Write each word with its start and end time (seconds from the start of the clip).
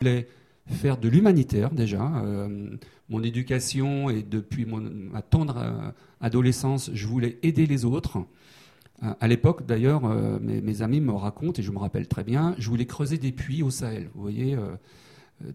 voulais 0.00 0.28
faire 0.66 0.96
de 0.96 1.10
l'humanitaire 1.10 1.70
déjà. 1.70 2.10
Euh, 2.24 2.68
mon 3.10 3.22
éducation 3.22 4.08
et 4.08 4.22
depuis 4.22 4.64
mon, 4.64 4.80
ma 4.80 5.20
tendre 5.20 5.58
euh, 5.58 5.90
adolescence, 6.22 6.90
je 6.94 7.06
voulais 7.06 7.38
aider 7.42 7.66
les 7.66 7.84
autres. 7.84 8.16
Euh, 9.02 9.12
à 9.20 9.28
l'époque, 9.28 9.66
d'ailleurs, 9.66 10.02
mes, 10.40 10.80
amis 10.80 11.02
me 11.02 11.12
racontent, 11.12 11.60
et 11.60 11.62
je 11.62 11.70
me 11.70 11.78
rappelle 11.78 12.08
très 12.08 12.24
bien, 12.24 12.54
je 12.56 12.70
voulais 12.70 12.86
creuser 12.86 13.18
des 13.18 13.30
puits 13.30 13.62
au 13.62 13.68
Sahel. 13.68 14.08
Vous 14.14 14.22
voyez, 14.22 14.56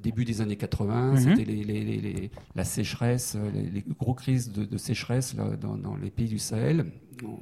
début 0.04 0.26
des 0.26 0.42
années 0.42 0.58
80, 0.58 1.12
mhm. 1.12 1.18
c'était 1.18 1.46
les, 1.52 2.30
la 2.54 2.64
sécheresse, 2.64 3.36
les, 3.74 3.84
gros 4.00 4.14
crises 4.14 4.52
de, 4.52 4.78
sécheresse 4.78 5.36
dans, 5.60 5.76
dans, 5.76 5.96
les 5.96 6.12
pays 6.12 6.30
du 6.30 6.40
Sahel. 6.40 6.92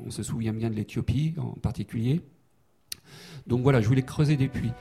On 0.06 0.10
se 0.10 0.24
souvient 0.24 0.54
bien 0.54 0.70
de 0.70 0.76
l'Éthiopie 0.76 1.34
en 1.38 1.52
particulier. 1.60 2.22
Donc 3.46 3.62
voilà, 3.62 3.82
je 3.82 3.90
voulais 3.90 4.04
creuser 4.04 4.38
des 4.38 4.48
puits. 4.48 4.72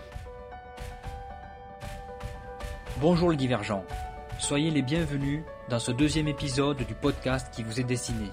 Bonjour 3.01 3.31
les 3.31 3.37
divergents, 3.37 3.85
soyez 4.39 4.71
les 4.71 4.83
bienvenus 4.83 5.43
dans 5.71 5.79
ce 5.79 5.91
deuxième 5.91 6.29
épisode 6.29 6.77
du 6.77 6.95
podcast 6.95 7.49
qui 7.51 7.63
vous 7.63 7.81
est 7.81 7.85
destiné. 7.85 8.27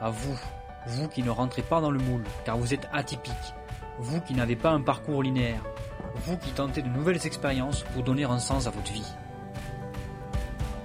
À 0.00 0.10
vous, 0.10 0.38
vous 0.86 1.08
qui 1.08 1.22
ne 1.22 1.30
rentrez 1.30 1.62
pas 1.62 1.80
dans 1.80 1.90
le 1.90 1.98
moule 1.98 2.22
car 2.44 2.58
vous 2.58 2.74
êtes 2.74 2.86
atypique, 2.92 3.32
vous 3.98 4.20
qui 4.20 4.34
n'avez 4.34 4.54
pas 4.54 4.70
un 4.70 4.82
parcours 4.82 5.22
linéaire, 5.22 5.62
vous 6.14 6.36
qui 6.36 6.50
tentez 6.50 6.82
de 6.82 6.88
nouvelles 6.88 7.26
expériences 7.26 7.84
pour 7.94 8.02
donner 8.02 8.24
un 8.24 8.38
sens 8.38 8.66
à 8.66 8.70
votre 8.70 8.92
vie. 8.92 9.12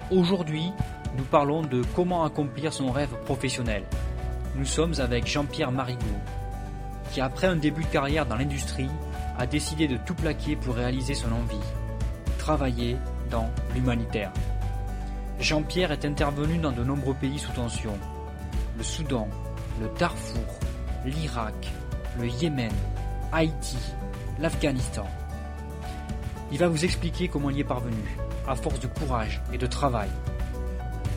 Aujourd'hui, 0.09 0.71
nous 1.17 1.25
parlons 1.25 1.63
de 1.63 1.83
comment 1.93 2.23
accomplir 2.23 2.71
son 2.71 2.91
rêve 2.91 3.13
professionnel. 3.25 3.83
Nous 4.55 4.65
sommes 4.65 4.95
avec 4.99 5.27
Jean-Pierre 5.27 5.73
Marigot, 5.73 5.99
qui 7.11 7.19
après 7.19 7.47
un 7.47 7.57
début 7.57 7.83
de 7.83 7.89
carrière 7.89 8.25
dans 8.25 8.37
l'industrie, 8.37 8.89
a 9.37 9.45
décidé 9.45 9.89
de 9.89 9.97
tout 9.97 10.15
plaquer 10.15 10.55
pour 10.55 10.75
réaliser 10.75 11.13
son 11.13 11.31
envie, 11.33 11.57
travailler 12.41 12.97
dans 13.29 13.47
l'humanitaire. 13.75 14.31
Jean-Pierre 15.39 15.91
est 15.91 16.05
intervenu 16.05 16.57
dans 16.57 16.71
de 16.71 16.83
nombreux 16.83 17.13
pays 17.13 17.37
sous 17.37 17.51
tension. 17.51 17.93
Le 18.79 18.83
Soudan, 18.83 19.27
le 19.79 19.87
Darfour, 19.99 20.59
l'Irak, 21.05 21.71
le 22.19 22.27
Yémen, 22.27 22.71
Haïti, 23.31 23.77
l'Afghanistan. 24.39 25.05
Il 26.51 26.57
va 26.57 26.67
vous 26.67 26.83
expliquer 26.83 27.27
comment 27.27 27.51
il 27.51 27.57
y 27.57 27.59
est 27.59 27.63
parvenu, 27.63 28.17
à 28.47 28.55
force 28.55 28.79
de 28.79 28.87
courage 28.87 29.39
et 29.53 29.59
de 29.59 29.67
travail. 29.67 30.09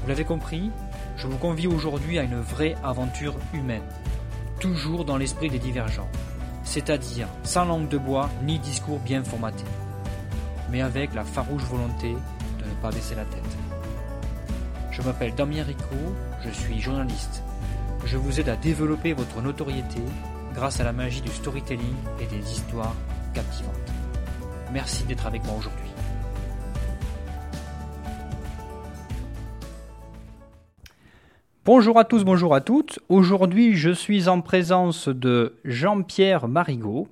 Vous 0.03 0.09
l'avez 0.09 0.25
compris, 0.25 0.71
je 1.17 1.27
vous 1.27 1.39
convie 1.39 1.67
aujourd'hui 1.67 2.19
à 2.19 2.25
une 2.25 2.39
vraie 2.39 2.75
aventure 2.85 3.37
humaine, 3.55 3.89
toujours 4.61 5.07
dans 5.07 5.17
l'esprit 5.17 5.49
des 5.49 5.59
divergents, 5.59 6.11
c'est-à-dire 6.65 7.29
sans 7.45 7.65
langue 7.65 7.89
de 7.89 7.97
bois 7.97 8.29
ni 8.43 8.59
discours 8.59 8.99
bien 8.99 9.25
formaté 9.25 9.65
mais 10.71 10.83
avec 10.83 11.15
la 11.15 11.25
farouche 11.25 11.63
volonté 11.65 12.11
de 12.13 12.65
ne 12.65 12.75
pas 12.83 12.91
baisser 12.91 13.15
la 13.15 13.25
tête. 13.25 13.57
Je 14.91 15.03
m'appelle 15.03 15.35
Damien 15.35 15.65
Rico, 15.65 15.97
je 16.45 16.51
suis 16.51 16.81
journaliste. 16.81 17.43
Je 18.05 18.17
vous 18.17 18.39
aide 18.39 18.49
à 18.49 18.57
développer 18.57 19.13
votre 19.13 19.41
notoriété 19.43 20.01
grâce 20.55 20.81
à 20.81 20.85
la 20.85 20.93
magie 20.93 21.21
du 21.21 21.31
storytelling 21.31 21.97
et 22.21 22.27
des 22.27 22.53
histoires 22.53 22.95
captivantes. 23.33 23.75
Merci 24.73 25.05
d'être 25.05 25.27
avec 25.27 25.45
moi 25.45 25.55
aujourd'hui. 25.59 25.91
Bonjour 31.65 31.99
à 31.99 32.05
tous, 32.05 32.25
bonjour 32.25 32.55
à 32.55 32.61
toutes. 32.61 32.99
Aujourd'hui, 33.09 33.75
je 33.75 33.91
suis 33.91 34.29
en 34.29 34.43
présence 34.43 35.09
de 35.09 35.57
Jean-Pierre 35.65 36.47
Marigot. 36.47 37.09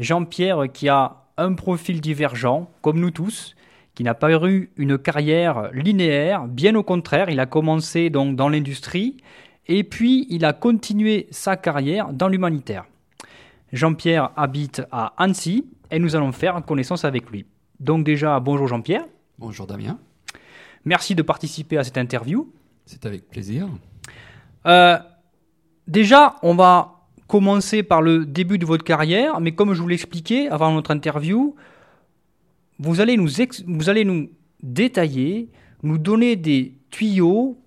Jean-Pierre 0.00 0.64
qui 0.72 0.88
a 0.88 1.23
un 1.36 1.54
profil 1.54 2.00
divergent, 2.00 2.70
comme 2.82 3.00
nous 3.00 3.10
tous, 3.10 3.54
qui 3.94 4.02
n'a 4.02 4.14
pas 4.14 4.32
eu 4.48 4.70
une 4.76 4.98
carrière 4.98 5.70
linéaire, 5.72 6.46
bien 6.46 6.74
au 6.74 6.82
contraire, 6.82 7.30
il 7.30 7.40
a 7.40 7.46
commencé 7.46 8.10
donc 8.10 8.36
dans 8.36 8.48
l'industrie, 8.48 9.16
et 9.66 9.84
puis 9.84 10.26
il 10.30 10.44
a 10.44 10.52
continué 10.52 11.26
sa 11.30 11.56
carrière 11.56 12.12
dans 12.12 12.28
l'humanitaire. 12.28 12.84
Jean-Pierre 13.72 14.30
habite 14.36 14.82
à 14.90 15.14
Annecy, 15.16 15.66
et 15.90 15.98
nous 15.98 16.16
allons 16.16 16.32
faire 16.32 16.64
connaissance 16.64 17.04
avec 17.04 17.30
lui. 17.30 17.46
Donc 17.80 18.04
déjà, 18.04 18.40
bonjour 18.40 18.66
Jean-Pierre. 18.66 19.04
Bonjour 19.38 19.66
Damien. 19.66 19.98
Merci 20.84 21.14
de 21.14 21.22
participer 21.22 21.78
à 21.78 21.84
cette 21.84 21.98
interview. 21.98 22.52
C'est 22.84 23.06
avec 23.06 23.28
plaisir. 23.28 23.68
Euh, 24.66 24.98
déjà, 25.86 26.36
on 26.42 26.54
va 26.54 26.93
commencer 27.26 27.82
par 27.82 28.02
le 28.02 28.26
début 28.26 28.58
de 28.58 28.66
votre 28.66 28.84
carrière, 28.84 29.40
mais 29.40 29.52
comme 29.52 29.74
je 29.74 29.80
vous 29.80 29.88
l'expliquais 29.88 30.48
avant 30.48 30.72
notre 30.72 30.90
interview, 30.90 31.54
vous 32.78 33.00
allez 33.00 33.16
nous, 33.16 33.28
vous 33.66 33.88
allez 33.88 34.04
nous 34.04 34.30
détailler, 34.62 35.48
nous 35.82 35.98
donner 35.98 36.36
des 36.36 36.74
tuyaux 36.90 37.58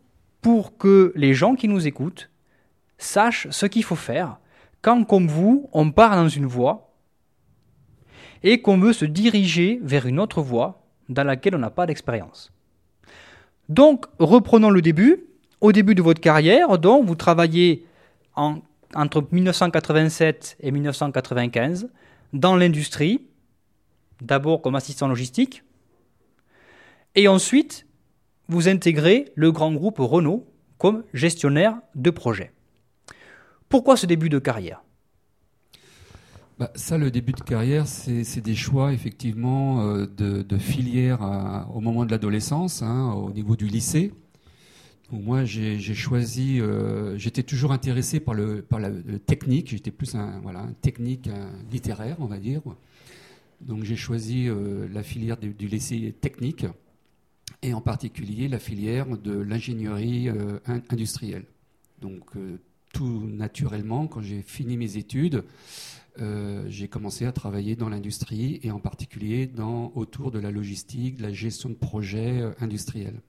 pour 0.41 0.77
que 0.77 1.11
les 1.15 1.33
gens 1.33 1.55
qui 1.55 1.67
nous 1.67 1.87
écoutent 1.87 2.29
sachent 2.97 3.47
ce 3.49 3.65
qu'il 3.65 3.83
faut 3.83 3.95
faire 3.95 4.37
quand, 4.81 5.03
comme 5.03 5.27
vous, 5.27 5.69
on 5.73 5.91
part 5.91 6.15
dans 6.15 6.29
une 6.29 6.45
voie 6.45 6.93
et 8.43 8.61
qu'on 8.61 8.77
veut 8.77 8.93
se 8.93 9.05
diriger 9.05 9.79
vers 9.81 10.05
une 10.05 10.19
autre 10.19 10.41
voie 10.41 10.83
dans 11.09 11.23
laquelle 11.23 11.55
on 11.55 11.59
n'a 11.59 11.69
pas 11.69 11.85
d'expérience. 11.85 12.51
Donc, 13.69 14.05
reprenons 14.19 14.69
le 14.69 14.81
début. 14.81 15.23
Au 15.59 15.71
début 15.71 15.95
de 15.95 16.03
votre 16.03 16.21
carrière, 16.21 16.77
donc, 16.77 17.05
vous 17.05 17.15
travaillez 17.15 17.83
en 18.35 18.59
entre 18.95 19.27
1987 19.31 20.57
et 20.59 20.71
1995 20.71 21.89
dans 22.33 22.55
l'industrie, 22.55 23.27
d'abord 24.21 24.61
comme 24.61 24.75
assistant 24.75 25.07
logistique, 25.07 25.63
et 27.15 27.27
ensuite 27.27 27.85
vous 28.47 28.69
intégrez 28.69 29.31
le 29.35 29.51
grand 29.51 29.73
groupe 29.73 29.97
Renault 29.99 30.47
comme 30.77 31.03
gestionnaire 31.13 31.79
de 31.95 32.09
projet. 32.09 32.51
Pourquoi 33.69 33.97
ce 33.97 34.05
début 34.05 34.29
de 34.29 34.39
carrière? 34.39 34.83
Bah, 36.59 36.71
ça, 36.73 36.97
le 36.97 37.11
début 37.11 37.33
de 37.33 37.41
carrière, 37.41 37.85
c'est 37.87 38.41
des 38.41 38.55
choix 38.55 38.91
effectivement 38.91 39.81
euh, 39.81 40.07
de, 40.07 40.57
filière 40.57 41.19
au 41.73 41.81
moment 41.81 42.03
de 42.05 42.11
l'adolescence, 42.11 42.81
hein, 42.81 43.13
au 43.13 43.31
niveau 43.31 43.55
du 43.55 43.67
lycée 43.67 44.11
moi, 45.11 45.45
j'ai 45.45 45.79
choisi. 45.79 46.59
Euh, 46.59 47.17
j'étais 47.17 47.43
toujours 47.43 47.71
intéressé 47.71 48.19
par 48.19 48.33
le, 48.33 48.61
par 48.61 48.79
la, 48.79 48.91
technique. 49.25 49.69
J'étais 49.69 49.91
plus 49.91 50.15
un, 50.15 50.39
voilà, 50.41 50.59
un 50.59 50.73
technique 50.73 51.29
littéraire, 51.71 52.17
on 52.19 52.25
va 52.25 52.39
dire. 52.39 52.61
Donc, 53.61 53.83
j'ai 53.83 53.95
choisi 53.95 54.49
euh, 54.49 54.87
la 54.91 55.03
filière 55.03 55.37
du, 55.37 55.53
lycée 55.67 56.13
technique 56.19 56.65
et 57.61 57.73
en 57.73 57.81
particulier 57.81 58.49
la 58.49 58.59
filière 58.59 59.17
de 59.17 59.37
l'ingénierie 59.37 60.29
euh, 60.29 60.59
industrielle. 60.89 61.45
Donc, 62.01 62.25
tout 62.93 63.25
naturellement, 63.25 64.07
quand 64.07 64.21
j'ai 64.21 64.41
fini 64.41 64.77
mes 64.77 64.97
études, 64.97 65.43
j'ai 66.67 66.87
commencé 66.87 67.25
à 67.25 67.31
travailler 67.31 67.75
dans 67.75 67.89
l'industrie 67.89 68.59
et 68.61 68.69
en 68.69 68.79
particulier 68.79 69.47
dans, 69.47 69.91
autour 69.95 70.29
de 70.29 70.37
la 70.37 70.51
logistique, 70.51 71.17
de 71.17 71.23
la 71.23 71.31
gestion 71.31 71.69
de 71.69 71.75
projets 71.75 72.43
industriels. 72.59 73.19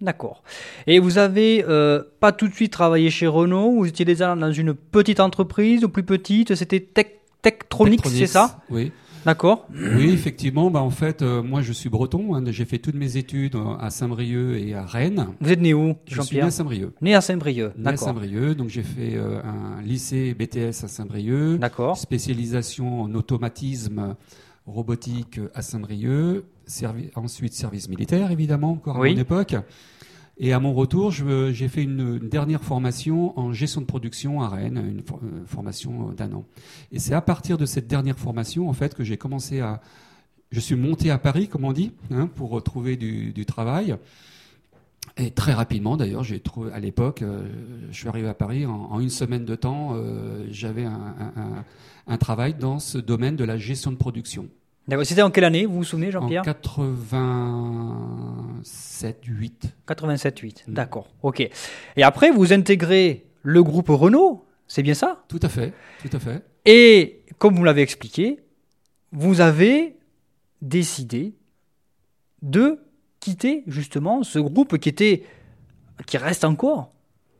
D'accord. 0.00 0.42
Et 0.86 0.98
vous 0.98 1.18
avez 1.18 1.64
euh, 1.68 2.02
pas 2.20 2.32
tout 2.32 2.48
de 2.48 2.54
suite 2.54 2.72
travaillé 2.72 3.10
chez 3.10 3.26
Renault, 3.26 3.76
vous 3.76 3.86
étiez 3.86 4.04
déjà 4.04 4.34
dans 4.34 4.52
une 4.52 4.74
petite 4.74 5.20
entreprise 5.20 5.84
ou 5.84 5.88
plus 5.88 6.02
petite, 6.02 6.54
c'était 6.54 6.80
Tech, 6.80 7.06
Techtronix, 7.42 8.02
c'est 8.08 8.26
ça 8.26 8.58
Oui. 8.70 8.92
D'accord. 9.24 9.66
Oui, 9.72 10.10
effectivement. 10.10 10.70
Bah, 10.70 10.82
en 10.82 10.90
fait, 10.90 11.22
euh, 11.22 11.42
moi, 11.42 11.62
je 11.62 11.72
suis 11.72 11.88
breton. 11.88 12.34
Hein, 12.34 12.44
j'ai 12.48 12.64
fait 12.64 12.78
toutes 12.78 12.94
mes 12.94 13.16
études 13.16 13.56
à 13.80 13.90
Saint-Brieuc 13.90 14.58
et 14.58 14.74
à 14.74 14.84
Rennes. 14.84 15.28
Vous 15.40 15.50
êtes 15.50 15.60
né 15.60 15.72
où, 15.72 15.94
Jean-Pierre 16.06 16.22
Je 16.22 16.26
suis 16.26 16.36
né 16.36 16.42
à 16.42 16.50
Saint-Brieuc. 16.50 16.92
Né 17.00 17.14
à 17.14 17.20
Saint-Brieuc, 17.20 17.72
d'accord. 17.76 17.84
Né 17.84 17.92
à 17.92 17.96
Saint-Brieuc. 17.96 18.56
Donc, 18.56 18.68
j'ai 18.68 18.82
fait 18.82 19.14
euh, 19.14 19.40
un 19.42 19.80
lycée 19.82 20.34
BTS 20.34 20.84
à 20.84 20.88
Saint-Brieuc. 20.88 21.58
D'accord. 21.58 21.96
Spécialisation 21.96 23.02
en 23.02 23.14
automatisme 23.14 24.14
robotique 24.66 25.40
à 25.54 25.62
Saint-Brieuc. 25.62 26.44
ensuite, 27.14 27.54
service 27.54 27.88
militaire, 27.88 28.30
évidemment, 28.30 28.72
encore 28.72 28.96
à 28.96 28.98
mon 28.98 29.04
époque. 29.16 29.54
Et 30.36 30.52
à 30.52 30.58
mon 30.58 30.74
retour, 30.74 31.12
j'ai 31.12 31.68
fait 31.68 31.82
une, 31.82 32.18
dernière 32.18 32.62
formation 32.62 33.38
en 33.38 33.52
gestion 33.52 33.80
de 33.80 33.86
production 33.86 34.42
à 34.42 34.48
Rennes, 34.48 34.82
une, 34.84 34.98
euh, 34.98 35.44
formation 35.46 36.10
d'un 36.10 36.32
an. 36.32 36.44
Et 36.90 36.98
c'est 36.98 37.14
à 37.14 37.20
partir 37.20 37.56
de 37.56 37.66
cette 37.66 37.86
dernière 37.86 38.18
formation, 38.18 38.68
en 38.68 38.72
fait, 38.72 38.94
que 38.94 39.04
j'ai 39.04 39.16
commencé 39.16 39.60
à... 39.60 39.80
Je 40.50 40.60
suis 40.60 40.74
monté 40.74 41.10
à 41.10 41.18
Paris, 41.18 41.48
comme 41.48 41.64
on 41.64 41.72
dit, 41.72 41.92
hein, 42.10 42.26
pour 42.26 42.50
retrouver 42.50 42.96
du, 42.96 43.46
travail. 43.46 43.96
Et 45.16 45.30
très 45.30 45.52
rapidement, 45.52 45.96
d'ailleurs, 45.96 46.24
j'ai 46.24 46.40
trouvé 46.40 46.72
à 46.72 46.80
l'époque, 46.80 47.22
euh, 47.22 47.46
je 47.90 47.96
suis 47.96 48.08
arrivé 48.08 48.28
à 48.28 48.34
Paris 48.34 48.66
en, 48.66 48.98
une 49.00 49.10
semaine 49.10 49.44
de 49.44 49.54
temps, 49.54 49.92
euh, 49.94 50.46
j'avais 50.50 50.84
un 52.06 52.16
travail 52.18 52.54
dans 52.54 52.80
ce 52.80 52.98
domaine 52.98 53.36
de 53.36 53.44
la 53.44 53.56
gestion 53.56 53.92
de 53.92 53.96
production. 53.96 54.48
C'était 55.04 55.22
en 55.22 55.30
quelle 55.30 55.44
année, 55.44 55.64
vous 55.64 55.76
vous 55.76 55.84
souvenez, 55.84 56.10
Jean-Pierre? 56.10 56.42
En 56.42 56.44
87, 56.44 59.24
8. 59.26 59.74
87, 59.86 60.38
8, 60.38 60.64
d'accord, 60.68 61.08
ok. 61.22 61.48
Et 61.96 62.02
après, 62.02 62.30
vous 62.30 62.52
intégrez 62.52 63.24
le 63.42 63.62
groupe 63.62 63.88
Renault, 63.88 64.44
c'est 64.66 64.82
bien 64.82 64.92
ça? 64.94 65.24
Tout 65.28 65.40
à 65.42 65.48
fait, 65.48 65.72
tout 66.02 66.14
à 66.14 66.18
fait. 66.18 66.42
Et 66.66 67.22
comme 67.38 67.54
vous 67.54 67.64
l'avez 67.64 67.80
expliqué, 67.82 68.40
vous 69.12 69.40
avez 69.40 69.96
décidé 70.60 71.34
de 72.42 72.80
quitter 73.20 73.62
justement 73.66 74.22
ce 74.22 74.38
groupe 74.38 74.76
qui 74.78 74.90
était, 74.90 75.24
qui 76.06 76.18
reste 76.18 76.44
encore 76.44 76.92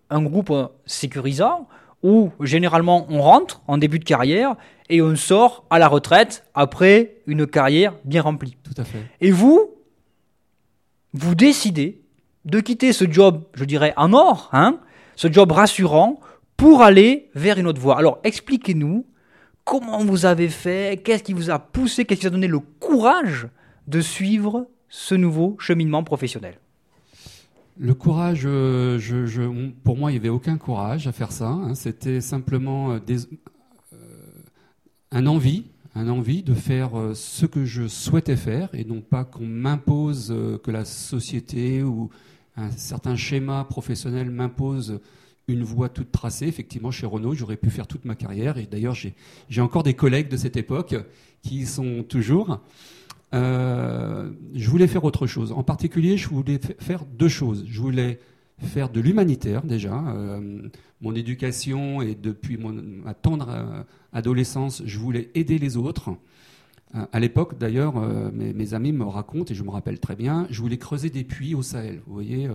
un 0.08 0.22
groupe 0.22 0.52
sécurisant 0.86 1.68
où 2.02 2.30
généralement 2.40 3.06
on 3.10 3.20
rentre 3.20 3.62
en 3.66 3.76
début 3.78 3.98
de 3.98 4.04
carrière 4.04 4.56
et 4.88 5.00
on 5.02 5.16
sort 5.16 5.64
à 5.70 5.78
la 5.78 5.88
retraite 5.88 6.44
après 6.54 7.16
une 7.26 7.46
carrière 7.46 7.94
bien 8.04 8.22
remplie. 8.22 8.56
Tout 8.62 8.74
à 8.76 8.84
fait. 8.84 8.98
Et 9.20 9.30
vous, 9.30 9.70
vous 11.12 11.34
décidez 11.34 12.00
de 12.44 12.60
quitter 12.60 12.92
ce 12.92 13.10
job, 13.10 13.44
je 13.54 13.64
dirais, 13.64 13.94
en 13.96 14.12
or, 14.12 14.50
hein, 14.52 14.78
ce 15.16 15.32
job 15.32 15.52
rassurant, 15.52 16.20
pour 16.56 16.82
aller 16.82 17.30
vers 17.34 17.58
une 17.58 17.66
autre 17.66 17.80
voie. 17.80 17.98
Alors 17.98 18.18
expliquez-nous 18.24 19.06
comment 19.64 20.04
vous 20.04 20.26
avez 20.26 20.48
fait, 20.48 21.02
qu'est-ce 21.02 21.22
qui 21.22 21.32
vous 21.32 21.50
a 21.50 21.58
poussé, 21.58 22.04
qu'est-ce 22.04 22.20
qui 22.20 22.26
vous 22.26 22.32
a 22.32 22.36
donné 22.36 22.48
le 22.48 22.60
courage 22.60 23.48
de 23.88 24.00
suivre 24.00 24.68
ce 24.88 25.14
nouveau 25.14 25.56
cheminement 25.58 26.04
professionnel? 26.04 26.58
Le 27.76 27.94
courage, 27.94 28.42
euh, 28.44 29.00
je, 29.00 29.42
pour 29.82 29.96
moi, 29.96 30.12
il 30.12 30.14
n'y 30.14 30.20
avait 30.20 30.28
aucun 30.28 30.58
courage 30.58 31.08
à 31.08 31.12
faire 31.12 31.32
ça. 31.32 31.48
Hein. 31.48 31.74
C'était 31.74 32.20
simplement 32.20 32.92
euh, 32.92 32.98
des, 33.00 33.16
un 35.10 35.26
envie, 35.26 35.64
un 35.94 36.08
envie 36.08 36.42
de 36.42 36.54
faire 36.54 36.90
ce 37.14 37.46
que 37.46 37.64
je 37.64 37.86
souhaitais 37.86 38.36
faire 38.36 38.68
et 38.74 38.84
non 38.84 39.00
pas 39.00 39.24
qu'on 39.24 39.46
m'impose, 39.46 40.34
que 40.62 40.70
la 40.70 40.84
société 40.84 41.82
ou 41.82 42.10
un 42.56 42.70
certain 42.70 43.16
schéma 43.16 43.64
professionnel 43.64 44.30
m'impose 44.30 45.00
une 45.48 45.62
voie 45.62 45.88
toute 45.88 46.10
tracée. 46.10 46.46
Effectivement, 46.46 46.90
chez 46.90 47.06
Renault, 47.06 47.34
j'aurais 47.34 47.56
pu 47.56 47.70
faire 47.70 47.86
toute 47.86 48.04
ma 48.04 48.14
carrière. 48.14 48.58
Et 48.58 48.66
d'ailleurs, 48.66 48.94
j'ai 48.94 49.60
encore 49.60 49.82
des 49.82 49.94
collègues 49.94 50.28
de 50.28 50.36
cette 50.36 50.56
époque 50.56 50.94
qui 51.42 51.60
y 51.60 51.66
sont 51.66 52.02
toujours. 52.02 52.60
Euh, 53.34 54.30
je 54.54 54.70
voulais 54.70 54.86
faire 54.86 55.04
autre 55.04 55.26
chose. 55.26 55.52
En 55.52 55.62
particulier, 55.62 56.16
je 56.16 56.28
voulais 56.28 56.60
faire 56.78 57.04
deux 57.04 57.28
choses. 57.28 57.64
Je 57.68 57.80
voulais 57.80 58.20
faire 58.58 58.90
de 58.90 59.00
l'humanitaire 59.00 59.62
déjà. 59.62 59.98
Euh, 60.08 60.68
mon 61.00 61.14
éducation 61.14 62.00
et 62.02 62.14
depuis 62.14 62.56
mon, 62.56 62.72
ma 62.72 63.14
tendre 63.14 63.48
euh, 63.50 63.82
adolescence, 64.12 64.82
je 64.86 64.98
voulais 64.98 65.30
aider 65.34 65.58
les 65.58 65.76
autres. 65.76 66.10
à 67.12 67.18
l'époque, 67.18 67.58
d'ailleurs, 67.58 67.94
mes, 68.32 68.74
amis 68.74 68.92
me 68.92 69.04
racontent, 69.04 69.50
et 69.52 69.54
je 69.54 69.64
me 69.64 69.70
rappelle 69.70 69.98
très 69.98 70.14
bien, 70.14 70.46
je 70.50 70.60
voulais 70.60 70.78
creuser 70.78 71.10
des 71.10 71.24
puits 71.24 71.54
au 71.56 71.62
Sahel. 71.62 72.00
Vous 72.06 72.14
voyez, 72.14 72.48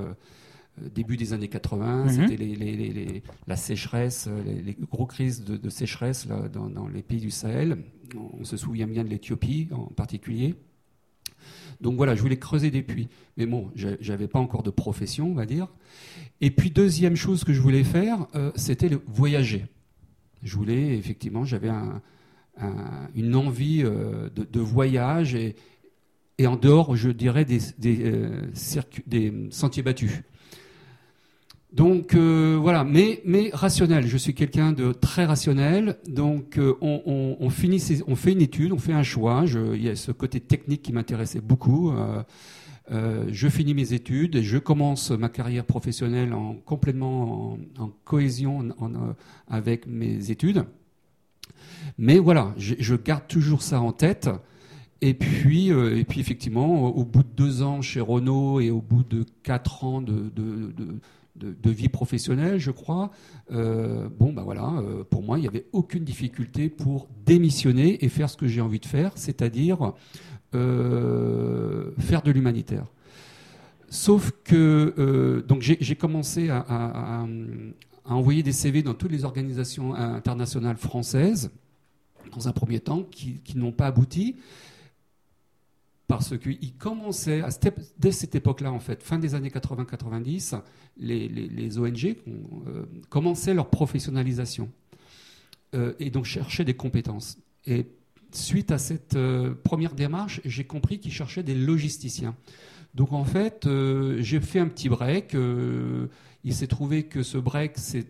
début 0.96 1.18
des 1.18 1.34
années 1.34 1.50
80, 1.50 2.06
mhm. 2.06 2.10
c'était 2.10 3.22
la 3.48 3.56
sécheresse, 3.58 4.30
les, 4.46 4.78
gros 4.90 5.06
crises 5.06 5.44
de, 5.44 5.70
sécheresse 5.70 6.28
dans, 6.54 6.70
dans, 6.70 6.88
les 6.88 7.02
pays 7.02 7.20
du 7.20 7.32
Sahel. 7.32 7.84
On 8.40 8.46
se 8.46 8.56
souvient 8.56 8.88
bien 8.88 9.04
de 9.04 9.10
l'Éthiopie 9.10 9.68
en 9.72 9.88
particulier. 9.88 10.56
Donc 11.82 11.96
voilà, 11.96 12.16
je 12.16 12.22
voulais 12.22 12.38
creuser 12.38 12.72
des 12.72 12.82
puits. 12.82 13.08
Mais 13.38 13.46
bon, 13.46 13.72
j'avais 13.76 14.28
pas 14.28 14.40
encore 14.40 14.64
de 14.64 14.70
profession, 14.70 15.32
on 15.32 15.34
va 15.34 15.46
dire. 15.46 15.68
Et 16.42 16.52
puis 16.52 16.72
deuxième 16.72 17.16
chose 17.16 17.44
que 17.44 17.54
je 17.54 17.62
voulais 17.62 17.84
faire, 17.84 18.28
euh, 18.36 18.52
c'était 18.56 18.90
voyager. 19.08 19.66
Je 20.44 20.56
voulais 20.56 20.98
effectivement, 20.98 21.44
j'avais 21.46 21.72
une 23.16 23.36
envie 23.36 23.84
euh, 23.84 24.30
de, 24.36 24.60
voyage 24.60 25.36
et, 25.36 25.56
en 26.46 26.56
dehors, 26.56 26.96
je 26.96 27.10
dirais, 27.10 27.46
des, 27.46 27.60
euh, 27.86 28.48
des 29.08 29.34
sentiers 29.52 29.84
battus. 29.84 30.22
Donc 31.72 32.16
euh, 32.16 32.58
voilà, 32.60 32.84
mais, 32.84 33.22
mais 33.26 33.52
rationnel. 33.54 34.08
Je 34.08 34.18
suis 34.18 34.34
quelqu'un 34.34 34.72
de 34.72 34.92
très 34.92 35.26
rationnel. 35.26 35.98
Donc 36.08 36.58
euh, 36.58 36.76
on, 36.82 37.38
on, 37.40 37.50
finit 37.50 38.02
on 38.08 38.16
fait 38.16 38.32
une 38.32 38.42
étude, 38.42 38.72
on 38.72 38.80
fait 38.80 38.94
un 38.94 39.04
choix. 39.04 39.44
Il 39.46 39.82
y 39.82 39.90
a 39.90 39.96
ce 39.96 40.12
côté 40.12 40.40
technique 40.40 40.82
qui 40.82 40.94
m'intéressait 40.94 41.42
beaucoup. 41.42 41.92
Euh, 42.92 43.26
je 43.30 43.48
finis 43.48 43.76
mes 43.76 43.94
études 43.94 44.36
et 44.36 44.42
je 44.42 44.58
commence 44.58 45.12
ma 45.12 45.30
carrière 45.30 45.64
professionnelle 45.64 46.34
en 46.34 46.56
complètement 46.56 47.60
en, 47.78 47.90
cohésion 48.04 48.68
avec 49.48 49.86
mes 49.86 50.32
études. 50.32 50.64
Mais 52.00 52.18
voilà, 52.18 52.56
je, 52.58 52.96
garde 52.96 53.28
toujours 53.28 53.62
ça 53.62 53.80
en 53.80 53.92
tête. 53.92 54.28
Et 55.02 55.14
puis, 55.14 55.68
et 55.70 56.04
puis 56.04 56.20
effectivement, 56.20 56.88
au 56.88 57.06
bout 57.06 57.24
de 57.24 57.30
deux 57.36 57.62
ans 57.62 57.82
chez 57.82 58.02
Renault 58.02 58.60
et 58.60 58.72
au 58.72 58.82
bout 58.82 59.04
de 59.04 59.24
quatre 59.44 59.84
ans 59.84 60.02
de 60.02 60.32
de, 61.40 61.70
vie 61.72 61.90
professionnelle, 61.90 62.60
je 62.60 62.72
crois. 62.72 63.12
Euh, 63.52 64.08
bon, 64.10 64.34
ben 64.34 64.44
voilà, 64.44 64.74
euh, 64.78 65.04
pour 65.04 65.24
moi, 65.24 65.38
il 65.38 65.42
n'y 65.42 65.48
avait 65.48 65.66
aucune 65.72 66.04
difficulté 66.04 66.70
pour 66.70 67.08
démissionner 67.26 68.04
et 68.04 68.10
faire 68.10 68.30
ce 68.30 68.38
que 68.38 68.48
j'ai 68.48 68.62
envie 68.62 68.80
de 68.80 68.86
faire, 68.86 69.12
c'est-à-dire 69.16 69.94
euh, 70.56 71.92
faire 72.00 72.22
de 72.22 72.32
l'humanitaire. 72.32 72.86
Sauf 73.90 74.32
que 74.44 75.44
donc 75.48 75.62
j'ai 75.62 75.96
commencé 75.96 76.50
à, 76.50 77.26
envoyer 78.06 78.44
des 78.44 78.52
CV 78.52 78.84
dans 78.84 78.94
toutes 78.94 79.12
les 79.12 79.26
organisations 79.26 79.96
internationales 79.96 80.78
françaises, 80.78 81.50
dans 82.36 82.48
un 82.48 82.52
premier 82.52 82.80
temps, 82.80 83.04
qui 83.10 83.42
n'ont 83.56 83.72
pas 83.72 83.88
abouti 83.88 84.36
parce 86.10 86.36
qu'il 86.40 86.74
commençait, 86.74 87.42
à 87.42 87.50
dès 88.00 88.12
cette 88.12 88.34
époque-là, 88.34 88.72
en 88.72 88.80
fait, 88.80 89.04
fin 89.04 89.20
des 89.20 89.36
années 89.36 89.52
80-90, 89.52 90.60
les, 90.98 91.78
ONG 91.78 92.16
euh, 92.28 92.86
commençaient 93.10 93.54
leur 93.54 93.70
professionnalisation 93.70 94.72
euh, 95.76 95.94
et 96.00 96.10
donc 96.10 96.26
cherchaient 96.26 96.66
des 96.66 96.74
compétences. 96.74 97.38
Et 97.68 97.86
suite 98.32 98.72
à 98.72 98.80
cette 98.80 99.16
euh, 99.16 99.54
première 99.64 99.94
démarche, 99.94 100.42
j'ai 100.46 100.64
compris 100.64 100.98
qu'ils 100.98 101.12
cherchaient 101.12 101.44
des 101.44 101.54
logisticiens. 101.54 102.36
Donc 102.96 103.14
en 103.14 103.24
fait, 103.24 103.70
j'ai 104.18 104.40
fait 104.40 104.58
un 104.58 104.68
petit 104.68 104.90
break. 104.90 105.38
il 106.44 106.54
s'est 106.56 106.66
trouvé 106.66 107.04
que 107.04 107.22
ce 107.22 107.38
break, 107.38 107.74
c'est 107.78 108.08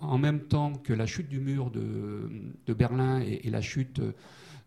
en 0.00 0.16
même 0.16 0.40
temps 0.40 0.72
que 0.72 0.94
la 0.94 1.04
chute 1.04 1.28
du 1.28 1.40
mur 1.40 1.70
de, 1.70 2.72
Berlin 2.72 3.20
et, 3.20 3.50
la 3.50 3.60
chute 3.60 4.00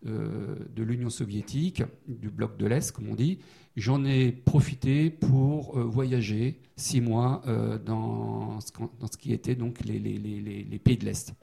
de 0.03 0.83
l'Union 0.83 1.09
soviétique, 1.09 1.83
du 2.07 2.29
bloc 2.29 2.57
de 2.57 2.65
l'Est, 2.65 2.91
comme 2.91 3.09
on 3.09 3.15
dit, 3.15 3.39
j'en 3.75 4.03
ai 4.05 4.31
profité 4.31 5.09
pour 5.09 5.77
euh, 5.77 5.83
voyager 5.83 6.59
six 6.75 7.01
mois 7.01 7.41
euh, 7.47 7.77
dans, 7.77 8.59
ce, 8.61 8.71
qui 9.17 9.33
était 9.33 9.55
donc 9.55 9.83
les, 9.85 10.79
pays 10.83 10.97
de 10.97 11.05
l'Est. 11.05 11.33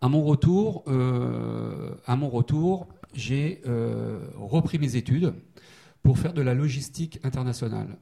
À 0.00 0.08
mon 0.08 0.22
retour, 0.24 0.84
j'ai 3.14 3.60
repris 4.36 4.78
mes 4.78 4.96
études 4.96 5.34
pour 6.02 6.18
faire 6.18 6.32
de 6.32 6.40
la 6.40 6.54
logistique 6.54 7.20
internationale. 7.22 7.98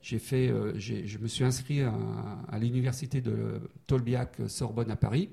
j'ai 0.00 0.20
fait, 0.20 0.52
je 0.78 1.18
me 1.18 1.26
suis 1.26 1.42
inscrit 1.42 1.82
à, 1.82 1.92
à 2.48 2.60
l'université 2.60 3.20
de 3.20 3.60
Tolbiac 3.88 4.36
Sorbonne 4.46 4.92
à 4.92 4.96
Paris 4.96 5.30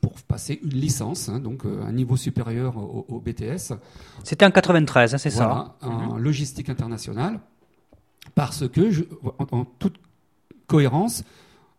pour 0.00 0.12
passer 0.22 0.60
une 0.62 0.78
licence, 0.78 1.28
hein, 1.28 1.40
donc 1.40 1.64
euh, 1.64 1.82
un 1.82 1.92
niveau 1.92 2.16
supérieur 2.16 2.76
au, 2.76 3.20
BTS. 3.20 3.74
C'était 4.22 4.44
en 4.44 4.50
93, 4.50 5.14
hein, 5.14 5.18
c'est 5.18 5.30
ça 5.30 5.76
En 5.80 6.14
mhm. 6.14 6.18
logistique 6.22 6.68
internationale, 6.68 7.40
parce 8.34 8.68
que, 8.68 8.90
je, 8.90 9.04
en, 9.50 9.64
toute 9.64 9.96
cohérence, 10.66 11.24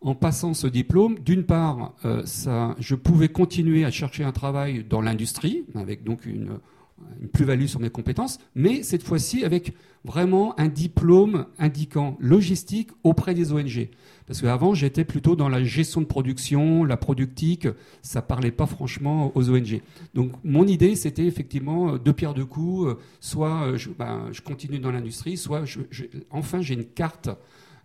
en 0.01 0.15
passant 0.15 0.53
ce 0.53 0.67
diplôme, 0.67 1.19
d'une 1.19 1.43
part, 1.43 1.93
euh, 2.05 2.25
ça, 2.25 2.75
je 2.79 2.95
pouvais 2.95 3.29
continuer 3.29 3.85
à 3.85 3.91
chercher 3.91 4.23
un 4.23 4.31
travail 4.31 4.83
dans 4.83 5.01
l'industrie, 5.01 5.65
avec 5.75 6.03
donc 6.03 6.25
une, 6.25 6.59
une 7.21 7.27
plus-value 7.27 7.65
sur 7.65 7.79
mes 7.79 7.89
compétences, 7.89 8.39
mais 8.55 8.83
cette 8.83 9.03
fois-ci 9.03 9.43
avec 9.43 9.73
vraiment 10.05 10.57
un 10.59 10.67
diplôme 10.67 11.45
indiquant 11.57 12.17
logistique 12.19 12.89
auprès 13.03 13.33
des 13.33 13.51
ONG. 13.51 13.89
Parce 14.27 14.41
qu'avant, 14.41 14.73
j'étais 14.73 15.03
plutôt 15.03 15.35
dans 15.35 15.49
la 15.49 15.63
gestion 15.63 16.01
de 16.01 16.05
production, 16.05 16.83
la 16.83 16.97
productique, 16.97 17.67
ça 18.01 18.21
parlait 18.21 18.51
pas 18.51 18.67
franchement 18.67 19.31
aux 19.35 19.49
ONG. 19.49 19.81
Donc 20.13 20.31
mon 20.43 20.67
idée, 20.67 20.95
c'était 20.95 21.25
effectivement 21.25 21.97
deux 21.97 22.13
pierres 22.13 22.33
deux 22.33 22.45
coups, 22.45 22.95
soit 23.19 23.75
je, 23.75 23.89
ben, 23.89 24.29
je 24.31 24.41
continue 24.41 24.79
dans 24.79 24.91
l'industrie, 24.91 25.35
soit 25.35 25.63
enfin 26.29 26.61
j'ai 26.61 26.75
une 26.75 26.85
carte 26.85 27.29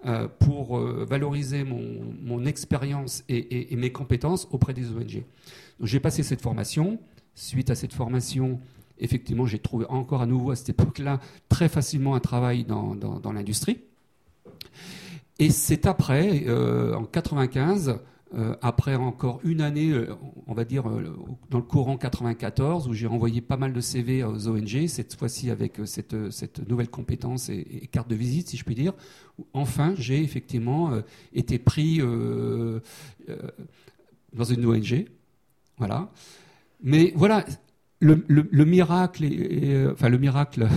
euh, 0.07 0.29
pour 0.39 0.77
euh, 0.77 1.07
valoriser 1.09 1.65
mon, 1.65 2.45
expérience 2.45 3.25
et, 3.31 3.73
et, 3.73 3.77
mes 3.77 3.91
compétences 3.91 4.47
auprès 4.51 4.75
des 4.75 4.91
ONG. 4.91 5.25
Donc 5.81 5.89
j'ai 5.89 5.99
passé 5.99 6.23
cette 6.23 6.43
formation. 6.43 6.99
Suite 7.35 7.71
à 7.71 7.75
cette 7.75 7.95
formation, 7.95 8.61
effectivement, 8.99 9.47
j'ai 9.47 9.59
trouvé 9.59 9.87
encore 9.89 10.23
à 10.23 10.27
nouveau 10.27 10.51
à 10.51 10.57
cette 10.57 10.71
époque-là 10.71 11.21
très 11.49 11.69
facilement 11.69 12.15
un 12.15 12.21
travail 12.21 12.65
dans, 12.65 12.97
l'industrie. 13.33 13.81
Et 15.39 15.51
c'est 15.51 15.87
après, 15.87 16.45
euh, 16.47 16.95
en 16.95 17.05
95, 17.05 17.99
euh, 18.35 18.55
après 18.63 18.95
encore 18.95 19.41
une 19.45 19.61
année, 19.61 19.91
euh, 19.91 20.15
on 20.47 20.55
va 20.55 20.65
dire 20.65 20.85
dans 21.51 21.59
le 21.59 21.65
courant 21.65 21.97
94, 21.97 22.89
où 22.89 22.93
j'ai 22.93 23.07
renvoyé 23.07 23.41
pas 23.41 23.57
mal 23.57 23.73
de 23.73 23.81
CV 23.81 24.23
aux 24.23 24.49
ONG, 24.49 24.87
cette 24.87 25.15
fois-ci 25.17 25.51
avec 25.51 25.81
cette, 25.87 26.15
nouvelle 26.69 26.89
compétence 26.89 27.49
et, 27.49 27.89
carte 27.91 28.09
de 28.09 28.15
visite, 28.15 28.49
si 28.49 28.57
je 28.57 28.65
puis 28.65 28.75
dire. 28.77 28.93
Enfin, 29.53 29.95
j'ai 29.99 30.23
effectivement 30.23 30.93
été 31.33 31.59
pris 31.59 32.01
dans 34.33 34.45
une 34.45 34.67
ONG. 34.67 35.07
Voilà. 35.79 36.09
Mais 36.85 37.13
voilà, 37.17 37.45
le, 38.05 38.65
miracle, 38.65 39.25
et, 39.25 39.87
enfin 39.93 40.09
le 40.09 40.19
miracle, 40.19 40.69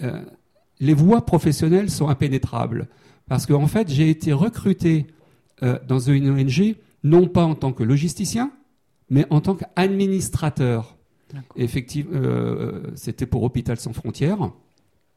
les 0.80 0.94
voies 0.94 1.24
professionnelles 1.24 1.90
sont 1.90 2.08
impénétrables. 2.08 2.88
Parce 3.28 3.46
qu'en 3.46 3.66
fait, 3.66 3.88
j'ai 3.88 4.10
été 4.10 4.32
recruté 4.32 5.06
dans 5.86 6.00
une 6.00 6.28
ONG, 6.30 6.76
non 7.04 7.28
pas 7.28 7.44
en 7.44 7.54
tant 7.54 7.72
que 7.72 7.84
logisticien, 7.84 8.50
mais 9.10 9.26
en 9.30 9.40
tant 9.40 9.54
qu'administrateur. 9.54 10.96
Effectivement, 11.56 12.20
c'était 12.94 13.26
pour 13.26 13.42
Hôpital 13.44 13.78
Sans 13.78 13.92
Frontières. 13.92 14.50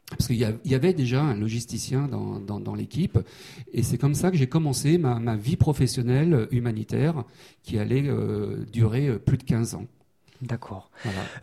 Parce 0.10 0.27
qu'il 0.27 0.38
y 0.38 0.75
avait 0.75 0.94
déjà 0.94 1.24
un 1.24 1.36
logisticien 1.36 2.08
dans, 2.08 2.75
l'équipe. 2.75 3.18
Et 3.74 3.82
c'est 3.82 3.98
comme 3.98 4.13
ça 4.13 4.30
que 4.30 4.38
j'ai 4.38 4.48
commencé 4.48 4.98
ma, 5.00 5.36
vie 5.36 5.56
professionnelle 5.56 6.48
humanitaire 6.51 7.24
qui 7.63 7.80
allait 7.80 8.08
euh, 8.08 8.65
durer 8.72 9.08
euh, 9.08 9.18
plus 9.18 9.38
de 9.38 9.44
15 9.44 9.75
ans. 9.75 9.86
D'accord. 10.42 10.89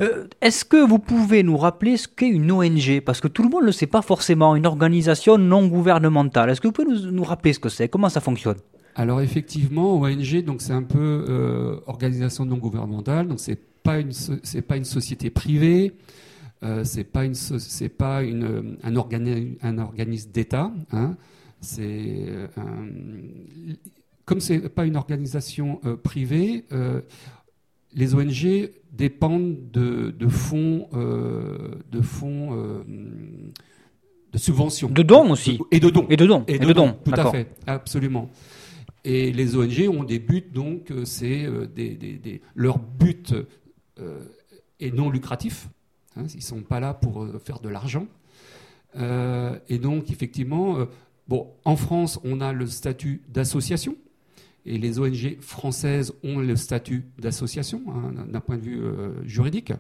Euh, 0.01 0.27
est-ce 0.41 0.65
que 0.65 0.77
vous 0.77 0.99
pouvez 0.99 1.43
nous 1.43 1.57
rappeler 1.57 1.97
ce 1.97 2.07
qu'est 2.09 2.29
une 2.29 2.51
ONG 2.53 3.01
Parce 3.01 3.21
que 3.21 3.29
tout 3.29 3.43
le 3.43 3.49
monde 3.49 3.63
ne 3.63 3.67
le 3.67 3.73
sait 3.73 3.87
pas 3.87 4.03
forcément, 4.03 4.55
une 4.55 4.67
organisation 4.67 5.39
non 5.39 5.67
gouvernementale. 5.67 6.51
Est-ce 6.51 6.61
que 6.61 6.69
vous 6.69 6.73
pouvez 6.73 6.89
nous, 7.11 7.25
rappeler 7.25 7.53
ce 7.53 7.59
que 7.59 7.69
c'est? 7.69 7.89
Comment 7.89 8.09
ça 8.09 8.21
fonctionne? 8.21 8.59
Alors 8.95 9.23
effectivement, 9.23 9.95
ONG, 10.01 10.45
donc 10.45 10.61
c'est 10.61 10.75
un 10.75 10.83
peu 10.83 11.81
organisation 11.87 12.45
non 12.45 12.59
gouvernementale, 12.59 13.29
donc 13.29 13.41
c'est 13.41 13.59
pas 13.83 13.99
une 13.99 14.13
pas 14.69 14.77
une 14.77 14.85
société 14.85 15.31
privée, 15.31 15.95
euh, 16.63 16.85
c'est 16.85 17.05
pas 17.05 17.25
une 17.25 17.35
pas 17.99 18.23
une 18.23 18.79
un, 18.83 19.69
un 19.69 19.79
organisme 19.79 20.31
d'État. 20.31 20.73
Hein. 20.93 21.17
C'est 21.61 22.25
euh, 22.29 22.47
comme 24.25 24.41
c'est 24.41 24.69
pas 24.69 24.85
une 24.85 24.97
organisation 24.97 25.81
euh, 25.85 25.97
privée. 25.97 26.65
Les 27.95 28.15
ONG 28.15 28.71
dépendent 28.93 29.71
de, 29.71 30.11
de 30.11 30.29
fonds, 30.29 30.89
de 30.93 32.01
fonds 32.01 32.85
de 34.33 34.39
subventions. 34.39 34.89
De 34.89 35.03
dons 35.03 35.31
aussi. 35.31 35.59
Et 35.71 35.81
de 35.81 35.91
dons. 35.91 36.07
Et 36.09 36.17
de 36.17 36.27
dons. 36.27 36.45
Et 36.47 36.59
de, 36.59 36.73
dons. 36.73 36.97
Tout 37.05 37.13
à 37.13 37.31
fait, 37.31 37.49
absolument. 37.67 38.31
Et 39.05 39.33
les 39.33 39.57
ONG 39.57 39.89
ont 39.89 40.05
des 40.05 40.19
buts, 40.19 40.45
donc 40.53 40.93
c'est 41.05 41.47
des, 41.75 41.95
des, 41.95 42.19
des, 42.19 42.41
leur 42.55 42.79
but 42.79 43.35
est 44.81 44.95
non 44.95 45.11
lucratif. 45.11 45.69
Hein, 46.17 46.25
ils 46.35 46.39
ne 46.39 46.43
sont 46.43 46.63
pas 46.63 46.81
là 46.81 46.95
pour 46.95 47.23
euh, 47.23 47.41
faire 47.43 47.61
de 47.61 47.69
l'argent. 47.69 48.07
Euh, 48.97 49.59
et 49.69 49.79
donc, 49.79 50.11
effectivement, 50.11 50.79
euh, 50.79 50.85
bon, 51.29 51.49
en 51.65 51.77
France, 51.77 52.21
on 52.25 52.41
a 52.41 52.53
le 52.53 52.67
statut 52.67 53.23
d'association. 53.29 53.97
Et 54.65 54.79
les 54.79 54.99
ONG 54.99 55.39
françaises 55.41 56.15
ont 56.23 56.39
le 56.39 56.55
statut 56.57 57.05
d'association 57.19 57.83
hein, 57.89 58.13
d'un 58.29 58.41
point 58.41 58.57
de 58.57 58.63
vue 58.63 58.81
juridique. 59.25 59.73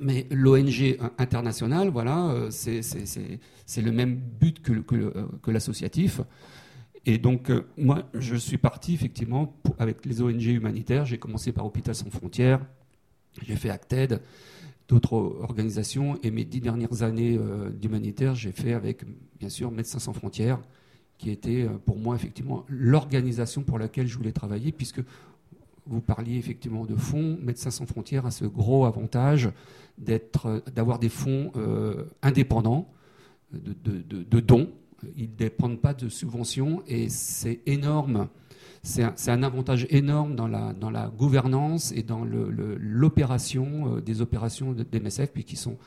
Mais 0.00 0.26
l'ONG 0.30 0.98
internationale, 1.18 1.88
voilà, 1.88 2.48
c'est 2.50 2.82
le 3.82 3.92
même 3.92 4.16
but 4.16 4.60
que, 4.60 4.72
que, 4.72 5.50
l'associatif. 5.50 6.20
Et 7.06 7.18
donc, 7.18 7.50
moi, 7.78 8.08
je 8.14 8.34
suis 8.36 8.58
parti 8.58 8.94
effectivement 8.94 9.56
avec 9.78 10.04
les 10.04 10.20
ONG 10.20 10.42
humanitaires. 10.42 11.06
J'ai 11.06 11.18
commencé 11.18 11.52
par 11.52 11.64
Hôpital 11.64 11.94
Sans 11.94 12.10
Frontières, 12.10 12.60
j'ai 13.42 13.56
fait 13.56 13.70
Acted, 13.70 14.20
d'autres 14.88 15.14
organisations. 15.40 16.18
Et 16.22 16.30
mes 16.30 16.44
dix 16.44 16.60
dernières 16.60 17.02
années 17.02 17.36
euh, 17.38 17.70
d'humanitaire, 17.70 18.34
j'ai 18.34 18.52
fait 18.52 18.72
avec, 18.72 19.04
bien 19.38 19.48
sûr, 19.48 19.70
Médecins 19.70 19.98
sans 19.98 20.12
frontières, 20.12 20.60
qui 21.24 21.30
était 21.30 21.62
euh, 21.62 21.78
pour 21.86 21.98
moi 21.98 22.14
effectivement 22.14 22.66
l'organisation 22.68 23.62
pour 23.62 23.78
laquelle 23.78 24.06
je 24.06 24.16
voulais 24.18 24.32
travailler, 24.32 24.72
puisque 24.72 25.00
vous 25.86 26.02
parliez 26.02 26.36
effectivement 26.36 26.84
de 26.84 26.94
fonds. 26.94 27.38
Médecins 27.40 27.70
sans 27.70 27.86
frontières 27.86 28.26
a 28.26 28.30
ce 28.30 28.44
gros 28.44 28.84
avantage 28.84 29.50
d'être, 29.96 30.62
d'avoir 30.74 30.98
des 30.98 31.08
fonds 31.08 31.50
euh, 31.56 32.04
indépendants, 32.20 32.92
de, 33.52 33.72
de, 33.90 34.22
de, 34.22 34.40
dons. 34.40 34.70
Ils 35.16 35.30
ne 35.30 35.34
dépendent 35.34 35.80
pas 35.80 35.94
de 35.94 36.10
subventions 36.10 36.82
et 36.86 37.08
c'est 37.08 37.60
énorme 37.64 38.28
c'est 38.82 39.30
un, 39.30 39.42
avantage 39.42 39.86
énorme 39.88 40.36
dans 40.36 40.46
la, 40.46 40.74
dans 40.74 40.90
la 40.90 41.06
gouvernance 41.08 41.90
et 41.92 42.02
dans 42.02 42.22
l'opération 42.22 43.96
euh, 43.96 44.00
des 44.02 44.20
opérations 44.20 44.74
d'MSF, 44.74 45.32
puisqu'ils 45.32 45.56
sont 45.56 45.78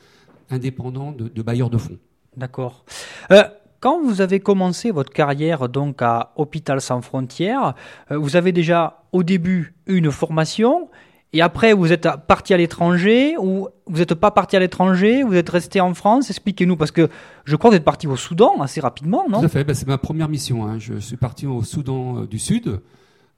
indépendants 0.50 1.12
de, 1.12 1.42
bailleurs 1.42 1.70
de 1.70 1.78
fonds. 1.78 1.98
D'accord. 2.36 2.84
Euh, 3.30 3.44
quand 3.80 4.02
vous 4.02 4.20
avez 4.20 4.40
commencé 4.40 4.90
votre 4.90 5.12
carrière 5.12 5.68
donc 5.68 6.02
à 6.02 6.32
Hôpital 6.36 6.80
Sans 6.80 7.00
Frontières, 7.00 7.74
euh, 8.10 8.16
vous 8.16 8.36
avez 8.36 8.52
déjà 8.52 9.02
au 9.12 9.22
début 9.22 9.74
une 9.86 10.10
formation 10.10 10.88
et 11.32 11.42
après 11.42 11.72
vous 11.74 11.92
êtes 11.92 12.08
parti 12.26 12.54
à 12.54 12.56
l'étranger 12.56 13.36
ou 13.38 13.68
vous 13.86 13.98
n'êtes 13.98 14.14
pas 14.14 14.30
parti 14.30 14.56
à 14.56 14.60
l'étranger, 14.60 15.22
vous 15.22 15.34
êtes 15.34 15.48
resté 15.48 15.80
en 15.80 15.94
France 15.94 16.30
Expliquez-nous 16.30 16.76
parce 16.76 16.90
que 16.90 17.08
je 17.44 17.56
crois 17.56 17.70
que 17.70 17.74
vous 17.74 17.78
êtes 17.78 17.84
parti 17.84 18.06
au 18.06 18.16
Soudan 18.16 18.60
assez 18.60 18.80
rapidement, 18.80 19.24
non? 19.28 19.40
Tout 19.40 19.46
à 19.46 19.48
fait, 19.48 19.64
ben, 19.64 19.74
c'est 19.74 19.86
ma 19.86 19.98
première 19.98 20.28
mission. 20.28 20.66
Hein. 20.66 20.78
Je 20.78 20.98
suis 20.98 21.16
parti 21.16 21.46
au 21.46 21.62
Soudan 21.62 22.22
euh, 22.22 22.26
du 22.26 22.38
Sud, 22.38 22.80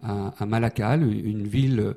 à, 0.02 0.46
Malakal, 0.46 1.02
une 1.02 1.46
ville 1.46 1.94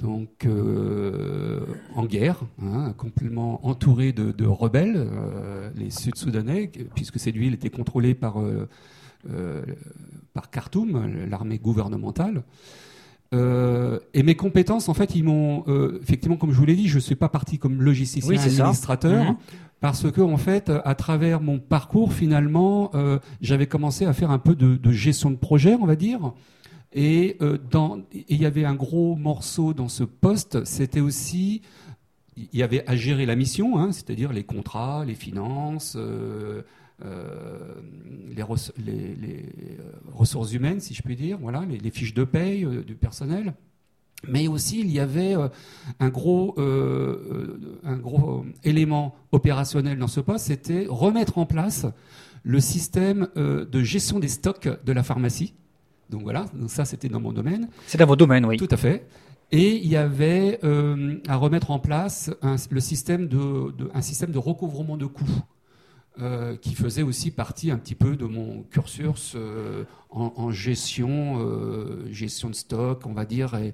donc 0.00 0.46
euh, 0.46 1.60
en 1.94 2.04
guerre, 2.06 2.40
hein, 2.62 2.94
complètement 2.96 3.66
entourée 3.66 4.12
de, 4.12 4.46
rebelles, 4.46 4.96
euh, 4.96 5.70
les 5.76 5.90
Sud-Soudanais, 5.90 6.70
puisque 6.94 7.18
cette 7.18 7.36
ville 7.36 7.54
était 7.54 7.70
contrôlée 7.70 8.14
par, 8.14 8.38
par 10.32 10.50
Khartoum, 10.50 11.26
l'armée 11.28 11.58
gouvernementale. 11.58 12.42
Euh, 13.32 14.00
et 14.12 14.22
mes 14.22 14.34
compétences, 14.34 14.88
en 14.88 14.94
fait, 14.94 15.14
ils 15.14 15.24
m'ont 15.24 15.64
euh, 15.68 16.00
effectivement, 16.02 16.36
comme 16.36 16.52
je 16.52 16.56
vous 16.56 16.66
l'ai 16.66 16.74
dit, 16.74 16.88
je 16.88 16.98
suis 16.98 17.14
pas 17.14 17.28
parti 17.28 17.58
comme 17.58 17.82
logisticien 17.82 18.38
administrateur. 18.38 19.24
Mhm. 19.24 19.36
Parce 19.80 20.10
que 20.10 20.20
en 20.20 20.36
fait, 20.36 20.70
à 20.84 20.94
travers 20.94 21.40
mon 21.40 21.58
parcours, 21.58 22.12
finalement, 22.12 22.90
euh, 22.94 23.18
j'avais 23.40 23.66
commencé 23.66 24.04
à 24.04 24.12
faire 24.12 24.30
un 24.30 24.38
peu 24.38 24.54
de, 24.54 24.76
de, 24.76 24.92
gestion 24.92 25.30
de 25.30 25.36
projet, 25.36 25.74
on 25.80 25.86
va 25.86 25.96
dire. 25.96 26.34
Et 26.92 27.38
dans, 27.70 28.02
il 28.28 28.40
y 28.42 28.46
avait 28.46 28.64
un 28.64 28.74
gros 28.74 29.14
morceau 29.14 29.74
dans 29.74 29.88
ce 29.88 30.02
poste, 30.02 30.64
c'était 30.64 31.00
aussi, 31.00 31.62
il 32.36 32.48
y 32.52 32.64
avait 32.64 32.84
à 32.88 32.96
gérer 32.96 33.26
la 33.26 33.36
mission, 33.36 33.78
hein, 33.78 33.92
c'est-à-dire 33.92 34.32
les 34.32 34.42
contrats, 34.42 35.04
les 35.04 35.14
finances, 35.14 35.96
euh, 37.04 37.74
les, 38.28 38.44
les, 39.16 39.46
euh, 39.80 39.92
ressources 40.12 40.52
humaines, 40.52 40.80
si 40.80 40.92
je 40.92 41.02
puis 41.02 41.16
dire, 41.16 41.38
voilà, 41.40 41.64
les, 41.64 41.90
fiches 41.90 42.12
de 42.12 42.24
paye 42.24 42.64
euh, 42.64 42.82
du 42.82 42.94
personnel. 42.94 43.54
Mais 44.28 44.48
aussi, 44.48 44.80
il 44.80 44.90
y 44.90 45.00
avait 45.00 45.34
un 45.98 46.08
gros, 46.10 46.54
un 46.58 47.96
gros 47.96 48.44
élément 48.64 49.14
opérationnel 49.32 49.98
dans 49.98 50.08
ce 50.08 50.20
poste, 50.20 50.48
c'était 50.48 50.84
remettre 50.90 51.38
en 51.38 51.46
place 51.46 51.86
le 52.42 52.60
système 52.60 53.28
de 53.34 53.82
gestion 53.82 54.18
des 54.18 54.28
stocks 54.28 54.68
de 54.84 54.92
la 54.92 55.02
pharmacie. 55.02 55.54
Donc 56.10 56.22
voilà, 56.22 56.46
ça 56.66 56.84
c'était 56.84 57.08
dans 57.08 57.20
mon 57.20 57.32
domaine. 57.32 57.68
C'est 57.86 57.98
dans 57.98 58.06
vos 58.06 58.16
domaines, 58.16 58.44
oui. 58.44 58.56
Tout 58.56 58.68
à 58.70 58.76
fait. 58.76 59.06
Et 59.52 59.76
il 59.76 59.88
y 59.88 59.96
avait 59.96 60.60
à 61.26 61.36
remettre 61.36 61.70
en 61.70 61.78
place 61.78 62.30
un, 62.42 62.56
le 62.70 62.80
système 62.80 63.26
de, 63.26 63.72
de, 63.72 63.90
un 63.94 64.02
système 64.02 64.30
de 64.30 64.38
recouvrement 64.38 64.96
de 64.96 65.06
coûts. 65.06 65.42
Euh, 66.20 66.56
qui 66.56 66.74
faisait 66.74 67.02
aussi 67.02 67.30
partie 67.30 67.70
un 67.70 67.78
petit 67.78 67.94
peu 67.94 68.14
de 68.14 68.26
mon 68.26 68.62
cursus 68.64 69.34
euh, 69.36 69.84
en, 70.10 70.50
gestion, 70.50 71.38
euh, 71.38 72.04
gestion 72.10 72.50
de 72.50 72.54
stock, 72.54 73.06
on 73.06 73.14
va 73.14 73.24
dire, 73.24 73.54
et, 73.54 73.72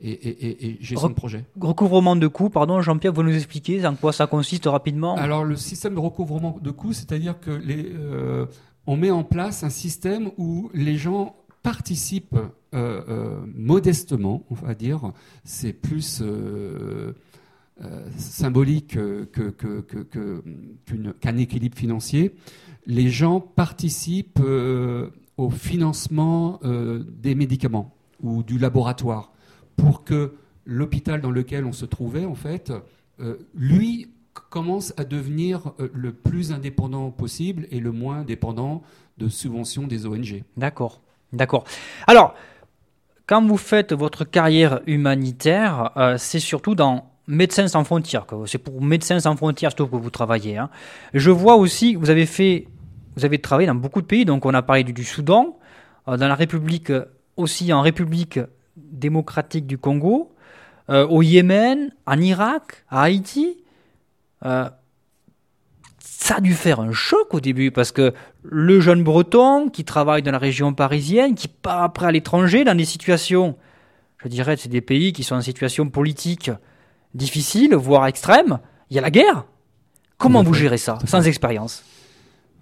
et, 0.00 0.78
gestion 0.80 1.08
de 1.08 1.14
projet. 1.14 1.44
Recouvrement 1.58 2.14
de 2.14 2.28
coûts, 2.28 2.50
pardon, 2.50 2.80
Jean-Pierre, 2.82 3.14
vous 3.14 3.24
nous 3.24 3.34
expliquer 3.34 3.84
en 3.84 3.96
quoi 3.96 4.12
ça 4.12 4.28
consiste 4.28 4.66
rapidement? 4.66 5.16
Alors, 5.16 5.44
le 5.44 5.56
système 5.56 5.94
de 5.94 5.98
recouvrement 5.98 6.58
de 6.62 6.70
coûts, 6.70 6.92
c'est-à-dire 6.92 7.40
que 7.40 7.50
les, 7.50 7.90
on 8.86 8.96
met 8.96 9.10
en 9.10 9.24
place 9.24 9.64
un 9.64 9.70
système 9.70 10.30
où 10.36 10.70
les 10.74 10.98
gens 10.98 11.34
participent 11.62 12.36
modestement, 13.54 14.44
on 14.50 14.54
va 14.54 14.74
dire. 14.74 15.12
C'est 15.44 15.72
plus 15.72 16.22
euh, 17.84 18.08
symbolique 18.16 18.98
qu'un 21.20 21.36
équilibre 21.36 21.78
financier, 21.78 22.34
les 22.86 23.08
gens 23.08 23.38
participent 23.38 24.40
euh, 24.40 25.10
au 25.36 25.48
financement 25.48 26.58
euh, 26.64 27.04
des 27.06 27.36
médicaments 27.36 27.94
ou 28.20 28.42
du 28.42 28.58
laboratoire 28.58 29.32
pour 29.76 30.02
que 30.02 30.34
l'hôpital 30.64 31.20
dans 31.20 31.30
lequel 31.30 31.66
on 31.66 31.72
se 31.72 31.84
trouvait, 31.84 32.24
en 32.24 32.34
fait, 32.34 32.72
lui 33.54 34.10
commence 34.50 34.92
à 34.96 35.04
devenir 35.04 35.72
le 35.92 36.12
plus 36.12 36.50
indépendant 36.50 37.12
possible 37.12 37.68
et 37.70 37.78
le 37.78 37.92
moins 37.92 38.24
dépendant 38.24 38.82
de 39.18 39.28
subventions 39.28 39.86
des 39.86 40.04
ONG. 40.04 40.42
D'accord, 40.56 41.00
d'accord. 41.32 41.64
Alors, 42.06 42.34
quand 43.26 43.44
vous 43.44 43.56
faites 43.56 43.92
votre 43.92 44.24
carrière 44.24 44.80
humanitaire, 44.86 45.92
c'est 46.16 46.40
surtout 46.40 46.74
dans 46.74 47.10
Médecins 47.26 47.68
sans 47.68 47.84
frontières. 47.84 48.24
C'est 48.46 48.56
pour 48.56 48.80
Médecins 48.80 49.20
sans 49.20 49.36
frontières 49.36 49.74
que 49.74 49.82
vous 49.82 50.10
travaillez. 50.10 50.56
Hein. 50.56 50.70
Je 51.12 51.30
vois 51.30 51.56
aussi 51.56 51.92
que 51.92 51.98
vous 51.98 52.08
avez 52.08 52.24
fait, 52.24 52.66
vous 53.16 53.26
avez 53.26 53.38
travaillé 53.38 53.66
dans 53.66 53.74
beaucoup 53.74 54.00
de 54.00 54.06
pays. 54.06 54.24
Donc 54.24 54.46
on 54.46 54.54
a 54.54 54.62
parlé 54.62 54.82
du, 54.82 55.04
Soudan, 55.04 55.58
euh, 56.08 56.16
dans 56.16 56.26
la 56.26 56.34
République 56.34 56.90
aussi 57.36 57.70
en 57.72 57.82
République 57.82 58.40
démocratique 58.76 59.66
du 59.66 59.76
Congo, 59.78 60.32
au 60.88 61.20
Yémen, 61.20 61.92
en 62.06 62.18
Irak, 62.18 62.84
à 62.88 63.02
Haïti. 63.02 63.58
Ça 66.20 66.38
a 66.38 66.40
dû 66.40 66.52
faire 66.52 66.80
un 66.80 66.90
choc 66.90 67.32
au 67.32 67.38
début 67.38 67.70
parce 67.70 67.92
que 67.92 68.12
le 68.42 68.80
jeune 68.80 69.04
breton 69.04 69.68
qui 69.68 69.84
travaille 69.84 70.20
dans 70.20 70.32
la 70.32 70.38
région 70.38 70.74
parisienne, 70.74 71.36
qui 71.36 71.46
part 71.46 71.84
après 71.84 72.06
à 72.06 72.10
l'étranger 72.10 72.64
dans 72.64 72.74
des 72.74 72.84
situations, 72.84 73.56
je 74.24 74.26
dirais, 74.26 74.56
c'est 74.56 74.68
des 74.68 74.80
pays 74.80 75.12
qui 75.12 75.22
sont 75.22 75.36
en 75.36 75.40
situation 75.40 75.88
politique 75.88 76.50
difficile, 77.14 77.76
voire 77.76 78.08
extrême, 78.08 78.58
il 78.90 78.96
y 78.96 78.98
a 78.98 79.00
la 79.00 79.12
guerre. 79.12 79.44
Comment 80.18 80.42
vous 80.42 80.54
gérez 80.54 80.76
ça, 80.76 80.98
sans 81.06 81.24
expérience? 81.28 81.84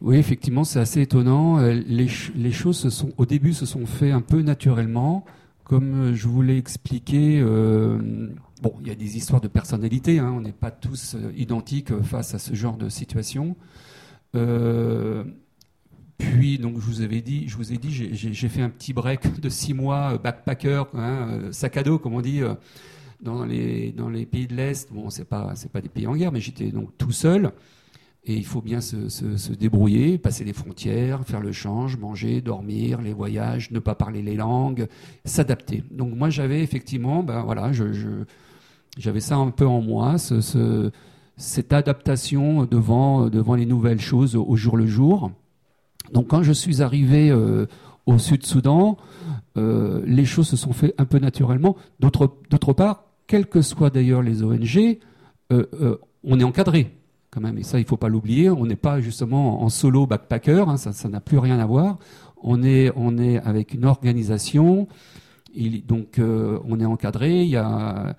Oui, 0.02 0.18
effectivement, 0.18 0.64
c'est 0.64 0.78
assez 0.78 1.00
étonnant. 1.00 1.58
Euh, 1.58 1.72
les, 1.86 2.08
les, 2.34 2.52
choses 2.52 2.78
se 2.78 2.90
sont, 2.90 3.08
au 3.16 3.24
début 3.24 3.54
se 3.54 3.64
sont 3.64 3.86
fait 3.86 4.10
un 4.10 4.20
peu 4.20 4.42
naturellement. 4.42 5.24
Comme 5.66 6.10
euh, 6.10 6.14
je 6.14 6.28
vous 6.28 6.42
l'ai 6.42 6.56
expliqué, 6.56 7.40
euh, 7.40 7.98
bon, 8.62 8.74
il 8.80 8.86
y 8.86 8.90
a 8.92 8.94
des 8.94 9.16
histoires 9.16 9.40
de 9.40 9.48
personnalité. 9.48 10.20
Hein, 10.20 10.32
on 10.36 10.40
n'est 10.40 10.52
pas 10.52 10.70
tous 10.70 11.16
identiques 11.36 12.00
face 12.02 12.34
à 12.34 12.38
ce 12.38 12.54
genre 12.54 12.76
de 12.76 12.88
situation. 12.88 13.56
puis, 16.18 16.58
donc, 16.58 16.78
je 16.78 16.86
vous 16.86 17.00
avais 17.02 17.20
dit, 17.20 17.48
je 17.48 17.56
vous 17.56 17.72
ai 17.72 17.78
dit, 17.78 17.90
j'ai 17.92 18.48
fait 18.48 18.62
un 18.62 18.70
petit 18.70 18.92
break 18.92 19.40
de 19.40 19.48
six 19.48 19.74
mois, 19.74 20.18
backpacker, 20.18 20.84
hein, 20.94 21.50
sac 21.50 21.76
à 21.76 21.82
dos, 21.82 21.98
comme 21.98 22.14
on 22.14 22.20
dit 22.20 22.42
dans 23.20 23.44
les, 23.44 23.92
dans 23.92 24.08
les 24.08 24.24
pays 24.24 24.46
de 24.46 24.54
l'Est, 24.54 24.92
bon, 24.92 25.10
c'est 25.10 25.24
pas, 25.24 25.54
pas 25.72 25.80
des 25.80 25.88
pays 25.88 26.06
en 26.06 26.14
guerre, 26.14 26.32
mais 26.32 26.40
j'étais 26.40 26.70
donc 26.70 26.96
tout 26.96 27.12
seul. 27.12 27.52
Et 28.28 28.34
il 28.34 28.44
faut 28.44 28.60
bien 28.60 28.80
se, 28.80 29.08
se, 29.08 29.52
débrouiller, 29.52 30.18
passer 30.18 30.42
les 30.42 30.52
frontières, 30.52 31.24
faire 31.24 31.40
le 31.40 31.52
change, 31.52 31.96
manger, 31.96 32.40
dormir, 32.40 33.00
les 33.00 33.12
voyages, 33.12 33.70
ne 33.70 33.78
pas 33.78 33.94
parler 33.94 34.20
les 34.20 34.34
langues, 34.34 34.88
s'adapter. 35.24 35.84
Donc 35.92 36.12
moi 36.14 36.28
j'avais 36.28 36.60
effectivement, 36.60 37.22
ben 37.22 37.42
voilà, 37.42 37.72
je, 37.72 37.84
j'avais 38.98 39.20
ça 39.20 39.36
un 39.36 39.50
peu 39.50 39.64
en 39.64 39.80
moi, 39.80 40.18
ce, 40.18 40.90
cette 41.36 41.72
adaptation 41.72 42.64
devant, 42.64 43.28
devant 43.28 43.54
les 43.54 43.66
nouvelles 43.66 44.00
choses 44.00 44.34
au 44.34 44.56
jour 44.56 44.76
le 44.76 44.86
jour. 44.86 45.30
Donc 46.12 46.28
quand 46.28 46.42
je 46.42 46.52
suis 46.52 46.82
arrivé 46.82 47.30
euh, 47.30 47.66
au 48.06 48.18
Sud-Soudan, 48.18 48.96
euh, 49.56 50.02
les 50.04 50.24
choses 50.24 50.48
se 50.48 50.56
sont 50.56 50.72
faites 50.72 50.94
un 50.98 51.04
peu 51.04 51.20
naturellement. 51.20 51.76
D'autre 52.00 52.72
part, 52.72 53.04
quelles 53.28 53.46
que 53.46 53.62
soient 53.62 53.90
d'ailleurs 53.90 54.22
les 54.22 54.42
ONG, 54.42 54.98
euh, 55.52 55.96
on 56.24 56.40
est 56.40 56.44
encadré 56.44 56.90
Et 57.56 57.62
ça, 57.62 57.78
il 57.78 57.84
faut 57.84 57.96
pas 57.96 58.08
l'oublier. 58.08 58.50
On 58.50 58.66
n'est 58.66 58.76
pas 58.76 59.00
justement 59.00 59.62
en 59.62 59.68
solo 59.68 60.06
backpacker, 60.06 60.64
hein, 60.68 60.76
ça 60.76 61.08
n'a 61.08 61.20
plus 61.20 61.38
rien 61.38 61.58
à 61.58 61.66
voir. 61.66 61.98
On 62.42 62.62
est, 62.62 62.92
on 62.96 63.18
est 63.18 63.38
avec 63.38 63.74
une 63.74 63.84
organisation. 63.84 64.88
donc, 65.86 66.18
euh, 66.18 66.58
on 66.68 66.80
est 66.80 66.84
encadré. 66.84 67.42
Il 67.42 67.48
y 67.48 67.56
a, 67.56 68.16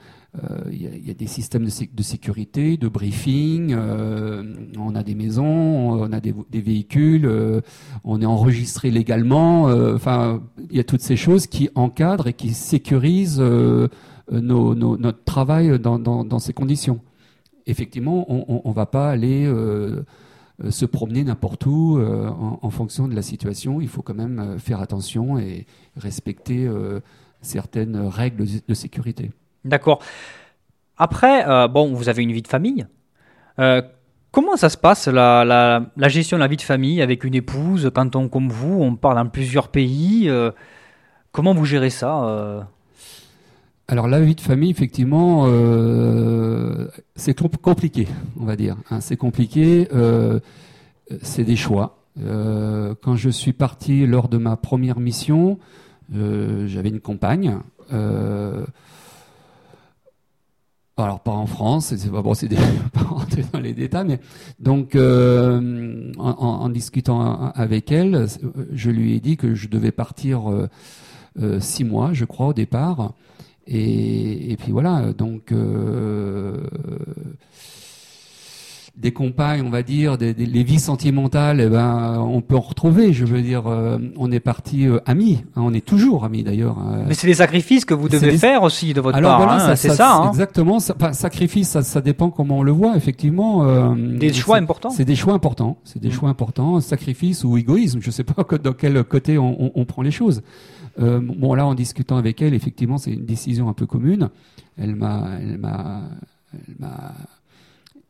il 0.72 1.08
y, 1.08 1.10
a, 1.10 1.14
des 1.16 1.26
systèmes 1.26 1.66
de, 1.66 2.04
sécurité, 2.04 2.78
de 2.78 2.88
briefing. 2.88 3.76
on 3.76 4.96
a 4.96 5.04
des 5.04 5.16
maisons, 5.16 5.94
on 5.94 6.12
a 6.12 6.20
des, 6.20 6.62
véhicules. 6.62 7.28
on 8.04 8.22
est 8.22 8.26
enregistré 8.26 8.92
légalement. 8.92 9.64
Enfin, 9.96 10.44
il 10.70 10.78
y 10.78 10.80
a 10.80 10.84
toutes 10.84 11.02
ces 11.02 11.16
choses 11.16 11.48
qui 11.48 11.70
encadrent 11.74 12.28
et 12.28 12.34
qui 12.34 12.54
sécurisent 12.54 13.42
euh, 14.34 14.42
notre 14.42 15.24
travail 15.24 15.80
dans, 15.80 16.40
ces 16.40 16.52
conditions. 16.52 17.00
Effectivement, 17.68 18.26
on 18.30 18.70
ne 18.70 18.74
va 18.74 18.86
pas 18.86 19.10
aller 19.10 19.46
euh, 19.46 20.06
euh, 20.64 20.72
se 20.72 20.86
promener 20.86 21.24
n'importe 21.26 21.66
où 21.66 22.00
en, 22.00 22.70
fonction 22.70 23.08
de 23.08 23.16
la 23.16 23.22
situation. 23.22 23.82
Il 23.82 23.90
faut 23.90 24.02
quand 24.02 24.16
même 24.16 24.58
faire 24.58 24.82
attention 24.82 25.38
et 25.38 25.68
respecter 25.98 26.70
certaines 27.42 27.98
règles 27.98 28.46
de 28.68 28.74
sécurité. 28.74 29.32
D'accord. 29.66 30.00
Après, 30.98 31.46
bon, 31.68 31.94
vous 31.94 32.10
avez 32.10 32.24
une 32.24 32.32
vie 32.32 32.42
de 32.42 32.48
famille. 32.48 32.88
comment 34.32 34.56
ça 34.56 34.70
se 34.70 34.78
passe 34.78 35.08
la, 35.10 35.44
la, 35.44 36.08
gestion 36.08 36.38
de 36.38 36.42
la 36.42 36.48
vie 36.48 36.58
de 36.58 36.62
famille 36.62 37.02
avec 37.02 37.26
une 37.26 37.36
épouse 37.36 37.92
quand 37.94 38.16
on, 38.16 38.30
comme 38.30 38.50
vous, 38.50 38.82
on 38.82 38.96
part 38.96 39.16
dans 39.16 39.28
plusieurs 39.28 39.68
pays 39.68 40.32
Comment 41.34 41.54
vous 41.54 41.66
gérez 41.66 41.90
ça 41.90 42.68
alors 43.90 44.08
la 44.10 44.20
vie 44.20 44.36
de 44.36 44.42
famille, 44.42 44.70
effectivement, 44.70 45.46
euh, 45.48 46.88
c'est 47.16 47.40
compliqué, 47.40 48.06
on 48.38 48.44
va 48.44 48.58
dire. 48.58 48.76
Hein, 48.90 49.00
c'est 49.00 49.16
compliqué, 49.16 49.88
euh, 49.94 50.42
c'est 51.22 51.46
des 51.46 51.56
choix. 51.56 51.98
Euh, 52.20 52.96
quand 53.02 53.16
je 53.16 53.30
suis 53.30 53.54
parti 53.54 54.06
lors 54.06 54.28
de 54.28 54.38
ma 54.38 54.58
première 54.58 55.00
mission, 55.00 55.58
j'avais 56.12 56.90
une 56.90 57.00
compagne. 57.00 57.60
alors 60.98 61.22
pas 61.22 61.32
en 61.32 61.46
France, 61.46 61.96
c'est 61.96 62.12
pas 62.12 62.22
bon, 62.22 62.34
pas 62.94 63.04
rentrer 63.04 63.46
dans 63.54 63.60
les 63.60 63.74
détails, 63.74 64.06
mais 64.06 64.20
donc 64.60 64.98
en, 64.98 66.70
discutant 66.70 67.52
avec 67.54 67.90
elle, 67.94 68.26
je 68.74 68.90
lui 68.90 69.14
ai 69.14 69.22
dit 69.22 69.38
que 69.38 69.56
je 69.56 69.70
devais 69.70 69.92
partir 69.92 70.42
six 71.60 71.86
mois, 71.86 72.12
je 72.12 72.26
crois 72.26 72.48
au 72.48 72.54
départ. 72.54 73.14
Et, 73.70 74.56
puis 74.60 74.72
voilà, 74.72 75.12
donc 75.14 75.52
euh, 75.52 76.58
des 78.96 79.12
compagnes, 79.12 79.62
on 79.66 79.70
va 79.70 79.84
dire, 79.84 80.18
des, 80.18 80.34
les 80.34 80.64
vies 80.64 80.80
sentimentales, 80.80 81.60
eh 81.60 81.68
ben, 81.68 82.18
on 82.20 82.40
peut 82.40 82.56
en 82.56 82.62
retrouver. 82.62 83.12
Je 83.12 83.26
veux 83.26 83.42
dire, 83.42 83.68
euh, 83.68 83.98
on 84.16 84.32
est 84.32 84.40
parti 84.40 84.88
euh, 84.88 85.00
amis, 85.06 85.44
hein, 85.56 85.64
on 85.66 85.74
est 85.74 85.86
toujours 85.86 86.24
amis 86.24 86.44
d'ailleurs. 86.44 86.78
Mais 87.08 87.14
c'est 87.14 87.28
des 87.28 87.34
sacrifices 87.34 87.84
que 87.84 87.94
vous 87.94 88.08
devez 88.08 88.38
faire 88.38 88.64
aussi 88.64 88.94
de 88.94 89.02
votre 89.02 89.20
part. 89.20 89.38
Voilà, 89.38 89.72
hein, 89.72 89.76
c'est 89.76 89.90
ça. 89.90 90.16
Hein. 90.16 90.30
Exactement. 90.30 90.80
Ça, 90.80 90.96
sacrifice, 91.12 91.68
ça, 91.68 91.82
ça, 91.82 92.00
dépend 92.00 92.30
comment 92.30 92.60
on 92.60 92.64
le 92.64 92.72
voit. 92.72 92.96
Effectivement. 92.96 93.96
des 93.96 94.32
choix 94.32 94.58
importants. 94.58 94.92
C'est 94.92 95.06
des 95.06 95.16
choix 95.16 95.34
importants. 95.34 95.78
C'est 95.84 96.02
des 96.02 96.08
mm. 96.08 96.14
choix 96.14 96.30
importants. 96.30 96.80
Sacrifice 96.80 97.44
ou 97.44 97.58
égoïsme. 97.58 98.00
Je 98.02 98.12
sais 98.12 98.24
pas 98.24 98.46
dans 98.64 98.74
quel 98.74 99.04
côté 99.04 99.38
on, 99.38 99.62
on, 99.62 99.72
on 99.76 99.86
prend 99.86 100.04
les 100.04 100.12
choses. 100.12 100.42
Euh, 101.00 101.20
bon, 101.22 101.54
là, 101.54 101.66
en 101.66 101.76
discutant 101.76 102.18
avec 102.18 102.42
elle, 102.42 102.54
effectivement, 102.54 102.98
c'est 102.98 103.12
une 103.12 103.26
décision 103.26 103.70
un 103.70 103.74
peu 103.74 103.86
commune. 103.86 104.30
Elle 104.78 104.96
m'a, 104.96 105.40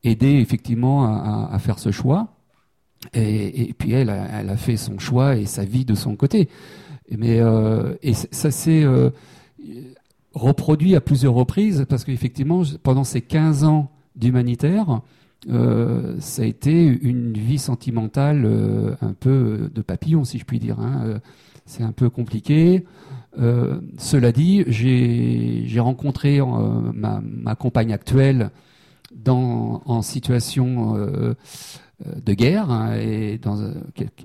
aidé 0.04 0.28
effectivement 0.36 1.06
à, 1.50 1.58
faire 1.60 1.80
ce 1.80 1.92
choix. 1.92 2.34
Et, 3.14 3.74
puis 3.78 3.92
elle, 3.92 4.10
elle 4.10 4.50
a 4.50 4.58
fait 4.58 4.78
son 4.78 5.00
choix 5.00 5.36
et 5.36 5.46
sa 5.46 5.66
vie 5.66 5.86
de 5.86 5.96
son 5.96 6.16
côté. 6.16 6.50
Mais 7.16 7.40
euh, 7.40 7.96
et 8.04 8.14
ça 8.14 8.52
s'est 8.52 8.84
euh, 8.84 9.12
reproduit 10.34 10.96
à 10.96 11.02
plusieurs 11.02 11.34
reprises 11.34 11.86
parce 11.88 12.04
qu'effectivement, 12.04 12.64
pendant 12.84 13.04
ces 13.04 13.22
15 13.22 13.64
ans 13.64 13.92
d'humanitaire, 14.16 15.02
euh, 15.50 16.16
ça 16.20 16.42
a 16.42 16.46
été 16.46 16.86
une 16.86 17.34
vie 17.34 17.60
sentimentale 17.60 18.44
euh, 18.46 18.96
un 19.02 19.14
peu 19.14 19.70
de 19.74 19.82
papillon, 19.82 20.24
si 20.24 20.40
je 20.40 20.46
puis 20.46 20.60
dire. 20.60 20.80
Hein 20.80 21.20
c'est 21.68 21.84
un 21.84 21.92
peu 21.92 22.10
compliqué. 22.10 22.86
Euh, 23.38 23.80
cela 24.00 24.32
dit, 24.32 24.64
j'ai 24.68 25.80
rencontré 25.80 26.40
euh, 26.40 26.46
ma, 26.94 27.56
compagne 27.56 27.94
actuelle 27.94 28.50
dans, 29.14 29.84
en 29.86 30.02
situation 30.02 30.96
euh, 30.96 31.34
de 32.04 32.34
guerre 32.34 32.72
hein, 32.72 32.96
et 32.96 33.38
dans, 33.38 33.72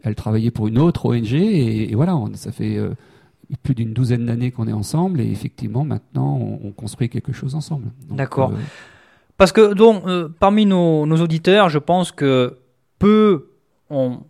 elle 0.02 0.14
travaillait 0.14 0.50
pour 0.50 0.68
une 0.68 0.78
autre 0.78 1.06
ONG 1.06 1.34
et, 1.34 1.94
voilà, 1.94 2.18
ça 2.34 2.52
fait 2.52 2.78
plus 3.62 3.74
d'une 3.74 3.92
douzaine 3.92 4.26
d'années 4.26 4.50
qu'on 4.50 4.66
est 4.66 4.72
ensemble 4.72 5.20
et 5.20 5.30
effectivement 5.30 5.84
maintenant 5.84 6.36
on, 6.36 6.70
construit 6.70 7.08
quelque 7.08 7.32
chose 7.32 7.54
ensemble. 7.54 7.86
D'accord. 8.10 8.52
Parce 9.38 9.52
que 9.52 9.72
donc 9.74 10.04
parmi 10.38 10.66
nos, 10.66 11.04
auditeurs, 11.20 11.68
je 11.68 11.78
pense 11.78 12.12
que 12.12 12.58
peu 12.98 13.50
ont 13.90 14.20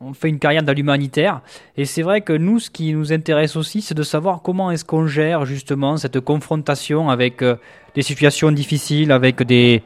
on 0.00 0.14
fait 0.14 0.28
une 0.28 0.38
carrière 0.38 0.62
dans 0.62 0.72
l'humanitaire. 0.72 1.40
Et 1.76 1.84
c'est 1.84 2.02
vrai 2.02 2.20
que 2.20 2.32
nous, 2.32 2.60
ce 2.60 2.70
qui 2.70 2.92
nous 2.92 3.12
intéresse 3.12 3.56
aussi, 3.56 3.82
c'est 3.82 3.94
de 3.96 4.02
savoir 4.02 4.42
comment 4.42 4.70
est-ce 4.70 4.84
qu'on 4.84 5.06
gère 5.06 5.44
justement 5.44 5.96
cette 5.96 6.20
confrontation 6.20 7.10
avec 7.10 7.42
euh, 7.42 7.56
des 7.94 8.02
situations 8.02 8.52
difficiles, 8.52 9.10
avec 9.12 9.42
des 9.42 9.82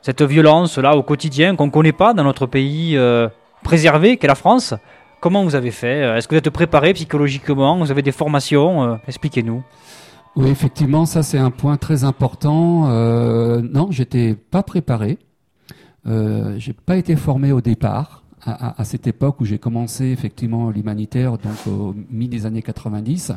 cette 0.00 0.22
violence 0.22 0.76
là 0.76 0.96
au 0.96 1.02
quotidien 1.02 1.56
qu'on 1.56 1.66
ne 1.66 1.70
connaît 1.70 1.92
pas 1.92 2.12
dans 2.12 2.24
notre 2.24 2.46
pays 2.46 2.94
euh, 2.96 3.28
préservé 3.62 4.16
qu'est 4.16 4.26
la 4.26 4.34
France. 4.34 4.74
Comment 5.20 5.42
vous 5.42 5.54
avez 5.54 5.70
fait? 5.70 6.00
Est-ce 6.16 6.28
que 6.28 6.34
vous 6.34 6.38
êtes 6.38 6.50
préparé 6.50 6.92
psychologiquement? 6.92 7.78
Vous 7.78 7.90
avez 7.90 8.02
des 8.02 8.12
formations? 8.12 8.84
Euh, 8.84 8.96
Expliquez-nous. 9.08 9.62
Oui, 10.36 10.48
effectivement, 10.48 11.06
ça 11.06 11.22
c'est 11.22 11.38
un 11.38 11.50
point 11.50 11.76
très 11.76 12.04
important. 12.04 12.88
non, 13.62 13.90
j'étais 13.90 14.34
pas 14.34 14.62
préparé. 14.62 15.18
Euh, 16.06 16.56
j'ai 16.58 16.72
pas 16.72 16.96
été 16.96 17.16
formé 17.16 17.52
au 17.52 17.60
départ 17.60 18.24
à, 18.46 18.84
cette 18.84 19.06
époque 19.06 19.40
où 19.40 19.46
j'ai 19.46 19.58
commencé 19.58 20.04
effectivement 20.06 20.70
l'humanitaire, 20.70 21.38
donc 21.38 21.66
au 21.66 21.94
mi 22.10 22.28
des 22.28 22.44
années 22.44 22.60
90. 22.60 23.32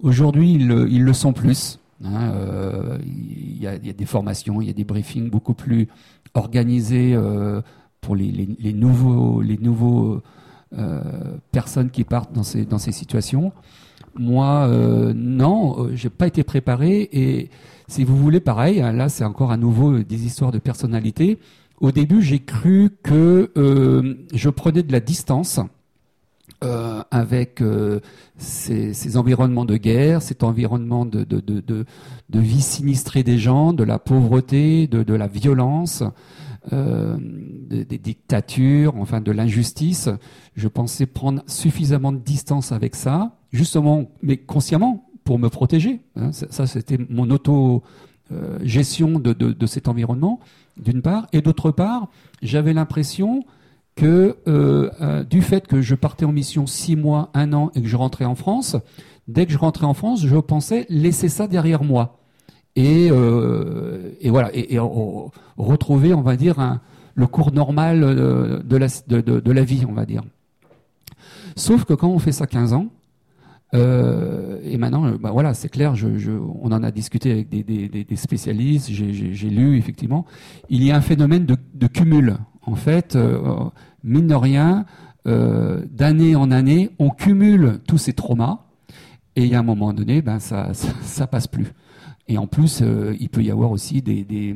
Aujourd'hui, 0.00 0.52
ils, 0.52 0.68
le 0.68 1.12
sont 1.12 1.32
plus. 1.32 1.80
Hein, 2.04 2.30
euh, 2.34 2.98
il, 3.04 3.60
y 3.60 3.66
a, 3.66 3.78
des 3.78 4.06
formations, 4.06 4.60
il 4.60 4.68
y 4.68 4.70
a 4.70 4.74
des 4.74 4.84
briefings 4.84 5.28
beaucoup 5.28 5.54
plus 5.54 5.88
organisés 6.34 7.14
euh, 7.14 7.62
pour 8.00 8.14
les, 8.14 8.46
nouveaux, 8.72 9.40
les 9.40 9.58
nouveaux 9.58 10.20
euh, 10.78 11.00
personnes 11.50 11.90
qui 11.90 12.04
partent 12.04 12.32
dans 12.32 12.44
ces 12.44 12.92
situations. 12.92 13.52
Moi, 14.16 14.66
euh, 14.68 15.12
non, 15.14 15.76
euh, 15.78 15.90
j'ai 15.94 16.10
pas 16.10 16.26
été 16.26 16.44
préparé. 16.44 17.08
Et 17.12 17.50
si 17.88 18.04
vous 18.04 18.16
voulez, 18.16 18.40
pareil, 18.40 18.80
hein, 18.80 18.92
là, 18.92 19.08
c'est 19.08 19.24
encore 19.24 19.50
à 19.50 19.56
nouveau 19.56 19.98
des 19.98 20.26
histoires 20.26 20.52
de 20.52 20.58
personnalité. 20.58 21.38
Au 21.80 21.92
début, 21.92 22.22
j'ai 22.22 22.38
cru 22.38 22.90
que 23.02 23.50
euh, 23.56 24.14
je 24.32 24.48
prenais 24.48 24.82
de 24.82 24.92
la 24.92 25.00
distance. 25.00 25.60
Euh, 26.62 27.02
avec 27.10 27.60
euh, 27.60 28.00
ces, 28.38 28.94
ces, 28.94 29.16
environnements 29.18 29.66
de 29.66 29.76
guerre, 29.76 30.22
cet 30.22 30.42
environnement 30.42 31.04
de, 31.04 31.22
de, 31.24 31.40
de, 31.40 31.60
de, 31.60 31.84
de 32.30 32.40
vie 32.40 32.62
sinistrée 32.62 33.22
des 33.22 33.38
gens, 33.38 33.74
de 33.74 33.84
la 33.84 33.98
pauvreté, 33.98 34.86
de, 34.86 35.02
de 35.02 35.14
la 35.14 35.26
violence, 35.26 36.02
euh, 36.72 37.16
des 37.20 37.98
dictatures, 37.98 38.94
enfin 38.96 39.20
de 39.20 39.32
l'injustice. 39.32 40.08
Je 40.54 40.68
pensais 40.68 41.06
prendre 41.06 41.42
suffisamment 41.46 42.12
de 42.12 42.18
distance 42.18 42.72
avec 42.72 42.94
ça, 42.94 43.36
justement, 43.52 44.10
mais 44.22 44.36
consciemment, 44.36 45.08
pour 45.24 45.38
me 45.38 45.48
protéger. 45.48 46.00
Hein. 46.16 46.32
Ça, 46.32 46.66
c'était 46.66 46.98
mon 47.08 47.30
auto-gestion 47.30 49.18
de, 49.18 49.32
de, 49.32 49.52
de 49.52 49.66
cet 49.66 49.88
environnement, 49.88 50.40
d'une 50.76 51.02
part. 51.02 51.26
Et 51.32 51.40
d'autre 51.40 51.70
part, 51.70 52.08
j'avais 52.42 52.72
l'impression 52.72 53.44
que 53.94 54.36
euh, 54.48 54.90
euh, 55.00 55.24
du 55.24 55.40
fait 55.40 55.66
que 55.66 55.80
je 55.80 55.94
partais 55.94 56.24
en 56.24 56.32
mission 56.32 56.66
six 56.66 56.96
mois, 56.96 57.30
un 57.34 57.52
an 57.52 57.70
et 57.74 57.82
que 57.82 57.88
je 57.88 57.96
rentrais 57.96 58.24
en 58.24 58.34
France, 58.34 58.76
dès 59.28 59.46
que 59.46 59.52
je 59.52 59.58
rentrais 59.58 59.86
en 59.86 59.94
France, 59.94 60.26
je 60.26 60.36
pensais 60.36 60.86
laisser 60.88 61.28
ça 61.28 61.46
derrière 61.46 61.84
moi 61.84 62.23
et, 62.76 63.08
euh, 63.10 64.12
et 64.20 64.30
voilà 64.30 64.50
et, 64.54 64.74
et, 64.74 64.78
retrouver, 64.78 66.14
on 66.14 66.22
va 66.22 66.36
dire, 66.36 66.80
le 67.14 67.26
cours 67.26 67.52
normal 67.52 68.00
de 68.00 68.76
la, 68.76 68.86
de, 69.08 69.52
la 69.52 69.64
vie, 69.64 69.84
on 69.88 69.92
va 69.92 70.06
dire. 70.06 70.22
Sauf 71.56 71.84
que 71.84 71.94
quand 71.94 72.08
on 72.08 72.18
fait 72.18 72.32
ça 72.32 72.46
15 72.46 72.72
ans, 72.72 72.88
euh, 73.74 74.58
et 74.62 74.76
maintenant, 74.76 75.10
bah 75.20 75.30
voilà, 75.32 75.52
c'est 75.52 75.68
clair, 75.68 75.96
je, 75.96 76.30
on 76.30 76.70
en 76.70 76.82
a 76.82 76.90
discuté 76.90 77.32
avec 77.32 77.48
des, 77.48 78.16
spécialistes, 78.16 78.90
j'ai 78.90 79.50
lu 79.50 79.76
effectivement, 79.76 80.26
il 80.68 80.84
y 80.84 80.92
a 80.92 80.96
un 80.96 81.00
phénomène 81.00 81.44
de, 81.44 81.86
cumul 81.86 82.36
en 82.62 82.76
fait, 82.76 83.16
euh, 83.16 83.64
mine 84.04 84.28
de 84.28 84.34
rien, 84.34 84.86
euh, 85.26 85.82
d'année 85.90 86.36
en 86.36 86.50
année, 86.50 86.90
on 86.98 87.10
cumule 87.10 87.80
tous 87.86 87.98
ces 87.98 88.12
traumas, 88.12 88.60
et 89.36 89.42
il 89.42 89.48
y 89.48 89.54
a 89.54 89.58
un 89.58 89.64
moment 89.64 89.92
donné, 89.92 90.22
ben 90.22 90.38
ça, 90.38 90.72
ça, 90.72 91.26
passe 91.26 91.48
plus. 91.48 91.72
Et 92.28 92.38
en 92.38 92.46
plus, 92.46 92.80
euh, 92.82 93.14
il 93.20 93.28
peut 93.28 93.42
y 93.42 93.50
avoir 93.50 93.70
aussi 93.70 94.02
des, 94.02 94.24
des, 94.24 94.54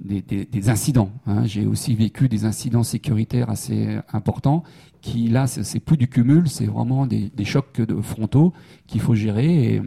des, 0.00 0.68
incidents. 0.68 1.10
Hein. 1.26 1.44
J'ai 1.44 1.66
aussi 1.66 1.94
vécu 1.94 2.28
des 2.28 2.44
incidents 2.44 2.82
sécuritaires 2.82 3.50
assez 3.50 3.98
importants 4.12 4.62
qui, 5.00 5.28
là, 5.28 5.46
c'est 5.46 5.80
plus 5.80 5.96
du 5.96 6.08
cumul, 6.08 6.48
c'est 6.48 6.66
vraiment 6.66 7.06
des, 7.06 7.30
chocs 7.44 7.80
de 7.80 8.00
frontaux 8.00 8.52
qu'il 8.86 9.00
faut 9.00 9.14
gérer. 9.14 9.80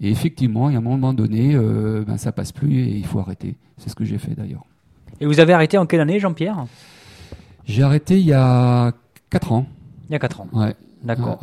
Et, 0.00 0.10
effectivement, 0.10 0.68
a 0.68 0.70
un 0.70 0.80
moment 0.80 1.12
donné, 1.12 1.54
ben, 1.54 2.16
ça 2.16 2.32
passe 2.32 2.52
plus 2.52 2.78
et 2.78 2.96
il 2.96 3.06
faut 3.06 3.18
arrêter. 3.18 3.56
C'est 3.76 3.90
ce 3.90 3.94
que 3.94 4.04
j'ai 4.04 4.18
fait 4.18 4.34
d'ailleurs. 4.34 4.64
Et 5.20 5.26
vous 5.26 5.40
avez 5.40 5.52
arrêté 5.52 5.76
en 5.78 5.86
quelle 5.86 6.00
année, 6.00 6.18
Jean-Pierre? 6.18 6.66
J'ai 7.64 7.82
arrêté 7.82 8.18
il 8.18 8.26
y 8.26 8.32
a 8.32 8.92
4 9.30 9.52
ans. 9.52 9.66
Il 10.08 10.12
y 10.12 10.16
a 10.16 10.18
4 10.18 10.40
ans. 10.40 10.48
Ouais. 10.52 10.74
D'accord. 11.02 11.38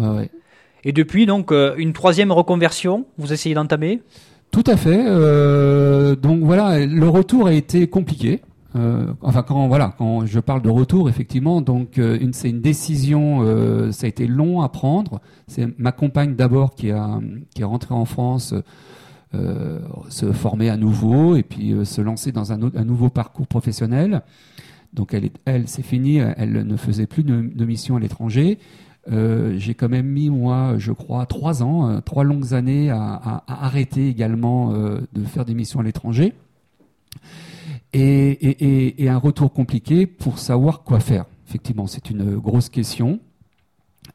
Et 0.84 0.92
depuis, 0.92 1.26
donc, 1.26 1.52
euh, 1.52 1.76
une 1.78 1.94
troisième 1.94 2.32
reconversion, 2.32 3.06
vous 3.18 3.34
essayez 3.34 3.56
d'entamer? 3.56 4.02
Tout 4.52 4.64
à 4.66 4.78
fait. 4.78 5.06
Euh, 5.08 6.16
donc 6.16 6.44
voilà, 6.44 6.86
le 6.86 7.08
retour 7.08 7.48
a 7.48 7.54
été 7.54 7.88
compliqué. 7.88 8.42
Euh, 8.76 9.08
enfin, 9.22 9.44
quand 9.44 9.68
voilà, 9.68 9.96
quand 9.98 10.26
je 10.26 10.40
parle 10.40 10.62
de 10.62 10.70
retour, 10.70 11.10
effectivement, 11.10 11.62
donc 11.62 11.98
une, 11.98 12.34
c'est 12.34 12.50
une 12.50 12.62
décision. 12.62 13.92
ça 13.92 14.06
a 14.06 14.10
été 14.10 14.28
long 14.28 14.62
à 14.62 14.70
prendre. 14.70 15.22
C'est 15.48 15.68
ma 15.80 15.92
compagne 15.92 16.36
d'abord 16.36 16.76
qui 16.76 16.92
a 16.92 17.20
qui 17.54 17.62
est 17.62 17.66
rentrée 17.66 17.96
en 17.96 18.06
France 18.06 18.54
euh, 19.36 19.78
se 20.10 20.32
former 20.32 20.72
à 20.72 20.78
nouveau 20.78 21.36
et 21.36 21.44
puis 21.44 21.72
euh, 21.72 21.86
se 21.86 22.02
lancer 22.02 22.32
dans 22.32 22.52
un, 22.52 22.60
un, 22.76 22.84
nouveau 22.84 23.12
parcours 23.12 23.46
professionnel. 23.46 24.24
Donc 24.96 25.14
elle, 25.14 25.30
elle 25.46 25.68
c'est 25.68 25.84
fini, 25.84 26.18
elle 26.18 26.66
ne 26.66 26.76
faisait 26.76 27.06
plus 27.06 27.24
de, 27.24 27.48
de 27.54 27.66
mission 27.66 27.96
à 27.96 28.00
l'étranger. 28.00 28.58
Euh, 29.12 29.58
j'ai 29.58 29.74
quand 29.74 29.90
même 29.90 30.08
mis, 30.08 30.30
moi, 30.30 30.76
je 30.78 30.92
crois, 30.92 31.26
trois 31.26 31.64
ans, 31.64 31.90
euh, 31.90 32.00
trois 32.00 32.24
longues 32.24 32.54
années 32.54 32.90
à, 32.92 33.44
arrêter 33.48 34.08
également 34.08 34.74
euh, 34.74 35.00
de 35.14 35.24
faire 35.24 35.46
des 35.46 35.54
missions 35.54 35.80
à 35.80 35.84
l'étranger. 35.84 36.34
Et, 37.92 39.02
et, 39.04 39.10
un 39.10 39.18
retour 39.18 39.52
compliqué 39.52 40.06
pour 40.06 40.38
savoir 40.38 40.84
quoi 40.84 41.00
faire. 41.00 41.26
Effectivement, 41.48 41.88
c'est 41.88 42.12
une 42.12 42.38
grosse 42.38 42.70
question. 42.70 43.20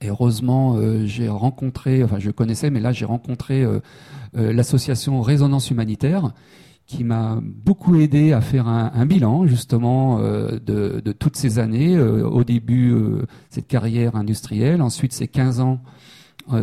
Et 0.00 0.11
heureusement, 0.11 0.78
j'ai 1.07 1.28
rencontré, 1.28 2.04
enfin 2.04 2.20
je 2.20 2.30
connaissais, 2.30 2.70
mais 2.70 2.78
là 2.78 2.92
j'ai 2.92 3.04
rencontré 3.04 3.66
l'association 4.33 5.20
Résonance 5.22 5.70
Humanitaire 5.70 6.33
qui 6.86 7.04
m'a 7.04 7.40
beaucoup 7.42 7.96
aidé 7.96 8.32
à 8.32 8.40
faire 8.40 8.68
un, 8.68 9.06
bilan 9.06 9.46
justement 9.46 10.18
de, 10.18 10.58
de, 11.00 11.12
toutes 11.12 11.36
ces 11.36 11.58
années. 11.58 11.98
au 11.98 12.44
début, 12.44 12.94
cette 13.48 13.66
carrière 13.66 14.16
industrielle, 14.16 14.82
ensuite 14.82 15.14
ces 15.14 15.26
15 15.26 15.60
ans 15.60 15.80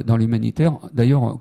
dans 0.06 0.18
l'humanitaire. 0.18 0.78
D'ailleurs, 0.94 1.40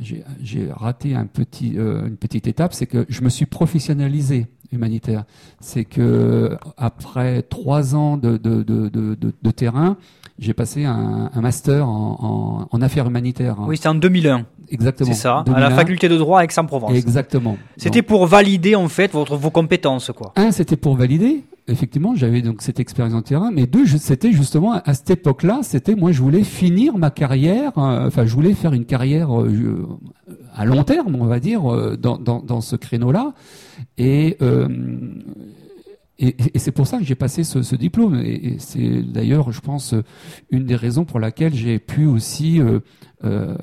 j'ai 0.00 0.72
raté 0.72 1.14
une 1.14 1.28
petite 1.28 2.48
étape, 2.48 2.74
c'est 2.74 2.86
que 2.86 3.06
je 3.08 3.22
me 3.22 3.28
suis 3.28 3.46
professionnalisé 3.46 4.48
humanitaire. 4.72 5.24
C'est 5.60 5.84
que 5.84 6.56
après 6.76 7.42
trois 7.42 7.94
ans 7.94 8.16
de, 8.16 8.36
de, 8.36 8.62
de, 8.62 8.88
de 8.88 9.50
terrain, 9.50 9.96
j'ai 10.38 10.52
passé 10.54 10.84
un, 10.84 11.30
un 11.32 11.40
master 11.40 11.88
en, 11.88 12.68
en, 12.72 12.76
en, 12.76 12.82
affaires 12.82 13.06
humanitaires. 13.06 13.56
Oui, 13.66 13.76
c'est 13.80 13.88
en 13.88 13.94
2001. 13.94 14.46
Exactement. 14.70 15.12
C'est 15.12 15.20
ça, 15.20 15.44
à 15.54 15.60
la 15.60 15.70
faculté 15.70 16.08
de 16.08 16.16
droit 16.16 16.40
à 16.40 16.44
Aix-en-Provence. 16.44 16.92
Exactement. 16.94 17.56
C'était 17.76 18.02
pour 18.02 18.26
valider 18.26 18.74
en 18.74 18.88
fait 18.88 19.12
votre, 19.12 19.36
vos 19.36 19.50
compétences, 19.50 20.10
quoi. 20.14 20.32
Un, 20.36 20.50
c'était 20.50 20.76
pour 20.76 20.96
valider. 20.96 21.44
Effectivement, 21.66 22.14
j'avais 22.14 22.42
donc 22.42 22.60
cette 22.60 22.78
expérience 22.78 23.14
en 23.14 23.22
terrain, 23.22 23.50
mais 23.50 23.66
deux, 23.66 23.86
c'était 23.86 24.32
justement 24.32 24.72
à 24.72 24.92
cette 24.92 25.10
époque-là, 25.10 25.60
c'était 25.62 25.94
moi, 25.94 26.12
je 26.12 26.20
voulais 26.20 26.44
finir 26.44 26.98
ma 26.98 27.10
carrière. 27.10 27.78
Euh, 27.78 28.06
enfin, 28.06 28.26
je 28.26 28.34
voulais 28.34 28.52
faire 28.52 28.74
une 28.74 28.84
carrière 28.84 29.40
euh, 29.40 29.88
à 30.54 30.66
long 30.66 30.84
terme, 30.84 31.16
on 31.18 31.24
va 31.24 31.40
dire, 31.40 31.72
euh, 31.72 31.96
dans, 31.96 32.18
dans, 32.18 32.42
dans 32.42 32.60
ce 32.60 32.76
créneau-là. 32.76 33.32
Et 33.96 34.36
et, 36.18 36.36
et 36.54 36.58
c'est 36.58 36.72
pour 36.72 36.86
ça 36.86 36.98
que 36.98 37.04
j'ai 37.04 37.14
passé 37.16 37.44
ce, 37.44 37.62
ce 37.62 37.76
diplôme. 37.76 38.16
Et, 38.24 38.56
c'est 38.58 39.02
d'ailleurs, 39.02 39.50
je 39.52 39.60
pense, 39.60 39.94
une 40.50 40.64
des 40.64 40.76
raisons 40.76 41.04
pour 41.04 41.18
laquelle 41.18 41.54
j'ai 41.54 41.78
pu 41.78 42.06
aussi 42.06 42.60
euh, 42.60 42.80
euh, 43.24 43.56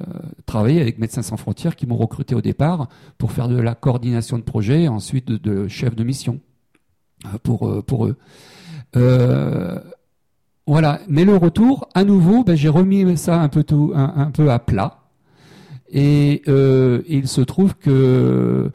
travailler 0.45 0.81
avec 0.81 0.99
Médecins 0.99 1.21
sans 1.21 1.37
frontières 1.37 1.75
qui 1.75 1.87
m'ont 1.87 1.97
recruté 1.97 2.35
au 2.35 2.41
départ 2.41 2.89
pour 3.17 3.31
faire 3.31 3.47
de 3.47 3.57
la 3.57 3.75
coordination 3.75 4.37
de 4.37 4.43
projet 4.43 4.83
et 4.83 4.87
ensuite 4.87 5.27
de, 5.27 5.37
de 5.37 5.67
chef 5.67 5.95
de 5.95 6.03
mission 6.03 6.35
euh, 6.35 6.50
pour, 7.43 7.67
euh, 7.67 7.81
pour 7.81 8.05
eux. 8.05 8.17
Euh, 8.95 9.79
voilà. 10.67 10.99
Mais 11.07 11.25
le 11.25 11.35
retour, 11.35 11.87
à 11.93 12.03
nouveau, 12.03 12.43
ben, 12.43 12.55
j'ai 12.55 12.69
remis 12.69 13.17
ça 13.17 13.41
un 13.41 13.49
peu, 13.49 13.63
à 14.49 14.59
plat. 14.59 14.97
Et, 15.89 16.43
et 16.47 17.17
il 17.17 17.27
se 17.27 17.41
trouve 17.41 17.75
que 17.75 18.71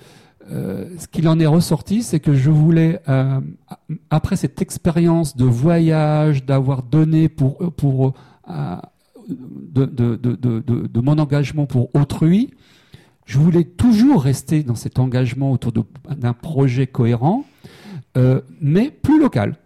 euh, 0.51 0.85
ce 0.99 1.09
qu'il 1.09 1.29
en 1.29 1.41
est 1.41 1.47
ressorti, 1.47 2.03
c'est 2.03 2.21
que 2.21 2.35
je 2.35 2.51
voulais, 2.51 3.01
euh, 3.09 3.41
après 4.11 4.37
cette 4.37 4.63
expérience 4.63 5.37
de 5.37 5.45
voyage, 5.45 6.45
d'avoir 6.45 6.83
donné 6.83 7.29
pour, 7.29 7.59
euh, 8.49 8.77
de, 9.29 11.01
mon 11.01 11.19
engagement 11.19 11.67
pour 11.67 11.93
autrui, 11.95 12.55
je 13.25 13.39
voulais 13.39 13.65
toujours 13.65 14.23
rester 14.23 14.63
dans 14.63 14.77
cet 14.77 15.01
engagement 15.01 15.51
autour 15.51 15.73
d'un 15.73 16.33
projet 16.33 16.87
cohérent, 16.87 17.45
euh, 18.17 18.41
mais 18.61 18.91
plus 18.91 19.21
local. 19.21 19.57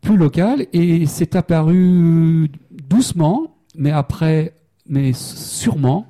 Plus 0.00 0.16
local, 0.16 0.66
et 0.72 1.06
c'est 1.06 1.36
apparu 1.36 2.48
doucement, 2.70 3.56
mais 3.76 3.90
après, 3.90 4.54
mais 4.88 5.12
sûrement, 5.12 6.06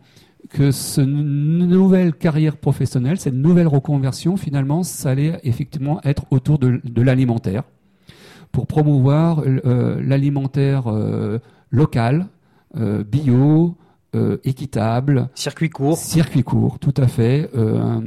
que 0.51 0.71
cette 0.71 1.07
nouvelle 1.07 2.15
carrière 2.15 2.57
professionnelle, 2.57 3.19
cette 3.19 3.35
nouvelle 3.35 3.67
reconversion, 3.67 4.37
finalement, 4.37 4.83
ça 4.83 5.11
allait 5.11 5.41
effectivement 5.43 6.01
être 6.05 6.25
autour 6.31 6.59
de, 6.59 7.03
l'alimentaire, 7.03 7.65
pour 8.53 8.67
promouvoir 8.67 9.43
euh, 9.45 10.01
l'alimentaire 10.03 10.89
euh, 10.89 11.39
local, 11.71 12.27
bio, 13.11 13.75
euh, 14.17 14.41
équitable. 14.45 15.29
Circuit 15.35 15.71
court. 15.71 15.99
Circuit 15.99 16.43
court, 16.43 16.79
tout 16.79 16.95
à 16.97 17.07
fait. 17.07 17.51
Euh, 17.55 18.01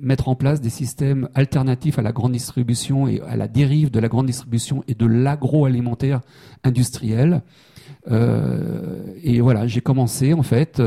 mettre 0.00 0.28
en 0.28 0.34
place 0.34 0.60
des 0.60 0.70
systèmes 0.70 1.28
alternatifs 1.34 1.98
à 1.98 2.02
la 2.02 2.12
grande 2.12 2.32
distribution 2.32 3.08
et 3.08 3.20
à 3.26 3.36
la 3.36 3.48
dérive 3.48 3.90
de 3.90 3.98
la 3.98 4.08
grande 4.08 4.26
distribution 4.26 4.84
et 4.88 4.94
de 4.94 5.06
l'agroalimentaire 5.06 6.20
industriel. 6.64 7.42
Euh, 8.10 9.00
et 9.22 9.40
voilà, 9.40 9.66
j'ai 9.66 9.80
commencé 9.80 10.34
en 10.34 10.42
fait 10.42 10.80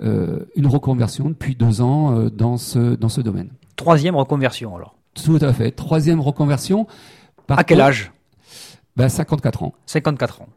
une 0.00 0.66
reconversion 0.66 1.30
depuis 1.30 1.56
deux 1.56 1.80
ans 1.80 2.28
dans 2.28 2.56
ce 2.58 2.94
dans 2.96 3.08
ce 3.08 3.20
domaine. 3.20 3.50
Troisième 3.76 4.16
reconversion 4.16 4.76
alors. 4.76 4.96
Tout 5.14 5.38
à 5.40 5.52
fait. 5.52 5.70
Troisième 5.70 6.20
reconversion. 6.20 6.86
Par 7.46 7.58
à 7.58 7.64
quel 7.64 7.80
âge? 7.80 8.12
Ben, 8.96 9.08
54 9.08 9.62
ans. 9.62 9.72
54 9.86 10.42
ans. 10.42 10.48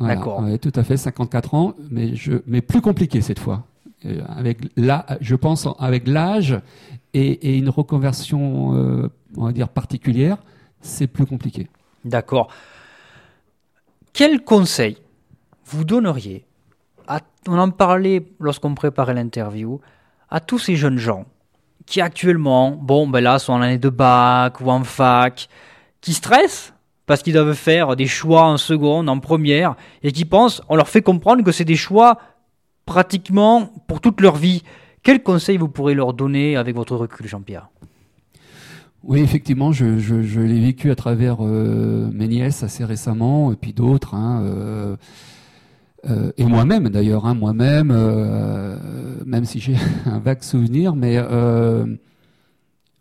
D'accord. 0.00 0.42
tout 0.60 0.72
à 0.74 0.82
fait, 0.82 0.96
54 0.96 1.54
ans, 1.54 1.74
mais, 1.90 2.14
je, 2.14 2.32
mais 2.46 2.62
plus 2.62 2.80
compliqué 2.80 3.20
cette 3.20 3.38
fois. 3.38 3.64
Euh, 4.06 4.22
avec 4.28 4.58
là, 4.76 5.04
je 5.20 5.34
pense 5.36 5.68
avec 5.78 6.08
l'âge 6.08 6.58
et, 7.12 7.58
une 7.58 7.68
reconversion, 7.68 8.74
euh, 8.74 9.10
on 9.36 9.44
va 9.44 9.52
dire 9.52 9.68
particulière, 9.68 10.38
c'est 10.80 11.06
plus 11.06 11.26
compliqué. 11.26 11.68
D'accord. 12.04 12.48
Quel 14.12 14.42
conseil 14.42 14.96
vous 15.66 15.84
donneriez 15.84 16.46
On 17.46 17.58
en 17.58 17.70
parlait 17.70 18.26
lorsqu'on 18.40 18.74
préparait 18.74 19.14
l'interview 19.14 19.80
à 20.30 20.40
tous 20.40 20.58
ces 20.58 20.76
jeunes 20.76 20.98
gens 20.98 21.26
qui 21.86 22.00
actuellement, 22.00 22.70
bon, 22.70 23.08
ben 23.08 23.20
là, 23.20 23.38
sont 23.38 23.52
en 23.52 23.62
année 23.62 23.78
de 23.78 23.88
bac 23.88 24.60
ou 24.60 24.70
en 24.70 24.84
fac, 24.84 25.48
qui 26.00 26.14
stressent 26.14 26.72
parce 27.10 27.24
qu'ils 27.24 27.32
doivent 27.32 27.54
faire 27.54 27.96
des 27.96 28.06
choix 28.06 28.44
en 28.44 28.56
seconde, 28.56 29.08
en 29.08 29.18
première, 29.18 29.74
et 30.04 30.12
qui 30.12 30.24
pensent, 30.24 30.62
on 30.68 30.76
leur 30.76 30.86
fait 30.86 31.02
comprendre 31.02 31.42
que 31.42 31.50
c'est 31.50 31.64
des 31.64 31.74
choix 31.74 32.20
pratiquement 32.86 33.72
pour 33.88 34.00
toute 34.00 34.20
leur 34.20 34.36
vie. 34.36 34.62
Quel 35.02 35.20
conseil 35.20 35.56
vous 35.56 35.66
pourrez 35.66 35.94
leur 35.94 36.14
donner 36.14 36.54
avec 36.54 36.76
votre 36.76 36.94
recul, 36.94 37.26
Jean-Pierre? 37.26 37.68
Oui, 39.02 39.22
effectivement, 39.22 39.72
je, 39.72 40.38
l'ai 40.38 40.60
vécu 40.60 40.92
à 40.92 40.94
travers 40.94 41.38
euh, 41.40 42.08
mes 42.12 42.28
nièces 42.28 42.62
assez 42.62 42.84
récemment, 42.84 43.50
et 43.50 43.56
puis 43.56 43.72
d'autres, 43.72 44.14
hein, 44.14 44.42
euh, 44.44 44.96
euh, 46.08 46.30
et 46.38 46.44
moi-même 46.44 46.90
d'ailleurs, 46.90 47.26
hein, 47.26 47.34
moi-même, 47.34 47.88
même 49.26 49.44
si 49.46 49.58
j'ai 49.58 49.74
un 50.06 50.20
vague 50.20 50.44
souvenir, 50.44 50.94
mais 50.94 51.18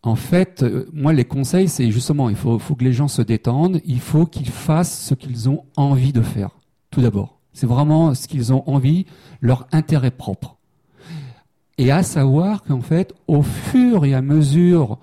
en 0.02 0.16
fait, 0.16 0.66
moi, 0.94 1.12
les 1.12 1.26
conseils, 1.26 1.68
c'est 1.68 1.92
justement, 1.92 2.30
il 2.30 2.36
faut, 2.36 2.58
faut 2.58 2.76
que 2.76 2.84
les 2.84 2.94
gens 2.94 3.08
se 3.08 3.22
détendent, 3.22 3.82
il 3.86 4.00
faut 4.00 4.26
qu'ils 4.26 4.50
fassent 4.50 5.08
ce 5.08 5.14
qu'ils 5.14 5.50
ont 5.50 5.64
envie 5.76 6.14
de 6.14 6.22
faire, 6.22 6.52
tout 6.90 7.02
d'abord. 7.02 7.40
C'est 7.54 7.68
vraiment 7.68 8.14
ce 8.14 8.28
qu'ils 8.28 8.54
ont 8.54 8.64
envie, 8.68 9.06
leur 9.42 9.68
intérêt 9.72 10.12
propre. 10.12 10.56
Et 11.78 11.92
à 11.92 12.04
savoir 12.04 12.64
qu'en 12.64 12.82
fait, 12.82 13.14
au 13.28 13.42
fur 13.42 14.06
et 14.06 14.14
à 14.14 14.22
mesure 14.22 15.00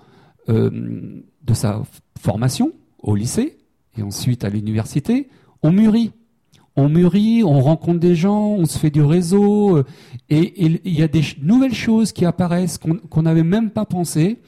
euh, 0.49 1.23
de 1.43 1.53
sa 1.53 1.81
formation 2.19 2.71
au 2.99 3.15
lycée 3.15 3.57
et 3.97 4.03
ensuite 4.03 4.43
à 4.43 4.49
l'université, 4.49 5.29
on 5.63 5.71
mûrit. 5.71 6.11
On 6.75 6.87
mûrit, 6.87 7.43
on 7.43 7.59
rencontre 7.61 7.99
des 7.99 8.13
gens, 8.13 8.49
on 8.49 8.65
se 8.65 8.77
fait 8.77 8.91
du 8.91 9.01
réseau, 9.01 9.77
euh, 9.77 9.85
et 10.29 10.79
il 10.85 10.93
y 10.93 11.01
a 11.01 11.07
des 11.07 11.23
nouvelles 11.41 11.73
choses 11.73 12.11
qui 12.11 12.25
apparaissent 12.25 12.77
qu'on 12.77 13.21
n'avait 13.23 13.43
même 13.43 13.71
pas 13.71 13.85
pensé. 13.85 14.39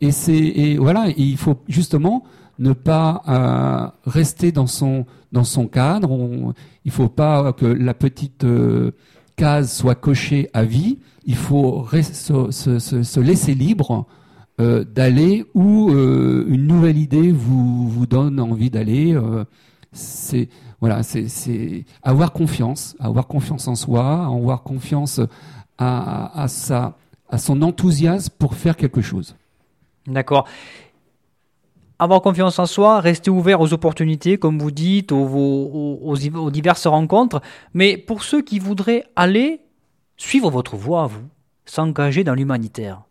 Et 0.00 0.12
c'est 0.12 0.76
voilà, 0.78 1.08
il 1.16 1.36
faut 1.36 1.56
justement 1.68 2.24
ne 2.58 2.72
pas 2.72 3.22
euh, 3.28 4.10
rester 4.10 4.52
dans 4.52 4.66
son 4.66 5.06
dans 5.32 5.44
son 5.44 5.66
cadre. 5.66 6.54
Il 6.84 6.90
faut 6.90 7.08
pas 7.08 7.52
que 7.52 7.66
la 7.66 7.94
petite 7.94 8.44
euh, 8.44 8.92
case 9.36 9.72
soit 9.72 9.94
cochée 9.94 10.48
à 10.52 10.64
vie. 10.64 10.98
Il 11.24 11.36
faut 11.36 11.86
se, 11.92 12.50
se, 12.50 13.02
se, 13.02 13.20
laisser 13.20 13.54
libre 13.54 14.06
euh, 14.60 14.84
d'aller 14.84 15.44
où 15.54 15.90
euh, 15.90 16.44
une 16.48 16.66
nouvelle 16.66 16.98
idée 16.98 17.30
vous 17.30 17.88
vous 17.88 18.06
donne 18.06 18.40
envie 18.40 18.70
d'aller. 18.70 19.18
c'est 19.92 20.48
voilà, 20.80 21.02
c'est 21.02 21.84
avoir 22.02 22.32
confiance, 22.32 22.96
avoir 22.98 23.26
confiance 23.26 23.68
en 23.68 23.74
soi, 23.74 24.24
avoir 24.24 24.62
confiance 24.62 25.20
à, 25.76 26.42
à, 26.42 26.48
sa, 26.48 26.96
à 27.28 27.36
son 27.36 27.60
enthousiasme 27.60 28.32
pour 28.38 28.54
faire 28.54 28.76
quelque 28.76 29.02
chose. 29.02 29.36
D'accord 30.06 30.46
avoir 32.00 32.22
confiance 32.22 32.58
en 32.58 32.64
soi, 32.64 33.00
rester 33.00 33.30
ouvert 33.30 33.60
aux 33.60 33.74
opportunités, 33.74 34.38
comme 34.38 34.58
vous 34.58 34.70
dites, 34.70 35.12
aux, 35.12 36.50
diverses 36.50 36.86
rencontres. 36.86 37.42
Mais 37.74 37.98
pour 37.98 38.24
ceux 38.24 38.40
qui 38.40 38.58
voudraient 38.58 39.04
aller 39.16 39.60
suivre 40.16 40.50
votre 40.50 40.76
voie, 40.76 41.06
vous, 41.06 41.20
s'engager 41.66 42.24
dans 42.24 42.34
l'humanitaire, 42.34 43.02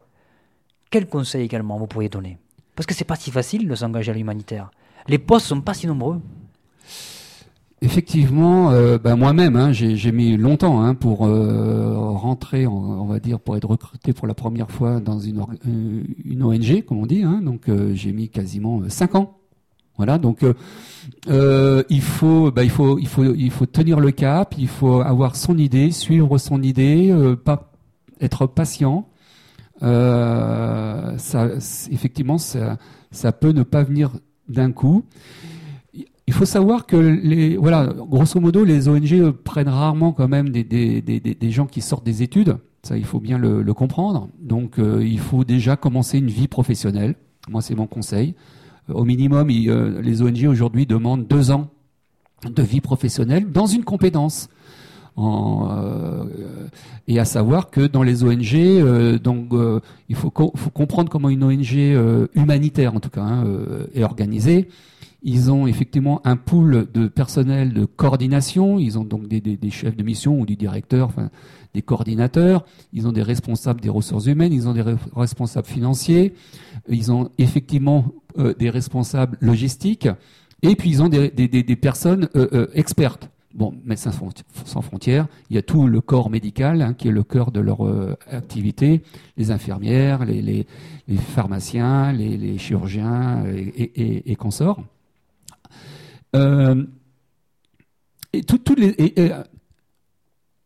quel 0.90 1.08
conseil 1.08 1.46
également 1.46 1.78
vous 1.78 1.86
pourriez 1.86 2.10
donner? 2.10 2.40
Parce 2.76 2.88
que 2.88 2.96
c'est 2.96 3.06
pas 3.06 3.16
si 3.16 3.30
facile 3.30 3.68
de 3.68 3.76
s'engager 3.76 4.12
à 4.12 4.16
l'humanitaire. 4.16 4.72
Les 5.08 5.20
postes 5.20 5.46
sont 5.46 5.62
pas 5.62 5.76
si 5.76 5.86
nombreux. 5.86 6.20
Effectivement, 7.82 8.72
euh, 8.72 8.98
ben 8.98 9.16
moi-même, 9.16 9.56
hein, 9.56 9.72
j'ai 9.72 10.12
mis 10.12 10.36
longtemps 10.36 10.82
hein, 10.82 10.96
pour 10.96 11.26
euh, 11.26 11.94
rentrer, 11.98 12.68
on, 12.68 13.06
va 13.06 13.20
dire, 13.22 13.40
pour 13.40 13.56
être 13.56 13.70
recruté 13.70 14.12
pour 14.12 14.28
la 14.28 14.34
première 14.34 14.70
fois 14.70 15.00
dans 15.00 15.20
une, 15.20 15.40
euh, 15.40 16.04
une 16.26 16.44
ONG, 16.44 16.84
comme 16.86 16.98
on 16.98 17.06
dit. 17.06 17.24
Hein, 17.24 17.42
donc 17.42 17.70
j'ai 17.94 18.12
mis 18.12 18.28
quasiment 18.28 18.82
cinq 18.90 19.16
ans. 19.16 19.38
Voilà, 19.96 20.18
donc 20.18 20.46
il 21.28 22.02
faut, 22.02 22.52
ben, 22.52 22.64
il 22.64 22.70
faut, 22.70 23.00
il 23.00 23.08
faut, 23.08 23.34
il 23.34 23.52
faut 23.52 23.66
tenir 23.66 24.02
le 24.02 24.12
cap, 24.12 24.56
il 24.58 24.68
faut 24.68 25.00
avoir 25.00 25.38
son 25.38 25.58
idée, 25.58 25.92
suivre 25.92 26.38
son 26.38 26.62
idée, 26.62 27.14
pas 27.46 27.72
être 28.20 28.46
patient. 28.46 29.08
ça, 29.82 31.50
effectivement, 31.92 32.38
ça, 32.38 32.78
ça 33.12 33.32
peut 33.32 33.52
ne 33.52 33.64
pas 33.64 33.84
venir 33.84 34.12
d'un 34.50 34.72
coup. 34.74 35.06
Il 36.30 36.34
faut 36.34 36.46
savoir 36.46 36.86
que 36.86 36.96
les, 36.96 37.58
voilà, 37.58 37.88
grosso 37.88 38.40
modo, 38.40 38.64
les 38.64 38.88
ONG 38.88 39.32
prennent 39.32 39.68
rarement 39.68 40.12
quand 40.12 40.28
même 40.28 40.50
des, 40.50 40.64
des, 40.64 41.02
des, 41.02 41.20
des 41.20 41.50
gens 41.50 41.66
qui 41.66 41.82
sortent 41.82 42.06
des 42.06 42.22
études. 42.22 42.58
Ça, 42.84 42.98
il 42.98 43.04
faut 43.04 43.20
bien 43.20 43.40
le, 43.40 43.74
comprendre. 43.74 44.30
Donc, 44.40 44.78
euh, 44.78 45.04
il 45.04 45.20
faut 45.20 45.44
déjà 45.44 45.76
commencer 45.76 46.20
une 46.20 46.28
vie 46.28 46.48
professionnelle. 46.48 47.16
Moi, 47.50 47.64
c'est 47.64 47.74
mon 47.74 47.88
conseil. 47.88 48.36
Au 48.94 49.06
minimum, 49.06 49.50
euh, 49.50 50.04
les 50.04 50.22
ONG 50.22 50.46
aujourd'hui 50.48 50.86
demandent 50.86 51.26
deux 51.26 51.50
ans 51.50 51.70
de 52.48 52.62
vie 52.62 52.80
professionnelle 52.80 53.52
dans 53.52 53.66
une 53.66 53.84
compétence. 53.84 54.50
En, 55.16 55.68
euh, 55.72 56.26
et 57.08 57.20
à 57.20 57.26
savoir 57.26 57.72
que 57.72 57.88
dans 57.88 58.04
les 58.04 58.24
ONG, 58.24 59.20
donc 59.20 59.50
il 60.10 60.16
faut, 60.16 60.32
faut, 60.32 60.70
comprendre 60.70 61.10
comment 61.10 61.30
une 61.30 61.44
ONG 61.44 61.74
humanitaire, 62.36 62.94
en 62.94 63.00
tout 63.00 63.10
cas, 63.10 63.24
hein, 63.24 63.46
est 63.96 64.04
organisée. 64.04 64.70
Ils 65.22 65.52
ont 65.52 65.68
effectivement 65.68 66.22
un 66.26 66.38
pool 66.38 66.88
de 66.94 67.08
personnel 67.08 67.74
de 67.74 67.84
coordination. 67.84 68.80
Ils 68.80 68.98
ont 68.98 69.04
donc 69.04 69.28
des, 69.28 69.42
des, 69.42 69.58
des 69.58 69.70
chefs 69.70 69.98
de 69.98 70.04
mission 70.04 70.40
ou 70.40 70.46
des 70.46 70.56
directeurs, 70.56 71.08
enfin 71.08 71.30
des 71.74 71.82
coordinateurs. 71.82 72.66
Ils 72.94 73.06
ont 73.06 73.12
des 73.12 73.22
responsables 73.22 73.82
des 73.82 73.90
ressources 73.90 74.28
humaines. 74.28 74.54
Ils 74.54 74.68
ont 74.68 74.74
des 74.74 74.84
responsables 75.16 75.68
financiers. 75.68 76.34
Ils 76.88 77.12
ont 77.12 77.30
effectivement 77.38 78.06
euh, 78.38 78.54
des 78.58 78.70
responsables 78.70 79.38
logistiques. 79.42 80.08
Et 80.62 80.76
puis 80.76 80.90
ils 80.90 81.04
ont 81.04 81.10
des, 81.10 81.30
des 81.30 81.76
personnes 81.76 82.30
euh, 82.36 82.48
euh, 82.54 82.68
expertes. 82.74 83.30
Bon, 83.54 83.74
Médecins 83.84 84.12
sans 84.66 84.82
frontières, 84.82 85.28
il 85.50 85.56
y 85.56 85.60
a 85.60 85.64
tout 85.64 85.88
le 85.88 86.02
corps 86.02 86.30
médical 86.30 86.82
hein, 86.84 86.94
qui 86.94 87.08
est 87.08 87.12
le 87.12 87.24
cœur 87.24 87.52
de 87.52 87.60
leur 87.60 87.80
activité, 88.32 89.02
les 89.38 89.50
infirmières, 89.50 90.24
les, 90.24 90.42
les, 90.44 90.68
les 91.08 91.18
pharmaciens, 91.18 92.14
les, 92.14 92.38
les 92.38 92.60
chirurgiens 92.60 93.44
et, 93.48 93.84
et, 93.84 94.32
et 94.32 94.36
consorts. 94.36 94.84
Euh, 96.36 96.84
euh, 98.36 99.44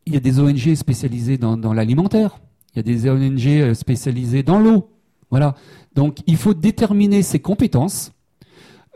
il 0.06 0.12
y 0.12 0.16
a 0.16 0.20
des 0.20 0.38
ONG 0.38 0.74
spécialisées 0.74 1.38
dans, 1.38 1.72
l'alimentaire. 1.72 2.38
Il 2.74 2.78
y 2.78 2.80
a 2.80 2.82
des 2.82 3.08
ONG 3.08 3.46
euh, 3.46 3.74
spécialisées 3.74 4.42
dans 4.42 4.58
l'eau. 4.58 4.90
Voilà. 5.30 5.54
Donc, 5.94 6.18
il 6.26 6.36
faut 6.36 6.54
déterminer 6.54 7.22
ses 7.22 7.38
compétences, 7.38 8.12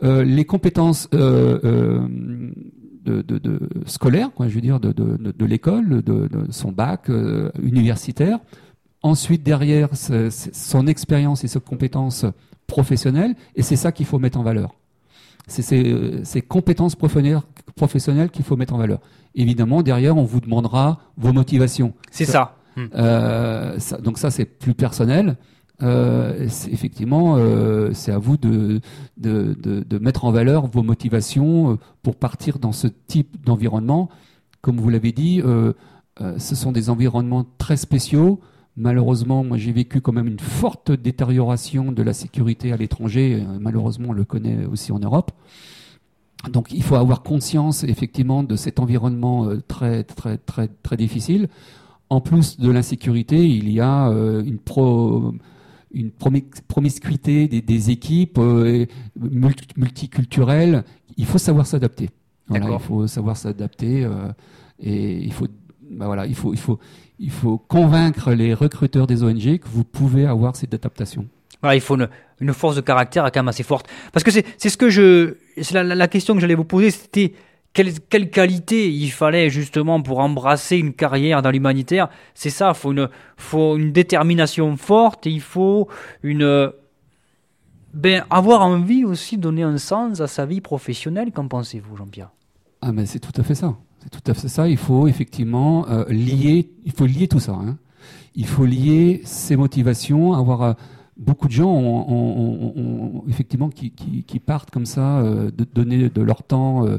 les 0.01 0.45
compétences 0.45 1.09
scolaires, 3.85 4.29
je 4.39 4.53
veux 4.53 4.61
dire, 4.61 4.79
de, 4.79 5.45
l'école, 5.45 6.01
de, 6.03 6.29
son 6.49 6.71
bac 6.71 7.09
universitaire. 7.61 8.39
Ensuite, 9.01 9.43
derrière, 9.43 9.89
son 9.95 10.87
expérience 10.87 11.43
et 11.43 11.47
ses 11.47 11.59
compétences 11.59 12.25
professionnelles. 12.67 13.35
Et 13.55 13.63
c'est 13.63 13.75
ça 13.75 13.91
qu'il 13.91 14.05
faut 14.05 14.19
mettre 14.19 14.37
en 14.39 14.43
valeur 14.43 14.78
c'est 15.49 16.23
ces, 16.23 16.41
compétences 16.41 16.95
professionnelles 16.95 18.29
qu'il 18.29 18.45
faut 18.45 18.55
mettre 18.55 18.73
en 18.73 18.77
valeur. 18.77 18.99
Évidemment, 19.35 19.81
derrière, 19.81 20.17
on 20.17 20.23
vous 20.23 20.39
demandera 20.39 20.99
vos 21.17 21.33
motivations. 21.33 21.93
C'est 22.11 22.25
ça. 22.25 22.55
Euh, 22.95 23.77
donc 24.01 24.17
ça, 24.17 24.31
c'est 24.31 24.45
plus 24.45 24.73
personnel. 24.73 25.37
Euh, 25.81 26.47
effectivement, 26.71 27.35
euh, 27.37 27.91
c'est 27.93 28.11
à 28.11 28.17
vous 28.17 28.37
de, 28.37 28.81
de, 29.17 29.53
de, 29.59 29.99
mettre 29.99 30.25
en 30.25 30.31
valeur 30.31 30.67
vos 30.67 30.83
motivations 30.83 31.77
pour 32.03 32.15
partir 32.15 32.59
dans 32.59 32.71
ce 32.71 32.87
type 32.87 33.43
d'environnement. 33.45 34.09
Comme 34.61 34.77
vous 34.77 34.89
l'avez 34.89 35.11
dit, 35.11 35.41
ce 36.37 36.55
sont 36.55 36.71
des 36.71 36.89
environnements 36.89 37.45
très 37.57 37.77
spéciaux 37.77 38.39
Malheureusement, 38.79 39.43
moi 39.43 39.57
j'ai 39.57 39.73
vécu 39.73 39.99
quand 39.99 40.13
même 40.13 40.27
une 40.27 40.39
forte 40.39 40.89
détérioration 40.89 41.91
de 41.91 42.01
la 42.01 42.13
sécurité 42.13 42.71
à 42.71 42.77
l'étranger. 42.77 43.43
Euh, 43.45 43.57
malheureusement, 43.59 44.09
on 44.09 44.13
le 44.13 44.23
connaît 44.23 44.65
aussi 44.65 44.93
en 44.93 44.99
Europe. 44.99 45.31
Donc 46.49 46.71
il 46.71 46.81
faut 46.81 46.95
avoir 46.95 47.21
conscience 47.21 47.83
effectivement 47.83 48.41
de 48.41 48.55
cet 48.55 48.79
environnement 48.79 49.49
euh, 49.49 49.61
très 49.67 50.05
très 50.05 50.37
très 50.37 50.69
très 50.69 50.95
difficile. 50.95 51.49
En 52.09 52.21
plus 52.21 52.57
de 52.57 52.71
l'insécurité, 52.71 53.45
il 53.45 53.69
y 53.69 53.81
a 53.81 54.09
euh, 54.11 54.41
une 54.45 54.59
pro, 54.59 55.33
une 55.93 56.11
promiscuité 56.11 57.49
des, 57.49 57.89
équipes 57.91 58.39
multiculturelles. 59.75 60.85
Il 61.17 61.25
faut 61.25 61.37
savoir 61.37 61.67
s'adapter. 61.67 62.09
Voilà, 62.47 62.69
il 62.71 62.79
faut 62.79 63.07
savoir 63.07 63.35
s'adapter 63.35 64.09
et 64.79 65.17
il 65.17 65.33
faut, 65.33 65.47
bah 65.89 66.05
voilà, 66.05 66.25
il 66.25 66.35
faut, 66.35 66.53
il 66.53 66.59
faut, 66.59 66.79
il 67.19 67.31
faut 67.31 67.57
convaincre 67.57 68.31
les 68.31 68.53
recruteurs 68.53 69.07
des 69.07 69.23
ONG 69.23 69.57
que 69.59 69.67
vous 69.67 69.83
pouvez 69.83 70.25
avoir 70.25 70.55
cette 70.55 70.73
adaptation. 70.73 71.27
Voilà, 71.61 71.75
il 71.75 71.81
faut 71.81 71.95
une, 71.95 72.09
une 72.39 72.53
force 72.53 72.75
de 72.75 72.81
caractère 72.81 73.23
quand 73.25 73.39
même 73.39 73.47
assez 73.49 73.63
forte. 73.63 73.87
Parce 74.13 74.23
que 74.23 74.31
c'est 74.31 74.69
ce 74.69 74.77
que 74.77 74.89
je, 74.89 75.35
la, 75.71 75.83
la, 75.83 76.07
question 76.07 76.33
que 76.33 76.39
j'allais 76.39 76.55
vous 76.55 76.63
poser, 76.63 76.91
c'était 76.91 77.33
quelle, 77.73 77.99
quelle, 77.99 78.29
qualité 78.29 78.89
il 78.91 79.09
fallait 79.09 79.49
justement 79.49 80.01
pour 80.01 80.19
embrasser 80.19 80.77
une 80.77 80.93
carrière 80.93 81.41
dans 81.41 81.51
l'humanitaire. 81.51 82.09
C'est 82.33 82.49
ça, 82.49 82.69
il 82.69 82.75
faut 82.75 82.91
une, 82.91 83.09
faut 83.35 83.77
une 83.77 83.91
détermination 83.91 84.75
forte 84.77 85.27
et 85.27 85.31
il 85.31 85.41
faut 85.41 85.89
une, 86.23 86.71
ben, 87.93 88.23
avoir 88.29 88.61
envie 88.61 89.03
aussi 89.03 89.37
de 89.37 89.41
donner 89.41 89.63
un 89.63 89.77
sens 89.77 90.21
à 90.21 90.27
sa 90.27 90.45
vie 90.45 90.61
professionnelle. 90.61 91.31
Qu'en 91.31 91.47
pensez-vous, 91.47 91.97
Jean-Pierre? 91.97 92.29
Ah, 92.81 92.91
mais 92.91 93.05
c'est 93.05 93.19
tout 93.19 93.33
à 93.39 93.43
fait 93.43 93.55
ça. 93.55 93.75
C'est 94.01 94.09
tout 94.09 94.31
à 94.31 94.33
fait 94.33 94.47
ça. 94.47 94.67
Il 94.67 94.77
faut 94.77 95.07
effectivement 95.07 95.87
euh, 95.89 96.05
lier, 96.09 96.71
il 96.85 96.91
faut 96.91 97.05
lier 97.05 97.27
tout 97.27 97.39
ça. 97.39 97.53
Hein. 97.53 97.77
Il 98.35 98.47
faut 98.47 98.65
lier 98.65 99.21
ses 99.25 99.55
motivations, 99.55 100.33
avoir 100.33 100.61
euh, 100.61 100.73
beaucoup 101.19 101.47
de 101.47 101.53
gens 101.53 102.07
effectivement 103.27 103.69
qui, 103.69 104.39
partent 104.39 104.71
comme 104.71 104.85
ça, 104.85 105.19
euh, 105.19 105.51
de 105.51 105.65
donner 105.65 106.09
de 106.09 106.21
leur 106.21 106.43
temps, 106.43 106.85
euh, 106.85 106.97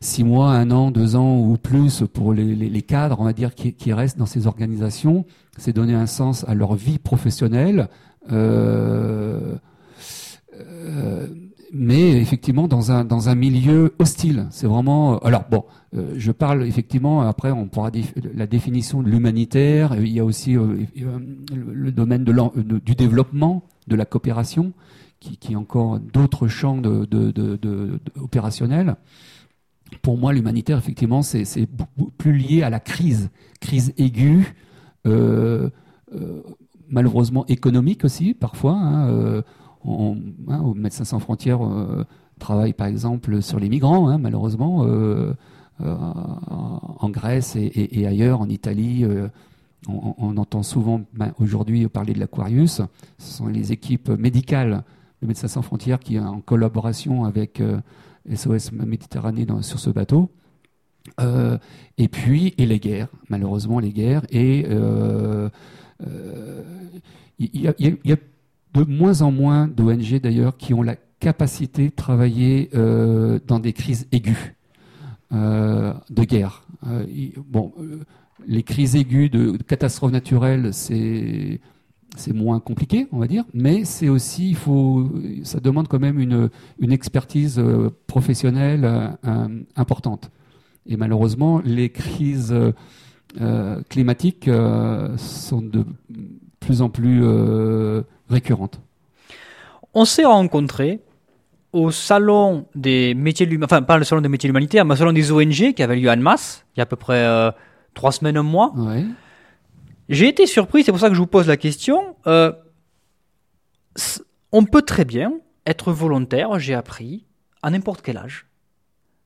six 0.00 0.24
mois, 0.24 0.50
un 0.52 0.70
an, 0.70 0.90
deux 0.90 1.16
ans 1.16 1.38
ou 1.38 1.56
plus 1.56 2.04
pour 2.12 2.32
les, 2.34 2.82
cadres, 2.82 3.20
on 3.20 3.24
va 3.24 3.32
dire, 3.32 3.54
qui, 3.54 3.92
restent 3.92 4.18
dans 4.18 4.26
ces 4.26 4.46
organisations. 4.46 5.24
C'est 5.56 5.72
donner 5.72 5.94
un 5.94 6.06
sens 6.06 6.44
à 6.48 6.54
leur 6.54 6.74
vie 6.74 6.98
professionnelle. 6.98 7.88
Euh, 8.30 9.56
mais 11.72 12.12
effectivement 12.12 12.68
dans 12.68 12.92
un 12.92 13.04
dans 13.04 13.28
un 13.28 13.34
milieu 13.34 13.94
hostile. 13.98 14.46
C'est 14.50 14.66
vraiment. 14.66 15.14
Euh, 15.14 15.26
alors 15.26 15.44
bon, 15.50 15.64
euh, 15.96 16.14
je 16.16 16.32
parle 16.32 16.66
effectivement. 16.66 17.22
Après, 17.22 17.50
on 17.50 17.66
pourra 17.66 17.90
la 18.34 18.46
définition 18.46 19.02
de 19.02 19.08
l'humanitaire. 19.08 19.94
Il 19.96 20.08
y 20.08 20.20
a 20.20 20.24
aussi 20.24 20.56
euh, 20.56 20.86
le, 21.52 21.92
domaine 21.92 22.24
du 22.24 22.94
développement, 22.94 23.64
de 23.86 23.96
la 23.96 24.04
coopération, 24.04 24.72
qui, 25.20 25.38
est 25.52 25.56
encore 25.56 25.98
d'autres 25.98 26.48
champs 26.48 26.78
de, 26.78 27.04
de, 27.04 28.00
opérationnels. 28.20 28.96
Pour 30.02 30.18
moi, 30.18 30.32
l'humanitaire, 30.32 30.76
effectivement, 30.78 31.22
c'est 31.22 31.68
plus 32.18 32.36
lié 32.36 32.62
à 32.62 32.70
la 32.70 32.80
crise, 32.80 33.30
crise 33.60 33.92
aiguë. 33.96 34.54
malheureusement 36.90 37.46
économique 37.46 38.04
aussi 38.04 38.34
parfois. 38.34 38.72
Hein, 38.72 39.42
hein, 40.48 40.72
Médecins 40.74 41.04
sans 41.04 41.18
frontières 41.18 41.64
euh, 41.64 42.04
travaille 42.38 42.72
par 42.72 42.86
exemple 42.86 43.42
sur 43.42 43.58
les 43.58 43.68
migrants, 43.68 44.08
hein, 44.08 44.18
malheureusement, 44.18 44.84
euh, 44.84 45.34
euh, 45.80 45.96
en 45.96 47.08
Grèce 47.10 47.56
et, 47.56 48.06
ailleurs, 48.06 48.40
en 48.40 48.48
Italie. 48.48 49.04
On, 49.86 50.36
entend 50.36 50.64
souvent 50.64 51.02
ben, 51.14 51.32
aujourd'hui 51.38 51.86
parler 51.88 52.12
de 52.12 52.18
l'Aquarius. 52.18 52.82
Ce 53.18 53.32
sont 53.36 53.46
les 53.46 53.72
équipes 53.72 54.08
médicales 54.08 54.82
de 55.22 55.28
Médecins 55.28 55.46
sans 55.48 55.62
frontières 55.62 56.00
qui, 56.00 56.18
en 56.18 56.40
collaboration 56.40 57.24
avec 57.24 57.62
SOS 58.32 58.72
Méditerranée 58.72 59.46
sur 59.62 59.78
ce 59.78 59.90
bateau. 59.90 60.30
et 61.96 62.08
puis, 62.08 62.54
et 62.58 62.66
les 62.66 62.80
guerres, 62.80 63.08
malheureusement 63.28 63.78
les 63.78 63.92
guerres. 63.92 64.26
Et 64.30 64.66
il 67.38 67.60
y, 67.60 68.12
a 68.12 68.16
de 68.74 68.84
moins 68.84 69.22
en 69.22 69.30
moins 69.30 69.68
d'ONG 69.68 70.20
d'ailleurs 70.20 70.56
qui 70.56 70.74
ont 70.74 70.82
la 70.82 70.96
capacité 71.20 71.88
de 71.88 71.94
travailler 71.94 72.70
euh, 72.74 73.38
dans 73.46 73.58
des 73.58 73.72
crises 73.72 74.06
aiguës 74.12 74.54
euh, 75.32 75.92
de 76.10 76.24
guerre. 76.24 76.64
Euh, 76.86 77.04
les 78.46 78.62
crises 78.62 78.96
aiguës 78.96 79.30
de, 79.30 79.56
catastrophes 79.56 80.12
naturelles, 80.12 80.72
c'est 80.72 81.60
c'est 82.16 82.32
moins 82.32 82.58
compliqué, 82.58 83.06
on 83.12 83.18
va 83.18 83.28
dire, 83.28 83.44
mais 83.52 83.84
c'est 83.84 84.08
aussi, 84.08 84.48
il 84.48 84.56
faut, 84.56 85.12
ça 85.42 85.60
demande 85.60 85.88
quand 85.88 86.00
même 86.00 86.18
une, 86.18 86.48
une 86.80 86.90
expertise 86.90 87.62
professionnelle 88.06 89.16
importante. 89.76 90.30
Et 90.86 90.96
malheureusement, 90.96 91.60
les 91.62 91.90
crises 91.90 92.54
climatiques 93.90 94.50
sont 95.18 95.60
de 95.60 95.84
plus 96.60 96.82
en 96.82 96.88
plus 96.88 97.22
récurrente. 98.28 98.80
On 99.94 100.04
s'est 100.04 100.24
rencontrés 100.24 101.00
au 101.72 101.90
salon 101.90 102.66
des 102.74 103.14
métiers 103.14 103.48
enfin 103.62 103.82
pas 103.82 103.98
le 103.98 104.04
salon 104.04 104.22
des 104.22 104.28
métiers 104.28 104.48
humanitaires, 104.48 104.84
mais 104.84 104.94
au 104.94 104.96
salon 104.96 105.12
des 105.12 105.30
ONG 105.32 105.74
qui 105.74 105.82
avait 105.82 105.96
lieu 105.96 106.08
à 106.08 106.12
Annemasse, 106.12 106.64
il 106.74 106.78
y 106.78 106.80
a 106.80 106.84
à 106.84 106.86
peu 106.86 106.96
près 106.96 107.24
euh, 107.24 107.50
trois 107.94 108.12
semaines, 108.12 108.36
un 108.36 108.42
mois. 108.42 108.72
J'ai 110.08 110.28
été 110.28 110.46
surpris, 110.46 110.84
c'est 110.84 110.92
pour 110.92 111.00
ça 111.00 111.08
que 111.08 111.14
je 111.14 111.20
vous 111.20 111.26
pose 111.26 111.46
la 111.46 111.58
question. 111.58 112.16
Euh, 112.26 112.52
on 114.52 114.64
peut 114.64 114.82
très 114.82 115.04
bien 115.04 115.32
être 115.66 115.92
volontaire, 115.92 116.58
j'ai 116.58 116.74
appris, 116.74 117.26
à 117.62 117.70
n'importe 117.70 118.00
quel 118.00 118.16
âge, 118.16 118.46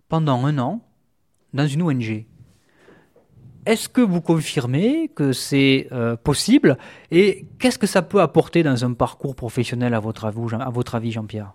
pendant 0.08 0.44
un 0.44 0.58
an, 0.58 0.80
dans 1.54 1.66
une 1.66 1.82
ONG. 1.82 2.26
Est-ce 3.64 3.88
que 3.88 4.01
vous 4.01 4.20
confirmez 4.20 5.09
que 5.14 5.33
c'est 5.33 5.87
euh, 5.92 6.16
possible 6.16 6.79
et 7.12 7.46
qu'est-ce 7.61 7.79
que 7.79 7.87
ça 7.87 8.03
peut 8.03 8.20
apporter 8.20 8.64
dans 8.64 8.85
un 8.85 8.92
parcours 8.92 9.37
professionnel 9.37 9.94
à 9.94 10.01
votre 10.01 10.25
avis, 10.25 11.12
Jean-Pierre? 11.12 11.53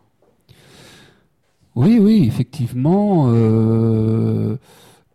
Oui, 1.76 2.00
oui, 2.00 2.24
effectivement. 2.26 3.26
Euh, 3.28 4.56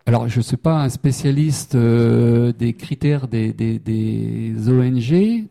alors, 0.05 0.29
je 0.29 0.39
ne 0.39 0.43
suis 0.43 0.59
pas 0.59 0.83
un 0.83 0.91
spécialiste 0.91 1.77
euh, 1.77 2.53
des 2.53 2.75
critères 2.75 3.27
des, 3.27 4.55
ONG, 4.69 5.47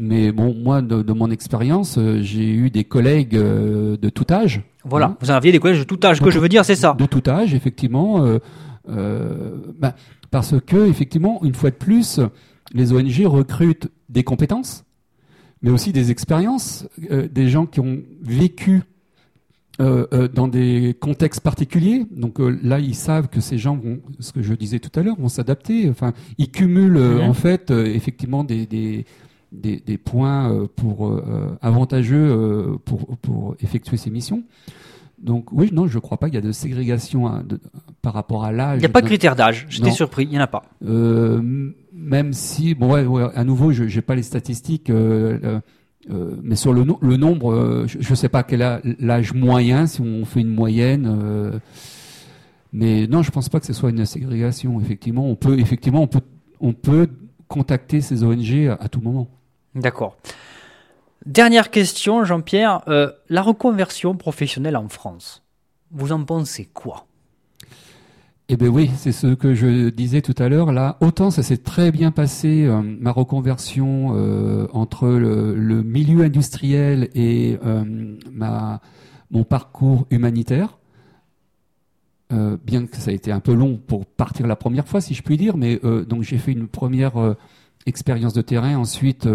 mais 0.00 0.32
bon, 0.32 0.54
moi, 0.54 0.80
de, 0.80 1.12
mon 1.12 1.30
expérience, 1.30 1.98
j'ai 2.22 2.48
eu 2.48 2.70
des 2.70 2.84
collègues 2.84 3.36
de 3.36 4.08
tout 4.08 4.26
âge. 4.30 4.62
Voilà, 4.84 5.06
hein. 5.06 5.16
vous 5.20 5.30
aviez 5.30 5.52
des 5.52 5.58
collègues 5.58 5.80
de 5.80 5.84
tout 5.84 6.00
âge, 6.02 6.22
que 6.22 6.30
je 6.30 6.38
veux 6.38 6.48
dire, 6.48 6.64
c'est 6.64 6.76
ça. 6.76 6.96
De 6.98 7.04
tout 7.04 7.28
âge, 7.28 7.52
effectivement. 7.52 8.24
Ben, 8.88 9.92
parce 10.30 10.54
que, 10.60 10.88
effectivement, 10.88 11.42
une 11.42 11.54
fois 11.54 11.70
de 11.70 11.76
plus, 11.76 12.20
les 12.72 12.92
ONG 12.92 13.26
recrutent 13.26 13.88
des 14.08 14.22
compétences, 14.22 14.84
mais 15.62 15.70
aussi 15.70 15.92
des 15.92 16.10
expériences, 16.10 16.88
euh, 17.10 17.28
des 17.28 17.48
gens 17.48 17.66
qui 17.66 17.80
ont 17.80 18.00
vécu 18.22 18.82
euh, 19.80 20.06
euh, 20.12 20.28
dans 20.28 20.48
des 20.48 20.96
contextes 21.00 21.40
particuliers. 21.40 22.06
Donc 22.10 22.38
là, 22.38 22.78
ils 22.78 22.94
savent 22.94 23.28
que 23.28 23.40
ces 23.40 23.58
gens 23.58 23.76
vont, 23.76 24.00
ce 24.18 24.32
que 24.32 24.42
je 24.42 24.54
disais 24.54 24.78
tout 24.78 24.98
à 24.98 25.02
l'heure, 25.02 25.16
vont 25.18 25.28
s'adapter. 25.28 25.88
Enfin, 25.90 26.12
ils 26.38 26.50
cumulent 26.50 26.98
en 26.98 27.34
fait 27.34 27.70
effectivement 27.70 28.44
des, 28.44 28.66
des, 28.66 29.04
des, 29.52 29.98
points 29.98 30.66
pour 30.76 31.20
avantageux 31.62 32.78
pour, 32.84 33.16
pour 33.18 33.56
effectuer 33.60 33.96
ces 33.96 34.10
missions. 34.10 34.44
Donc 35.20 35.52
oui, 35.52 35.70
non, 35.72 35.86
je 35.86 35.96
ne 35.96 36.00
crois 36.00 36.18
pas 36.18 36.26
qu'il 36.26 36.36
y 36.36 36.38
a 36.38 36.42
de 36.42 36.52
ségrégation 36.52 37.28
hein, 37.28 37.44
par 38.00 38.14
rapport 38.14 38.44
à 38.44 38.52
l'âge. 38.52 38.78
Il 38.78 38.80
n'y 38.80 38.86
a 38.86 38.90
pas 38.90 39.02
de 39.02 39.06
critère 39.06 39.36
d'âge. 39.36 39.66
J'étais 39.68 39.90
surpris, 39.90 40.24
il 40.24 40.30
n'y 40.30 40.38
en 40.38 40.42
a 40.42 40.46
pas. 40.46 40.64
Euh, 40.86 41.72
même 41.92 42.32
si, 42.32 42.74
bon, 42.74 42.90
ouais, 42.90 43.30
à 43.34 43.44
nouveau, 43.44 43.72
je 43.72 43.84
n'ai 43.84 44.02
pas 44.02 44.14
les 44.14 44.22
statistiques, 44.22 44.88
euh, 44.88 45.60
euh, 46.10 46.36
mais 46.42 46.56
sur 46.56 46.72
le, 46.72 46.86
le 47.02 47.16
nombre, 47.18 47.84
je 47.86 48.10
ne 48.10 48.14
sais 48.14 48.30
pas 48.30 48.42
quel 48.42 48.62
est 48.62 48.80
l'âge 48.98 49.34
moyen, 49.34 49.86
si 49.86 50.00
on 50.00 50.24
fait 50.24 50.40
une 50.40 50.54
moyenne. 50.54 51.60
mais 52.72 53.06
non, 53.06 53.22
je 53.22 53.28
ne 53.28 53.32
pense 53.32 53.50
pas 53.50 53.60
que 53.60 53.66
ce 53.66 53.74
soit 53.74 53.90
une 53.90 54.06
ségrégation. 54.06 54.80
Effectivement, 54.80 55.28
on 55.28 55.36
peut, 55.36 55.58
effectivement, 55.58 56.02
on 56.02 56.06
peut, 56.06 56.22
on 56.60 56.72
peut 56.72 57.08
contacter 57.46 58.00
ces 58.00 58.24
ONG 58.24 58.74
à 58.80 58.88
tout 58.88 59.02
moment. 59.02 59.28
D'accord. 59.74 60.16
Dernière 61.26 61.70
question, 61.70 62.24
Jean-Pierre. 62.24 62.80
Euh, 62.88 63.12
la 63.28 63.42
reconversion 63.42 64.16
professionnelle 64.16 64.76
en 64.76 64.88
France, 64.88 65.42
vous 65.90 66.12
en 66.12 66.24
pensez 66.24 66.64
quoi? 66.72 67.06
Eh 68.48 68.56
bien 68.56 68.68
oui, 68.68 68.90
c'est 68.96 69.12
ce 69.12 69.28
que 69.28 69.54
je 69.54 69.90
disais 69.90 70.22
tout 70.22 70.34
à 70.38 70.48
l'heure. 70.48 70.72
Là, 70.72 70.96
autant 71.00 71.30
ça 71.30 71.42
s'est 71.42 71.58
très 71.58 71.92
bien 71.92 72.10
passé, 72.10 72.64
euh, 72.64 72.80
ma 72.82 73.12
reconversion 73.12 74.14
euh, 74.16 74.66
entre 74.72 75.08
le, 75.08 75.82
milieu 75.82 76.24
industriel 76.24 77.10
et 77.14 77.58
mon 79.30 79.44
parcours 79.44 80.06
humanitaire. 80.10 80.78
bien 82.30 82.86
que 82.86 82.96
ça 82.96 83.10
a 83.10 83.14
été 83.14 83.30
un 83.30 83.40
peu 83.40 83.52
long 83.52 83.76
pour 83.76 84.06
partir 84.06 84.46
la 84.46 84.56
première 84.56 84.88
fois, 84.88 85.00
si 85.00 85.14
je 85.14 85.22
puis 85.22 85.36
dire, 85.36 85.56
mais 85.56 85.78
donc 86.08 86.22
j'ai 86.22 86.38
fait 86.38 86.52
une 86.52 86.66
première 86.66 87.36
expérience 87.86 88.32
de 88.32 88.42
terrain. 88.42 88.76
Ensuite, 88.76 89.28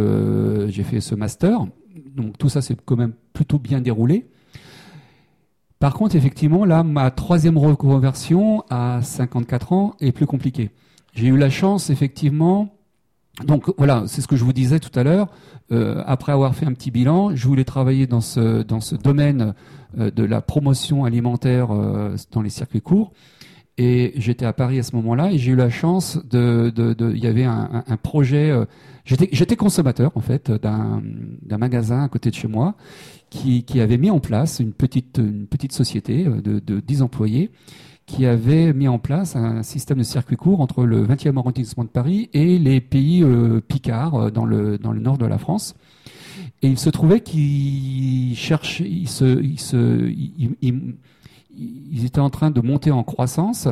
j'ai 0.68 0.84
fait 0.84 1.00
ce 1.00 1.16
master. 1.16 1.66
Donc 2.16 2.38
tout 2.38 2.50
ça, 2.50 2.62
c'est 2.62 2.80
quand 2.84 2.98
même 2.98 3.14
plutôt 3.34 3.60
bien 3.60 3.82
déroulé. 3.82 4.28
Par 5.80 5.94
contre, 5.94 6.16
effectivement, 6.16 6.66
là, 6.66 6.84
ma 6.84 7.12
troisième 7.12 7.58
reconversion 7.58 8.64
à 8.70 9.02
54 9.02 9.74
ans 9.74 9.96
est 10.00 10.12
plus 10.12 10.26
compliquée. 10.26 10.72
J'ai 11.14 11.28
eu 11.28 11.38
la 11.38 11.50
chance, 11.50 11.90
effectivement, 11.90 12.76
donc 13.44 13.66
voilà, 13.78 14.04
c'est 14.08 14.22
ce 14.22 14.28
que 14.28 14.36
je 14.36 14.46
vous 14.46 14.54
disais 14.54 14.80
tout 14.80 14.98
à 14.98 15.04
l'heure. 15.04 15.28
Euh, 15.72 16.02
après 16.06 16.32
avoir 16.32 16.56
fait 16.56 16.66
un 16.66 16.74
petit 16.74 16.92
bilan, 16.92 17.36
je 17.36 17.48
voulais 17.48 17.66
travailler 17.66 18.08
dans 18.08 18.22
ce 18.22 18.62
dans 18.62 18.80
ce 18.80 18.96
domaine 18.96 19.54
euh, 19.98 20.10
de 20.10 20.24
la 20.24 20.42
promotion 20.42 21.04
alimentaire 21.04 21.72
euh, 21.72 22.16
dans 22.32 22.42
les 22.42 22.50
circuits 22.50 22.82
courts. 22.82 23.12
Et 23.78 24.14
j'étais 24.16 24.46
à 24.46 24.54
Paris 24.54 24.80
à 24.80 24.84
ce 24.84 24.96
moment-là 24.96 25.32
et 25.32 25.38
j'ai 25.38 25.52
eu 25.52 25.56
la 25.56 25.70
chance 25.70 26.18
de, 26.30 26.72
de, 26.74 26.94
de, 26.94 27.12
il 27.14 27.22
y 27.22 27.28
avait 27.28 27.44
un, 27.44 27.84
un 27.86 27.98
projet. 27.98 28.50
Euh, 28.50 28.66
j'étais 29.04 29.58
consommateur 29.58 30.12
en 30.16 30.22
fait 30.22 30.50
d'un 30.50 31.02
magasin 31.58 32.04
à 32.04 32.08
côté 32.08 32.30
de 32.30 32.36
chez 32.36 32.48
moi 32.48 32.76
qui 33.30 33.64
qui 33.64 33.82
avait 33.82 33.98
mis 33.98 34.10
en 34.10 34.20
place 34.20 34.60
une 34.60 34.72
petite 34.72 35.18
une 35.18 35.46
petite 35.46 35.74
société 35.74 36.24
de 36.24 36.60
de 36.60 36.80
10 36.80 37.02
employés 37.02 37.52
qui 38.06 38.26
avait 38.26 38.74
mis 38.74 38.88
en 38.88 39.00
place 39.00 39.36
un 39.36 39.64
système 39.64 39.98
de 39.98 40.04
circuit 40.04 40.36
court 40.36 40.62
entre 40.62 40.86
le 40.86 41.06
20e 41.06 41.38
arrondissement 41.38 41.84
de 41.84 41.90
Paris 41.90 42.30
et 42.34 42.60
les 42.60 42.80
pays 42.80 43.24
euh, 43.24 43.62
picards 43.62 44.16
euh, 44.16 44.30
dans 44.30 44.46
le, 44.46 44.78
dans 44.78 44.92
le 44.92 45.00
nord 45.00 45.18
de 45.18 45.26
la 45.26 45.38
France. 45.38 45.76
Et 46.62 46.68
il 46.68 46.78
se 46.78 46.90
trouvait 46.90 47.22
qu'ils 47.22 48.36
cherchaient, 48.36 48.88
ils, 48.88 49.10
se, 49.10 49.42
ils, 49.42 49.60
se, 49.60 50.10
ils, 50.10 50.96
ils, 51.58 52.06
étaient 52.06 52.20
en 52.20 52.30
train 52.30 52.52
de 52.52 52.62
monter 52.62 52.92
en 52.92 53.04
croissance 53.04 53.68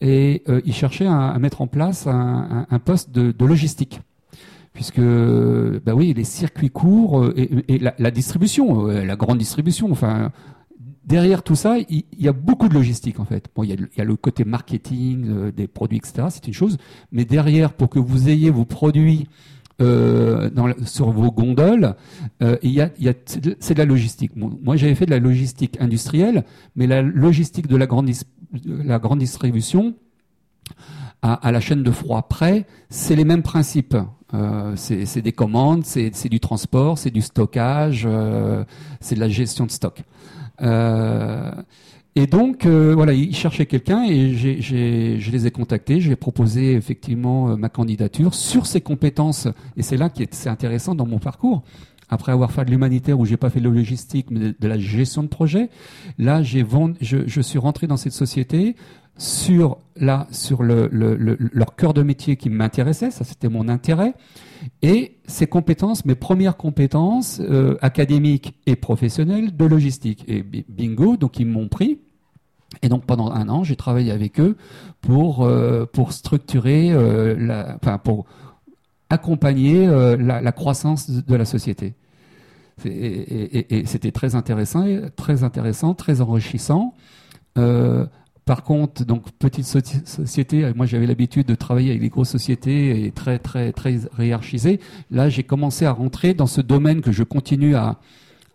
et 0.00 0.42
euh, 0.48 0.60
ils 0.64 0.74
cherchaient 0.74 1.06
à, 1.06 1.38
mettre 1.38 1.60
en 1.60 1.66
place 1.66 2.06
un, 2.06 2.80
poste 2.84 3.10
de, 3.10 3.44
logistique. 3.44 4.00
Puisque, 4.72 5.00
bah 5.00 5.94
oui, 5.94 6.14
les 6.14 6.24
circuits 6.24 6.70
courts 6.70 7.32
et, 7.36 7.64
et 7.68 7.78
la, 7.78 8.10
distribution, 8.10 8.86
la 8.86 9.16
grande 9.16 9.38
distribution, 9.38 9.90
enfin, 9.90 10.30
derrière 11.10 11.42
tout 11.42 11.56
ça, 11.56 11.76
il, 11.88 12.04
y 12.18 12.28
a 12.28 12.32
beaucoup 12.32 12.68
de 12.68 12.74
logistique 12.74 13.20
en 13.20 13.24
fait. 13.24 13.48
Bon, 13.54 13.64
il 13.64 13.70
y 13.70 14.00
a, 14.00 14.04
le 14.04 14.16
côté 14.16 14.44
marketing 14.44 15.26
euh, 15.28 15.52
des 15.52 15.66
produits, 15.66 15.98
etc. 15.98 16.28
C'est 16.30 16.46
une 16.46 16.54
chose, 16.54 16.78
mais 17.12 17.24
derrière, 17.24 17.72
pour 17.72 17.90
que 17.90 17.98
vous 17.98 18.28
ayez 18.28 18.50
vos 18.50 18.64
produits 18.64 19.26
euh, 19.80 20.50
sur 20.84 21.10
vos 21.10 21.30
gondoles, 21.30 21.94
euh, 22.42 22.56
il 22.62 22.70
y 22.70 22.80
a, 22.80 22.90
il 22.98 23.04
y 23.04 23.08
a 23.08 23.14
c'est 23.58 23.74
de 23.74 23.78
la 23.78 23.84
logistique. 23.84 24.32
Moi, 24.36 24.76
j'avais 24.76 24.94
fait 24.94 25.06
de 25.06 25.10
la 25.10 25.18
logistique 25.18 25.80
industrielle, 25.80 26.44
mais 26.76 26.86
la 26.86 27.02
logistique 27.02 27.66
de 27.66 27.76
la 27.76 27.86
grande, 27.86 28.10
la 28.64 28.98
grande 28.98 29.18
distribution 29.18 29.94
à, 31.22 31.34
à, 31.34 31.52
la 31.52 31.60
chaîne 31.60 31.82
de 31.82 31.90
froid 31.90 32.22
près, 32.28 32.66
c'est 32.88 33.16
les 33.16 33.24
mêmes 33.24 33.42
principes. 33.42 33.96
Euh, 34.32 34.74
c'est 34.76 35.22
des 35.22 35.32
commandes, 35.32 35.84
c'est 35.84 36.28
du 36.28 36.40
transport, 36.40 36.98
c'est 36.98 37.10
du 37.10 37.20
stockage, 37.20 38.04
euh, 38.08 38.64
c'est 39.00 39.16
de 39.16 39.20
la 39.20 39.28
gestion 39.28 39.66
de 39.66 39.70
stock. 39.70 40.02
Et 42.16 42.26
donc, 42.26 42.66
euh, 42.66 42.92
voilà, 42.94 43.12
ils 43.12 43.34
cherchaient 43.34 43.66
quelqu'un 43.66 44.04
et 44.04 44.34
je 44.34 45.30
les 45.30 45.46
ai 45.46 45.50
contactés. 45.50 46.00
J'ai 46.00 46.16
proposé 46.16 46.72
effectivement 46.74 47.50
euh, 47.50 47.56
ma 47.56 47.68
candidature 47.68 48.34
sur 48.34 48.66
ces 48.66 48.80
compétences. 48.80 49.46
Et 49.76 49.82
c'est 49.82 49.96
là 49.96 50.10
qui 50.10 50.22
est, 50.22 50.46
intéressant 50.48 50.94
dans 50.94 51.06
mon 51.06 51.18
parcours. 51.18 51.62
Après 52.08 52.32
avoir 52.32 52.50
fait 52.50 52.64
de 52.64 52.70
l'humanitaire 52.70 53.20
où 53.20 53.24
j'ai 53.24 53.36
pas 53.36 53.50
fait 53.50 53.60
de 53.60 53.68
logistique, 53.68 54.26
mais 54.32 54.54
de, 54.58 54.68
la 54.68 54.76
gestion 54.76 55.22
de 55.22 55.28
projet, 55.28 55.70
là, 56.18 56.42
j'ai 56.42 56.66
je, 57.00 57.18
je 57.28 57.40
suis 57.40 57.58
rentré 57.60 57.86
dans 57.86 57.96
cette 57.96 58.12
société 58.12 58.74
sur 59.20 59.76
sur 60.30 60.62
le, 60.62 60.88
le, 60.90 61.14
le, 61.14 61.36
leur 61.52 61.76
cœur 61.76 61.92
de 61.92 62.02
métier 62.02 62.36
qui 62.36 62.48
m'intéressait, 62.48 63.10
ça 63.10 63.22
c'était 63.22 63.50
mon 63.50 63.68
intérêt, 63.68 64.14
et 64.80 65.18
ces 65.26 65.46
compétences, 65.46 66.06
mes 66.06 66.14
premières 66.14 66.56
compétences 66.56 67.38
euh, 67.40 67.76
académiques 67.82 68.54
et 68.64 68.76
professionnelles 68.76 69.54
de 69.54 69.64
logistique. 69.66 70.24
Et 70.26 70.42
bingo, 70.42 71.18
donc 71.18 71.38
ils 71.38 71.46
m'ont 71.46 71.68
pris. 71.68 71.98
Et 72.80 72.88
donc 72.88 73.04
pendant 73.04 73.30
un 73.30 73.50
an, 73.50 73.62
j'ai 73.62 73.76
travaillé 73.76 74.10
avec 74.10 74.40
eux 74.40 74.56
pour 75.02 75.44
euh, 75.44 75.84
pour 75.84 76.12
structurer, 76.14 76.90
euh, 76.90 77.36
la, 77.38 77.76
enfin 77.76 77.98
pour 77.98 78.24
accompagner 79.10 79.86
la, 79.86 80.52
croissance 80.52 81.10
de 81.10 81.34
la 81.34 81.44
société. 81.44 81.94
Et, 82.86 83.82
c'était 83.84 84.12
très 84.12 84.34
intéressant, 84.34 84.86
très 85.16 85.44
intéressant, 85.44 85.94
très 85.94 86.22
enrichissant. 86.22 86.94
Par 88.44 88.64
contre, 88.64 89.04
donc 89.04 89.30
petite 89.32 89.64
société, 89.64 90.72
moi 90.74 90.86
j'avais 90.86 91.06
l'habitude 91.06 91.46
de 91.46 91.54
travailler 91.54 91.90
avec 91.90 92.02
les 92.02 92.08
grosses 92.08 92.30
sociétés 92.30 93.04
et 93.04 93.12
très 93.12 93.38
très 93.38 93.72
très 93.72 94.00
hiérarchisées. 94.18 94.80
Là, 95.10 95.28
j'ai 95.28 95.42
commencé 95.42 95.84
à 95.84 95.92
rentrer 95.92 96.34
dans 96.34 96.46
ce 96.46 96.60
domaine 96.60 97.00
que 97.00 97.12
je 97.12 97.22
continue 97.22 97.76
à, 97.76 97.98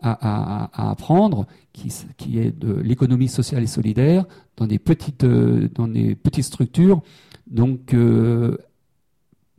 apprendre, 0.01 1.47
qui, 1.73 2.37
est 2.37 2.51
de 2.51 2.73
l'économie 2.75 3.27
sociale 3.27 3.63
et 3.63 3.67
solidaire 3.67 4.25
dans 4.57 4.67
des 4.67 4.77
petites 4.77 5.23
euh, 5.23 5.67
des 5.87 6.41
structures, 6.41 7.01
donc 7.47 7.93
euh, 7.93 8.57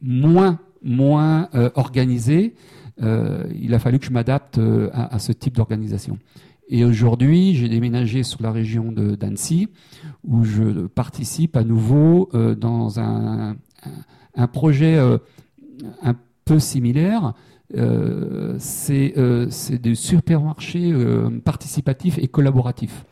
moins 0.01 0.61
moins 0.87 1.49
euh, 1.55 1.71
organisées. 1.75 2.55
Euh, 3.03 3.45
il 3.55 3.75
a 3.75 3.79
fallu 3.79 3.99
que 3.99 4.07
je 4.07 4.11
m'adapte 4.11 4.59
euh, 4.59 4.89
à, 4.93 5.19
ce 5.19 5.33
type 5.33 5.57
d'organisation. 5.57 6.19
Et 6.69 6.85
aujourd'hui, 6.85 7.55
j'ai 7.55 7.69
déménagé 7.69 8.23
sur 8.23 8.43
la 8.43 8.51
région 8.51 8.91
d'Annecy, 8.93 9.69
où 10.25 10.45
je 10.45 10.87
participe 10.89 11.57
à 11.57 11.63
nouveau 11.63 12.29
euh, 12.35 12.55
dans 12.55 12.99
un, 12.99 13.57
projet 14.53 14.97
euh, 14.97 15.19
un 16.03 16.17
peu 16.45 16.59
similaire. 16.59 17.35
Euh, 17.77 18.57
c'est 18.59 19.15
des 19.81 19.95
supermarchés 19.95 20.93
participatifs 21.45 22.19
et 22.19 22.29
collaboratifs. 22.29 23.05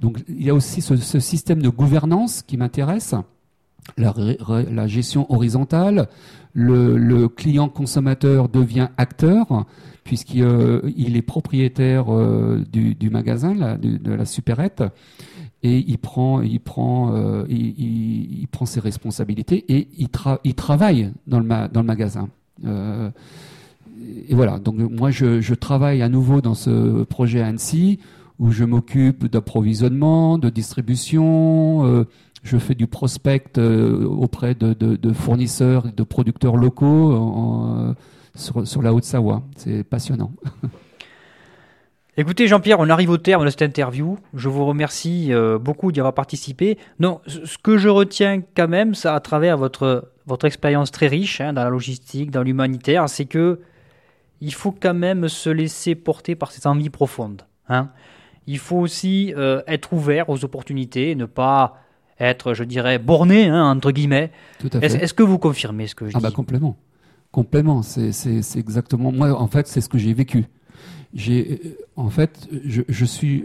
Donc 0.00 0.22
il 0.28 0.44
y 0.44 0.50
a 0.50 0.54
aussi 0.54 0.80
ce, 0.80 1.20
système 1.20 1.62
de 1.62 1.68
gouvernance 1.68 2.42
qui 2.42 2.56
m'intéresse, 2.56 3.14
la, 3.96 4.86
gestion 4.86 5.32
horizontale, 5.32 6.08
le, 6.52 6.96
le 6.96 7.28
client 7.28 7.68
consommateur 7.68 8.48
devient 8.48 8.88
acteur, 8.96 9.66
puisqu'il 10.08 10.42
euh, 10.42 10.80
est 10.96 11.20
propriétaire 11.22 12.06
euh, 12.08 12.64
du, 12.72 13.10
magasin, 13.10 13.54
de, 13.54 14.10
la 14.10 14.24
supérette, 14.24 14.82
et 15.62 15.84
il 15.86 15.98
prend, 15.98 16.40
il 16.40 16.60
prend, 16.60 17.12
euh, 17.14 17.44
il, 17.50 18.46
prend 18.50 18.64
ses 18.64 18.80
responsabilités 18.80 19.66
et 19.68 19.86
il, 19.98 20.08
tra 20.08 20.40
il 20.44 20.54
travaille 20.54 21.12
dans 21.26 21.40
le, 21.40 21.44
ma 21.44 21.68
dans 21.68 21.82
le 21.82 21.86
magasin. 21.86 22.30
Et 22.64 24.34
voilà. 24.34 24.58
Donc 24.58 24.76
moi, 24.78 25.10
je, 25.10 25.54
travaille 25.54 26.00
à 26.00 26.08
nouveau 26.08 26.40
dans 26.40 26.54
ce 26.54 27.02
projet 27.04 27.42
Annecy 27.42 27.98
où 28.38 28.50
je 28.50 28.64
m'occupe 28.64 29.26
d'approvisionnement, 29.26 30.38
de 30.38 30.48
distribution. 30.48 32.06
Je 32.42 32.56
fais 32.56 32.74
du 32.74 32.86
prospect 32.86 33.58
auprès 33.58 34.54
de, 34.54 34.72
de, 34.72 34.96
de, 34.96 35.12
fournisseurs, 35.12 35.92
de 35.92 36.02
producteurs 36.02 36.56
locaux. 36.56 37.94
Sur, 38.38 38.66
sur 38.66 38.82
la 38.82 38.92
Haute-Savoie. 38.94 39.42
C'est 39.56 39.84
passionnant. 39.84 40.32
Écoutez 42.16 42.48
Jean-Pierre, 42.48 42.80
on 42.80 42.88
arrive 42.88 43.10
au 43.10 43.16
terme 43.16 43.44
de 43.44 43.50
cette 43.50 43.62
interview. 43.62 44.18
Je 44.34 44.48
vous 44.48 44.66
remercie 44.66 45.32
euh, 45.32 45.56
beaucoup 45.56 45.92
d'y 45.92 46.00
avoir 46.00 46.14
participé. 46.14 46.76
Non, 46.98 47.20
ce 47.26 47.58
que 47.58 47.78
je 47.78 47.88
retiens 47.88 48.42
quand 48.56 48.66
même, 48.66 48.96
ça 48.96 49.14
à 49.14 49.20
travers 49.20 49.56
votre 49.56 50.10
votre 50.26 50.44
expérience 50.44 50.90
très 50.90 51.06
riche 51.06 51.40
hein, 51.40 51.52
dans 51.52 51.62
la 51.62 51.70
logistique, 51.70 52.30
dans 52.30 52.42
l'humanitaire, 52.42 53.08
c'est 53.08 53.24
que 53.24 53.60
il 54.40 54.52
faut 54.52 54.72
quand 54.72 54.94
même 54.94 55.28
se 55.28 55.48
laisser 55.48 55.94
porter 55.94 56.34
par 56.34 56.52
cette 56.52 56.66
envie 56.66 56.90
profonde. 56.90 57.42
Hein. 57.68 57.90
Il 58.46 58.58
faut 58.58 58.76
aussi 58.78 59.32
euh, 59.36 59.62
être 59.66 59.92
ouvert 59.92 60.28
aux 60.28 60.44
opportunités, 60.44 61.14
ne 61.14 61.24
pas 61.24 61.76
être, 62.20 62.52
je 62.52 62.64
dirais, 62.64 62.98
borné 62.98 63.46
hein, 63.46 63.70
entre 63.70 63.90
guillemets. 63.92 64.30
Est-ce 64.80 64.96
est 64.96 65.12
que 65.12 65.22
vous 65.22 65.38
confirmez 65.38 65.86
ce 65.86 65.94
que 65.94 66.06
je 66.06 66.12
ah 66.14 66.18
dis? 66.18 66.22
bah 66.22 66.30
complètement. 66.30 66.76
Complètement, 67.30 67.82
c'est 67.82 68.56
exactement 68.56 69.12
moi. 69.12 69.38
En 69.40 69.48
fait, 69.48 69.66
c'est 69.66 69.80
ce 69.80 69.88
que 69.88 69.98
j'ai 69.98 70.14
vécu. 70.14 70.46
J'ai, 71.14 71.76
en 71.96 72.10
fait, 72.10 72.48
je, 72.64 72.82
je, 72.88 73.04
suis, 73.04 73.44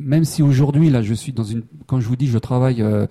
même 0.00 0.24
si 0.24 0.42
aujourd'hui 0.42 0.90
là, 0.90 1.02
je 1.02 1.14
suis 1.14 1.32
dans 1.32 1.44
une, 1.44 1.62
quand 1.86 2.00
je 2.00 2.08
vous 2.08 2.16
dis, 2.16 2.26
je 2.26 2.38
travaille 2.38 2.82
euh, 2.82 3.06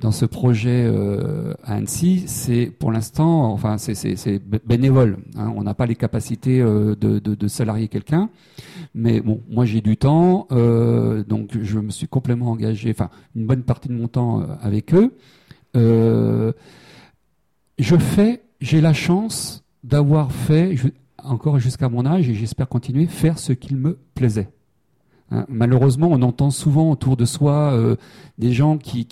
dans 0.00 0.12
ce 0.12 0.26
projet 0.26 0.84
euh, 0.86 1.54
à 1.64 1.74
Annecy, 1.74 2.24
c'est 2.26 2.66
pour 2.66 2.92
l'instant, 2.92 3.52
enfin, 3.52 3.78
c'est 3.78 4.42
bénévole. 4.66 5.18
Hein, 5.36 5.52
on 5.56 5.62
n'a 5.62 5.74
pas 5.74 5.86
les 5.86 5.96
capacités 5.96 6.60
euh, 6.60 6.94
de, 6.94 7.18
de, 7.18 7.34
de, 7.34 7.48
salarier 7.48 7.88
quelqu'un, 7.88 8.28
mais 8.94 9.20
bon, 9.20 9.42
moi 9.48 9.64
j'ai 9.64 9.80
du 9.80 9.96
temps, 9.96 10.46
euh, 10.52 11.24
donc 11.24 11.56
je 11.60 11.78
me 11.78 11.90
suis 11.90 12.08
complètement 12.08 12.50
engagé, 12.50 12.90
enfin, 12.90 13.10
une 13.34 13.46
bonne 13.46 13.62
partie 13.62 13.88
de 13.88 13.94
mon 13.94 14.08
temps 14.08 14.42
euh, 14.42 14.46
avec 14.60 14.94
eux. 14.94 15.14
Euh, 15.76 16.52
je 17.78 17.96
fais 17.96 18.42
j'ai 18.60 18.80
la 18.80 18.92
chance 18.92 19.64
d'avoir 19.84 20.32
fait, 20.32 20.74
encore 21.22 21.58
jusqu'à 21.58 21.88
mon 21.88 22.06
âge, 22.06 22.28
et 22.28 22.34
j'espère 22.34 22.68
continuer, 22.68 23.06
faire 23.06 23.38
ce 23.38 23.52
qu'il 23.52 23.76
me 23.76 23.98
plaisait. 24.14 24.48
Hein, 25.30 25.44
malheureusement, 25.48 26.08
on 26.10 26.22
entend 26.22 26.50
souvent 26.50 26.90
autour 26.90 27.16
de 27.16 27.24
soi 27.24 27.72
euh, 27.72 27.96
des 28.38 28.52
gens 28.52 28.78
qui, 28.78 29.06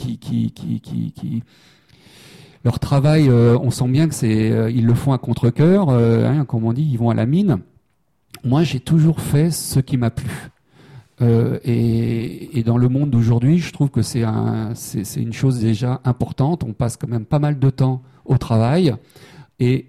leur 2.67 2.81
travail, 2.81 3.29
euh, 3.29 3.57
on 3.63 3.71
sent 3.71 3.87
bien 3.87 4.09
que 4.09 4.15
euh, 4.25 4.69
le 4.69 4.95
font 4.95 5.13
à 5.13 5.19
contre-cœur, 5.19 5.89
euh, 5.89 6.27
hein, 6.27 6.45
comme 6.45 6.65
on 6.65 6.73
dit, 6.73 6.83
ils 6.83 6.99
vont 6.99 7.11
à 7.11 7.15
la 7.15 7.25
mine. 7.25 7.59
Moi, 8.43 8.65
j'ai 8.65 8.81
toujours 8.81 9.21
fait 9.21 9.53
ce 9.53 9.79
qui 9.79 9.97
m'a 9.97 10.11
plu. 10.11 10.29
Et, 11.21 12.65
dans 12.67 12.77
le 12.77 12.89
monde 12.89 13.11
d'aujourd'hui, 13.11 13.59
je 13.59 13.73
trouve 13.73 13.91
que 13.91 14.03
c'est 14.03 14.25
une 15.17 15.33
chose 15.33 15.61
déjà 15.61 16.01
importante. 16.03 16.65
On 16.65 16.73
passe 16.73 16.97
quand 16.97 17.09
même 17.09 17.25
pas 17.25 17.39
mal 17.39 17.61
de 17.61 17.71
temps 17.71 18.03
au 18.25 18.37
travail. 18.37 18.93
Et 19.59 19.89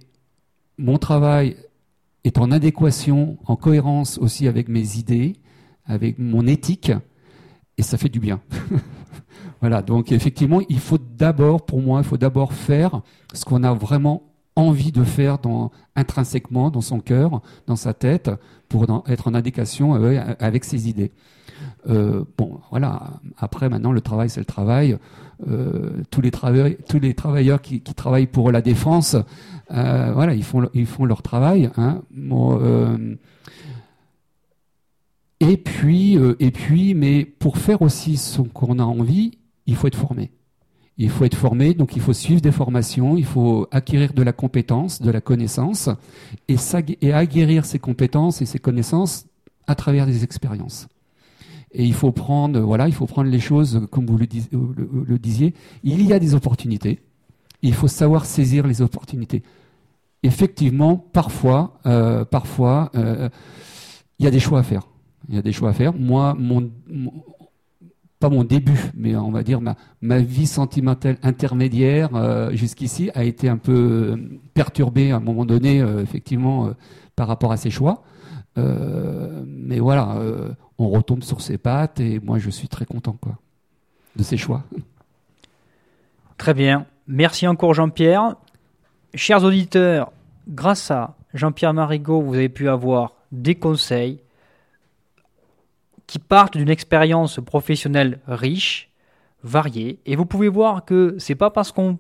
mon 0.78 0.97
travail 0.97 1.57
est 2.24 2.38
en 2.38 2.51
adéquation, 2.51 3.38
en 3.45 3.55
cohérence 3.55 4.18
aussi 4.18 4.47
avec 4.47 4.70
mes 4.70 4.97
idées, 4.97 5.36
avec 5.86 6.20
mon 6.20 6.45
éthique, 6.47 6.91
et 7.78 7.84
ça 7.84 7.97
fait 7.97 8.09
du 8.09 8.20
bien. 8.20 8.41
voilà, 9.61 9.82
donc 9.82 10.11
effectivement, 10.11 10.61
il 10.70 10.80
faut 10.80 10.97
d'abord, 10.97 11.65
pour 11.65 11.82
moi, 11.82 12.01
il 12.01 12.05
faut 12.05 12.18
d'abord 12.18 12.53
faire 12.53 13.01
ce 13.34 13.45
qu'on 13.45 13.63
a 13.63 13.74
vraiment 13.74 14.24
envie 14.57 14.91
de 14.91 15.03
faire 15.03 15.37
intrinsèquement 15.95 16.71
dans 16.71 16.81
son 16.81 16.99
cœur, 16.99 17.41
dans 17.67 17.75
sa 17.75 17.93
tête, 17.93 18.31
pour 18.67 18.85
être 19.07 19.27
en 19.27 19.33
adéquation 19.33 19.95
euh, 19.95 20.19
avec 20.39 20.65
ses 20.65 20.89
idées. 20.89 21.11
Euh, 21.87 22.23
bon, 22.37 22.59
voilà. 22.71 23.19
Après, 23.37 23.69
maintenant, 23.69 23.91
le 23.91 24.01
travail, 24.01 24.29
c'est 24.29 24.41
le 24.41 24.45
travail. 24.45 24.97
Euh, 25.47 26.01
tous 26.09 26.21
les 26.21 26.31
travailleurs, 26.31 27.61
qui, 27.61 27.81
travaillent 27.81 28.27
pour 28.27 28.51
la 28.51 28.61
défense, 28.61 29.15
voilà, 29.69 30.33
ils 30.33 30.43
font, 30.43 31.05
leur 31.05 31.21
travail. 31.21 31.69
Hein. 31.77 32.01
Et 35.39 35.57
puis, 35.57 36.17
et 36.39 36.51
puis, 36.51 36.95
mais 36.95 37.25
pour 37.25 37.57
faire 37.57 37.83
aussi 37.83 38.17
ce 38.17 38.41
qu'on 38.41 38.79
a 38.79 38.83
envie, 38.83 39.37
il 39.67 39.75
faut 39.75 39.87
être 39.87 39.97
formé. 39.97 40.31
Il 40.99 41.09
faut 41.09 41.25
être 41.25 41.35
formé, 41.35 41.73
donc 41.75 41.95
il 41.95 42.01
faut 42.01 42.13
suivre 42.13 42.41
des 42.41 42.51
formations, 42.51 43.17
il 43.17 43.25
faut 43.25 43.67
acquérir 43.71 44.13
de 44.13 44.23
la 44.23 44.33
compétence, 44.33 45.01
de 45.01 45.11
la 45.11 45.21
connaissance, 45.21 45.89
et, 46.47 46.55
et 47.01 47.13
acquérir 47.13 47.65
ces 47.65 47.77
compétences 47.77 48.41
et 48.41 48.45
ces 48.45 48.57
connaissances 48.57 49.25
à 49.67 49.75
travers 49.75 50.07
des 50.07 50.23
expériences. 50.23 50.87
Et 51.71 51.83
il 51.83 51.93
faut 51.93 52.11
prendre, 52.11 52.59
voilà, 52.61 52.87
il 52.87 52.93
faut 52.93 53.05
prendre 53.05 53.29
les 53.29 53.39
choses 53.39 53.85
comme 53.91 54.05
vous 54.05 54.17
le, 54.17 54.25
le, 55.05 55.19
disiez. 55.19 55.53
Il 55.83 56.01
y 56.01 56.13
a 56.13 56.19
des 56.19 56.33
opportunités. 56.33 57.01
Il 57.61 57.73
faut 57.73 57.87
savoir 57.87 58.25
saisir 58.25 58.65
les 58.65 58.81
opportunités. 58.81 59.43
Effectivement, 60.23 60.97
parfois, 60.97 61.79
euh, 61.85 62.25
parfois, 62.25 62.89
euh, 62.95 63.29
il 64.17 64.25
y 64.25 64.27
a 64.27 64.31
des 64.31 64.39
choix 64.39 64.59
à 64.59 64.63
faire. 64.63 64.87
Il 65.29 65.35
y 65.35 65.37
a 65.37 65.41
des 65.41 65.51
choix 65.51 65.69
à 65.69 65.73
faire. 65.73 65.93
Moi, 65.93 66.35
mon, 66.39 66.71
pas 68.20 68.30
mon 68.30 68.43
début, 68.43 68.80
mais 68.95 69.15
on 69.15 69.32
va 69.32 69.43
dire 69.43 69.61
ma, 70.01 70.20
vie 70.20 70.47
sentimentale 70.47 71.18
intermédiaire 71.22 72.15
euh, 72.15 72.51
jusqu'ici 72.51 73.11
a 73.13 73.24
été 73.24 73.47
un 73.47 73.57
peu 73.57 73.74
euh, 73.74 74.39
perturbée 74.53 75.11
à 75.11 75.18
un 75.18 75.20
moment 75.20 75.45
donné, 75.45 75.82
euh, 75.82 76.01
effectivement, 76.01 76.72
par 77.15 77.28
rapport 77.28 77.51
à 77.51 77.57
ces 77.57 77.70
choix. 77.70 78.03
mais 78.55 79.80
voilà, 79.80 80.20
on 80.80 80.89
retombe 80.89 81.24
sur 81.24 81.41
ses 81.41 81.57
pattes 81.59 81.99
et 81.99 82.20
moi 82.20 82.39
je 82.39 82.49
suis 82.49 82.68
très 82.68 82.86
content 82.86 83.18
de 84.15 84.24
ces 84.24 84.38
choix. 84.38 84.63
Très 86.38 86.53
bien. 86.53 86.86
Merci 87.07 87.47
encore 87.47 87.74
Jean-Pierre. 87.74 88.36
Chers 89.13 89.43
auditeurs, 89.43 90.11
grâce 90.47 90.91
à 90.91 91.15
Jean-Pierre 91.34 91.74
Marigot, 91.74 92.22
vous 92.22 92.34
avez 92.34 92.49
pu 92.49 92.68
avoir 92.68 93.13
des 93.32 93.55
conseils, 93.55 94.20
qui 96.07 96.19
partent 96.19 96.57
d'une 96.57 96.69
expérience 96.69 97.39
professionnelle 97.39 98.19
riche, 98.27 98.89
variée, 99.43 99.99
et 100.05 100.15
vous 100.15 100.25
pouvez 100.25 100.47
voir 100.47 100.85
que 100.85 101.15
c'est 101.19 101.35
pas 101.35 101.51
parce 101.51 101.71
qu'on 101.71 101.99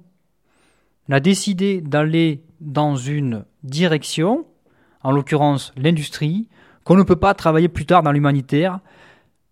a 1.09 1.19
décidé 1.19 1.81
d'aller 1.81 2.43
dans 2.59 2.95
une 2.95 3.45
direction, 3.63 4.45
en 5.03 5.11
l'occurrence 5.11 5.73
l'industrie, 5.77 6.47
qu'on 6.83 6.95
ne 6.95 7.03
peut 7.03 7.17
pas 7.17 7.33
travailler 7.33 7.67
plus 7.67 7.85
tard 7.85 8.01
dans 8.01 8.11
l'humanitaire, 8.11 8.79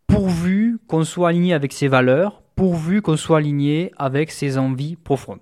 pourvu 0.07 0.79
qu'on 0.87 1.03
soit 1.03 1.29
aligné 1.29 1.53
avec 1.53 1.73
ses 1.73 1.87
valeurs, 1.87 2.41
pourvu 2.55 3.01
qu'on 3.01 3.17
soit 3.17 3.39
aligné 3.39 3.91
avec 3.97 4.31
ses 4.31 4.57
envies 4.57 4.95
profondes. 4.95 5.39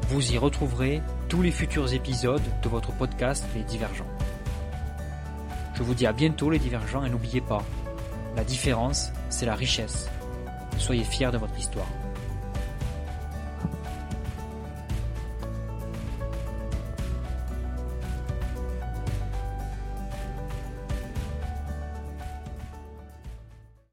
Vous 0.09 0.33
y 0.33 0.39
retrouverez 0.39 1.03
tous 1.29 1.43
les 1.43 1.51
futurs 1.51 1.93
épisodes 1.93 2.41
de 2.63 2.69
votre 2.69 2.91
podcast 2.93 3.45
Les 3.53 3.61
Divergents. 3.61 4.09
Je 5.75 5.83
vous 5.83 5.93
dis 5.93 6.07
à 6.07 6.13
bientôt 6.13 6.49
les 6.49 6.57
Divergents 6.57 7.05
et 7.05 7.11
n'oubliez 7.11 7.41
pas, 7.41 7.63
la 8.35 8.43
différence, 8.43 9.11
c'est 9.29 9.45
la 9.45 9.53
richesse. 9.53 10.09
Soyez 10.79 11.03
fiers 11.03 11.29
de 11.29 11.37
votre 11.37 11.59
histoire. 11.59 11.85